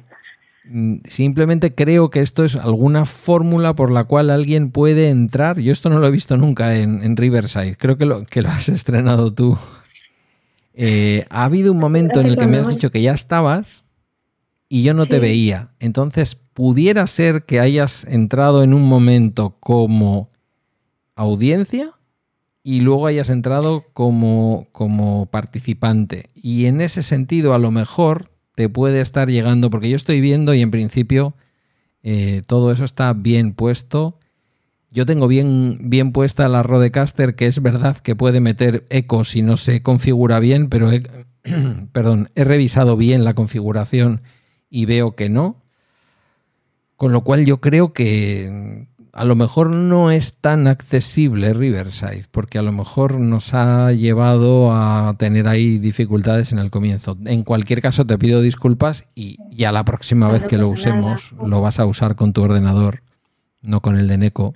Mm, 0.65 0.99
simplemente 1.07 1.75
creo 1.75 2.09
que 2.09 2.21
esto 2.21 2.45
es 2.45 2.55
alguna 2.55 3.05
fórmula 3.05 3.75
por 3.75 3.91
la 3.91 4.05
cual 4.05 4.29
alguien 4.29 4.71
puede 4.71 5.09
entrar. 5.09 5.59
Yo 5.59 5.73
esto 5.73 5.89
no 5.89 5.99
lo 5.99 6.07
he 6.07 6.11
visto 6.11 6.37
nunca 6.37 6.75
en, 6.75 7.17
Riverside. 7.17 7.75
Creo 7.75 7.97
que 7.97 8.05
lo, 8.05 8.25
que 8.25 8.41
lo 8.41 8.49
has 8.49 8.69
estrenado 8.69 9.33
tú. 9.33 9.57
Eh, 10.73 11.25
ha 11.29 11.43
habido 11.43 11.71
un 11.71 11.79
momento 11.79 12.19
en 12.19 12.27
el 12.27 12.37
que 12.37 12.47
me 12.47 12.57
has 12.57 12.67
dicho 12.67 12.89
que 12.91 13.01
ya 13.01 13.13
estabas 13.13 13.83
y 14.69 14.83
yo 14.83 14.93
no 14.93 15.05
te 15.05 15.19
veía. 15.19 15.69
Entonces, 15.79 16.35
pudiera 16.35 17.05
ser 17.07 17.43
que 17.43 17.59
hayas 17.59 18.05
entrado 18.05 18.63
en 18.63 18.73
un 18.73 18.87
momento 18.87 19.57
como 19.59 20.29
audiencia 21.15 21.93
y 22.63 22.79
luego 22.79 23.07
hayas 23.07 23.29
entrado 23.29 23.85
como, 23.93 24.67
como 24.71 25.25
participante. 25.27 26.29
Y 26.33 26.65
en 26.65 26.79
ese 26.79 27.03
sentido, 27.03 27.53
a 27.53 27.59
lo 27.59 27.71
mejor 27.71 28.31
te 28.55 28.69
puede 28.69 29.01
estar 29.01 29.29
llegando, 29.29 29.69
porque 29.69 29.89
yo 29.89 29.97
estoy 29.97 30.21
viendo 30.21 30.53
y 30.53 30.61
en 30.61 30.71
principio 30.71 31.35
eh, 32.03 32.41
todo 32.47 32.71
eso 32.71 32.85
está 32.85 33.11
bien 33.13 33.53
puesto. 33.53 34.17
Yo 34.91 35.05
tengo 35.05 35.27
bien, 35.27 35.77
bien 35.89 36.11
puesta 36.13 36.47
la 36.47 36.63
Rodecaster, 36.63 37.35
que 37.35 37.47
es 37.47 37.61
verdad 37.61 37.97
que 37.97 38.15
puede 38.15 38.39
meter 38.39 38.85
eco 38.89 39.23
si 39.23 39.41
no 39.41 39.57
se 39.57 39.81
configura 39.81 40.39
bien, 40.39 40.69
pero 40.69 40.89
perdón, 41.91 42.29
he 42.35 42.45
revisado 42.45 42.95
bien 42.95 43.25
la 43.25 43.33
configuración 43.33 44.21
y 44.69 44.85
veo 44.85 45.15
que 45.15 45.29
no. 45.29 45.61
Con 46.95 47.11
lo 47.11 47.23
cual 47.23 47.45
yo 47.45 47.59
creo 47.59 47.91
que, 47.91 48.87
a 49.13 49.25
lo 49.25 49.35
mejor 49.35 49.69
no 49.69 50.09
es 50.09 50.37
tan 50.37 50.65
accesible 50.65 51.53
Riverside, 51.53 52.25
porque 52.31 52.57
a 52.57 52.63
lo 52.63 52.71
mejor 52.71 53.19
nos 53.19 53.53
ha 53.53 53.91
llevado 53.91 54.71
a 54.73 55.15
tener 55.19 55.47
ahí 55.47 55.77
dificultades 55.77 56.51
en 56.51 56.57
el 56.57 56.71
comienzo. 56.71 57.15
En 57.25 57.43
cualquier 57.43 57.79
caso, 57.79 58.07
te 58.07 58.17
pido 58.17 58.41
disculpas 58.41 59.07
y 59.13 59.37
ya 59.51 59.71
la 59.71 59.85
próxima 59.85 60.31
vez 60.31 60.45
que 60.45 60.57
lo 60.57 60.67
usemos, 60.67 61.31
lo 61.33 61.61
vas 61.61 61.79
a 61.79 61.85
usar 61.85 62.15
con 62.15 62.33
tu 62.33 62.41
ordenador, 62.41 63.03
no 63.61 63.81
con 63.81 63.97
el 63.97 64.07
de 64.07 64.17
Neko. 64.17 64.55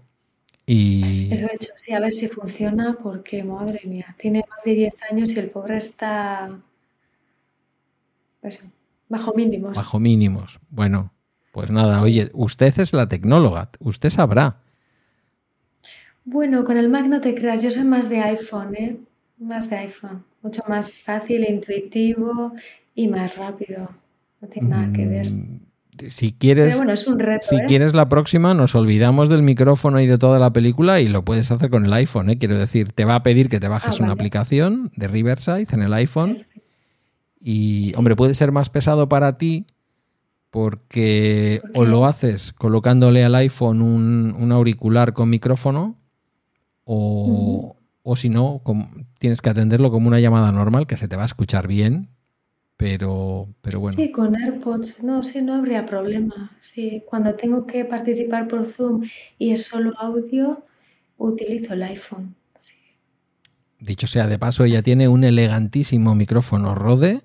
Y... 0.65 1.31
Eso 1.31 1.45
he 1.45 1.55
hecho, 1.55 1.73
sí, 1.75 1.93
a 1.93 1.99
ver 1.99 2.13
si 2.13 2.27
funciona, 2.27 2.97
porque 3.01 3.43
madre 3.43 3.81
mía, 3.85 4.15
tiene 4.17 4.43
más 4.49 4.63
de 4.65 4.73
10 4.73 4.93
años 5.11 5.33
y 5.33 5.39
el 5.39 5.51
pobre 5.51 5.77
está 5.77 6.49
bajo 9.07 9.33
mínimos. 9.35 9.77
Bajo 9.77 9.99
mínimos. 9.99 10.59
Bueno, 10.71 11.11
pues 11.57 11.71
nada, 11.71 12.03
oye, 12.03 12.29
usted 12.33 12.71
es 12.77 12.93
la 12.93 13.09
tecnóloga, 13.09 13.71
usted 13.79 14.11
sabrá. 14.11 14.57
Bueno, 16.23 16.63
con 16.63 16.77
el 16.77 16.87
Mac 16.87 17.07
no 17.07 17.19
te 17.19 17.33
creas, 17.33 17.63
yo 17.63 17.71
soy 17.71 17.83
más 17.83 18.11
de 18.11 18.19
iPhone, 18.19 18.75
¿eh? 18.75 18.97
Más 19.39 19.67
de 19.71 19.77
iPhone. 19.77 20.23
Mucho 20.43 20.61
más 20.69 20.99
fácil, 20.99 21.43
intuitivo 21.49 22.53
y 22.93 23.07
más 23.07 23.35
rápido. 23.37 23.89
No 24.39 24.47
tiene 24.47 24.69
nada 24.69 24.93
que 24.93 25.07
ver. 25.07 25.31
Mm, 25.31 25.59
si 26.09 26.31
quieres, 26.31 26.77
bueno, 26.77 26.93
es 26.93 27.07
un 27.07 27.17
reto, 27.17 27.47
si 27.49 27.55
¿eh? 27.55 27.63
quieres 27.65 27.95
la 27.95 28.07
próxima, 28.07 28.53
nos 28.53 28.75
olvidamos 28.75 29.27
del 29.27 29.41
micrófono 29.41 29.99
y 29.99 30.05
de 30.05 30.19
toda 30.19 30.37
la 30.37 30.53
película 30.53 31.01
y 31.01 31.07
lo 31.07 31.25
puedes 31.25 31.49
hacer 31.49 31.71
con 31.71 31.85
el 31.85 31.93
iPhone, 31.93 32.29
¿eh? 32.29 32.37
Quiero 32.37 32.55
decir, 32.55 32.91
te 32.91 33.03
va 33.03 33.15
a 33.15 33.23
pedir 33.23 33.49
que 33.49 33.59
te 33.59 33.67
bajes 33.67 33.99
Ah, 33.99 34.03
una 34.03 34.13
aplicación 34.13 34.91
de 34.95 35.07
Riverside 35.07 35.65
en 35.71 35.81
el 35.81 35.93
iPhone 35.95 36.35
Perfecto. 36.35 36.61
y, 37.41 37.95
hombre, 37.95 38.15
puede 38.15 38.35
ser 38.35 38.51
más 38.51 38.69
pesado 38.69 39.09
para 39.09 39.39
ti 39.39 39.65
porque 40.57 41.61
o 41.75 41.85
lo 41.85 42.07
haces 42.07 42.51
colocándole 42.51 43.23
al 43.23 43.35
iPhone 43.35 43.83
un, 43.83 44.35
un 44.39 44.51
auricular 44.51 45.13
con 45.13 45.29
micrófono 45.29 45.99
o, 46.83 47.75
o 48.01 48.15
si 48.15 48.29
no, 48.29 48.63
tienes 49.19 49.39
que 49.39 49.51
atenderlo 49.51 49.91
como 49.91 50.07
una 50.07 50.19
llamada 50.19 50.51
normal 50.51 50.87
que 50.87 50.97
se 50.97 51.07
te 51.07 51.15
va 51.15 51.21
a 51.21 51.27
escuchar 51.27 51.67
bien, 51.67 52.09
pero, 52.75 53.49
pero 53.61 53.79
bueno. 53.79 53.97
Sí, 53.97 54.11
con 54.11 54.35
AirPods, 54.35 55.03
no, 55.03 55.21
sí, 55.21 55.43
no 55.43 55.53
habría 55.53 55.85
problema. 55.85 56.51
Sí, 56.57 57.03
cuando 57.07 57.35
tengo 57.35 57.67
que 57.67 57.85
participar 57.85 58.47
por 58.47 58.65
Zoom 58.65 59.03
y 59.37 59.51
es 59.51 59.63
solo 59.63 59.93
audio, 59.99 60.65
utilizo 61.19 61.75
el 61.75 61.83
iPhone. 61.83 62.33
Sí. 62.57 62.73
Dicho 63.79 64.07
sea 64.07 64.25
de 64.25 64.39
paso, 64.39 64.63
ella 64.63 64.81
tiene 64.81 65.07
un 65.07 65.23
elegantísimo 65.23 66.15
micrófono 66.15 66.73
Rode, 66.73 67.21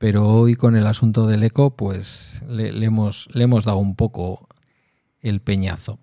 pero 0.00 0.26
hoy 0.26 0.54
con 0.54 0.76
el 0.76 0.86
asunto 0.86 1.26
del 1.26 1.42
eco, 1.42 1.76
pues 1.76 2.40
le, 2.48 2.72
le 2.72 2.86
hemos, 2.86 3.28
le 3.34 3.44
hemos 3.44 3.66
dado 3.66 3.76
un 3.76 3.94
poco 3.96 4.48
el 5.20 5.42
peñazo. 5.42 5.98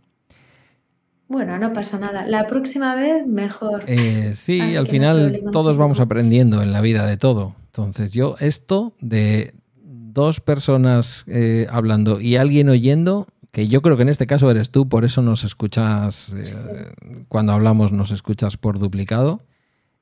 Bueno, 1.28 1.58
no 1.58 1.74
pasa 1.74 1.98
nada. 1.98 2.28
La 2.28 2.46
próxima 2.46 2.94
vez 2.94 3.26
mejor. 3.26 3.86
Eh, 3.88 4.34
sí, 4.36 4.62
Así 4.62 4.76
al 4.76 4.84
no 4.84 4.90
final 4.92 5.42
todos 5.52 5.78
vamos 5.78 6.00
aprendiendo 6.00 6.62
en 6.62 6.74
la 6.74 6.82
vida 6.82 7.08
de 7.08 7.18
todo. 7.18 7.56
Entonces 7.66 8.12
yo 8.12 8.36
esto 8.40 8.94
de 9.02 9.56
dos 9.74 10.42
personas 10.42 11.26
eh, 11.26 11.66
hablando 11.72 12.22
y 12.22 12.36
alguien 12.36 12.70
oyendo, 12.70 13.26
que 13.52 13.68
yo 13.68 13.82
creo 13.82 13.98
que 13.98 14.04
en 14.04 14.10
este 14.10 14.28
caso 14.28 14.52
eres 14.52 14.70
tú, 14.70 14.88
por 14.88 15.06
eso 15.06 15.24
nos 15.24 15.44
escuchas, 15.44 16.36
eh, 16.38 17.24
cuando 17.30 17.54
hablamos 17.54 17.92
nos 17.92 18.12
escuchas 18.12 18.58
por 18.58 18.78
duplicado, 18.78 19.42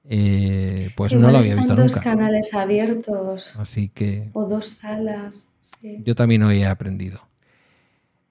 eh, 0.09 0.91
pues 0.95 1.13
no 1.13 1.31
lo 1.31 1.39
había 1.39 1.55
visto 1.55 1.75
dos 1.75 1.93
nunca. 1.95 2.01
canales 2.01 2.53
abiertos 2.53 3.53
Así 3.57 3.89
que 3.89 4.29
o 4.33 4.45
dos 4.45 4.67
salas. 4.67 5.49
Sí. 5.61 5.97
yo 6.03 6.13
también 6.15 6.43
hoy 6.43 6.61
he 6.61 6.67
aprendido. 6.67 7.27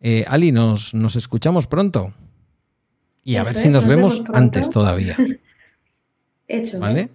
Eh, 0.00 0.24
Ali, 0.28 0.52
nos, 0.52 0.94
nos 0.94 1.16
escuchamos 1.16 1.66
pronto. 1.66 2.12
Y 3.24 3.36
a 3.36 3.42
Eso 3.42 3.52
ver 3.52 3.62
si 3.62 3.68
nos, 3.68 3.74
nos 3.74 3.86
vemos, 3.86 4.22
antes 4.32 4.70
todavía. 4.70 5.16
Hecho, 6.48 6.76
¿eh? 6.76 6.80
¿Vale? 6.80 7.08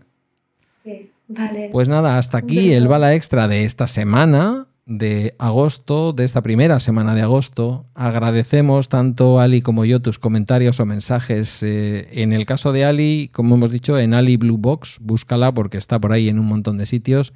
Sí, 0.84 1.12
vale. 1.28 1.70
Pues 1.72 1.88
nada, 1.88 2.18
hasta 2.18 2.40
aquí 2.40 2.74
el 2.74 2.88
bala 2.88 3.14
extra 3.14 3.48
de 3.48 3.64
esta 3.64 3.86
semana 3.88 4.69
de 4.90 5.36
agosto, 5.38 6.14
de 6.14 6.26
esta 6.26 6.42
primera 6.42 6.80
semana 6.80 7.14
de 7.14 7.22
agosto. 7.22 7.86
Agradecemos 7.94 8.90
tanto 8.90 9.40
Ali 9.40 9.62
como 9.62 9.86
yo 9.86 10.02
tus 10.02 10.18
comentarios 10.18 10.80
o 10.80 10.86
mensajes. 10.86 11.62
eh, 11.62 12.10
en 12.12 12.34
el 12.34 12.48
caso 12.48 12.74
de 12.74 12.86
Ali, 12.86 13.30
como 13.32 13.56
hemos 13.56 13.72
dicho, 13.72 14.00
en 14.00 14.16
Ali 14.16 14.36
Blue 14.36 14.58
Box, 14.58 14.98
búscala 15.00 15.54
porque 15.54 15.78
está 15.78 16.00
por 16.00 16.12
ahí 16.12 16.28
en 16.28 16.40
un 16.40 16.48
montón 16.48 16.80
de 16.80 16.88
sitios. 16.88 17.34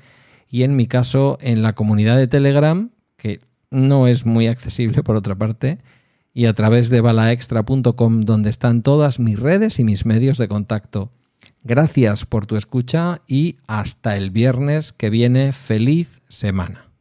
Y 0.50 0.64
en 0.64 0.76
mi 0.76 0.88
caso, 0.88 1.38
en 1.42 1.62
la 1.62 1.74
comunidad 1.74 2.18
de 2.18 2.28
Telegram, 2.28 2.90
que 3.18 3.40
no 3.70 4.08
es 4.08 4.26
muy 4.26 4.48
accesible 4.48 5.04
por 5.04 5.16
otra 5.16 5.36
parte, 5.36 5.78
y 6.34 6.48
a 6.48 6.54
través 6.54 6.90
de 6.90 7.02
balaextra.com, 7.02 8.22
donde 8.22 8.50
están 8.50 8.82
todas 8.82 9.20
mis 9.20 9.40
redes 9.40 9.78
y 9.78 9.84
mis 9.84 10.08
medios 10.08 10.40
de 10.40 10.48
contacto. 10.48 11.12
Gracias 11.64 12.26
por 12.26 12.48
tu 12.48 12.56
escucha 12.56 13.22
y 13.28 13.58
hasta 13.68 14.18
el 14.18 14.32
viernes 14.32 14.92
que 14.92 15.12
viene. 15.12 15.54
Feliz 15.54 16.22
semana. 16.30 16.93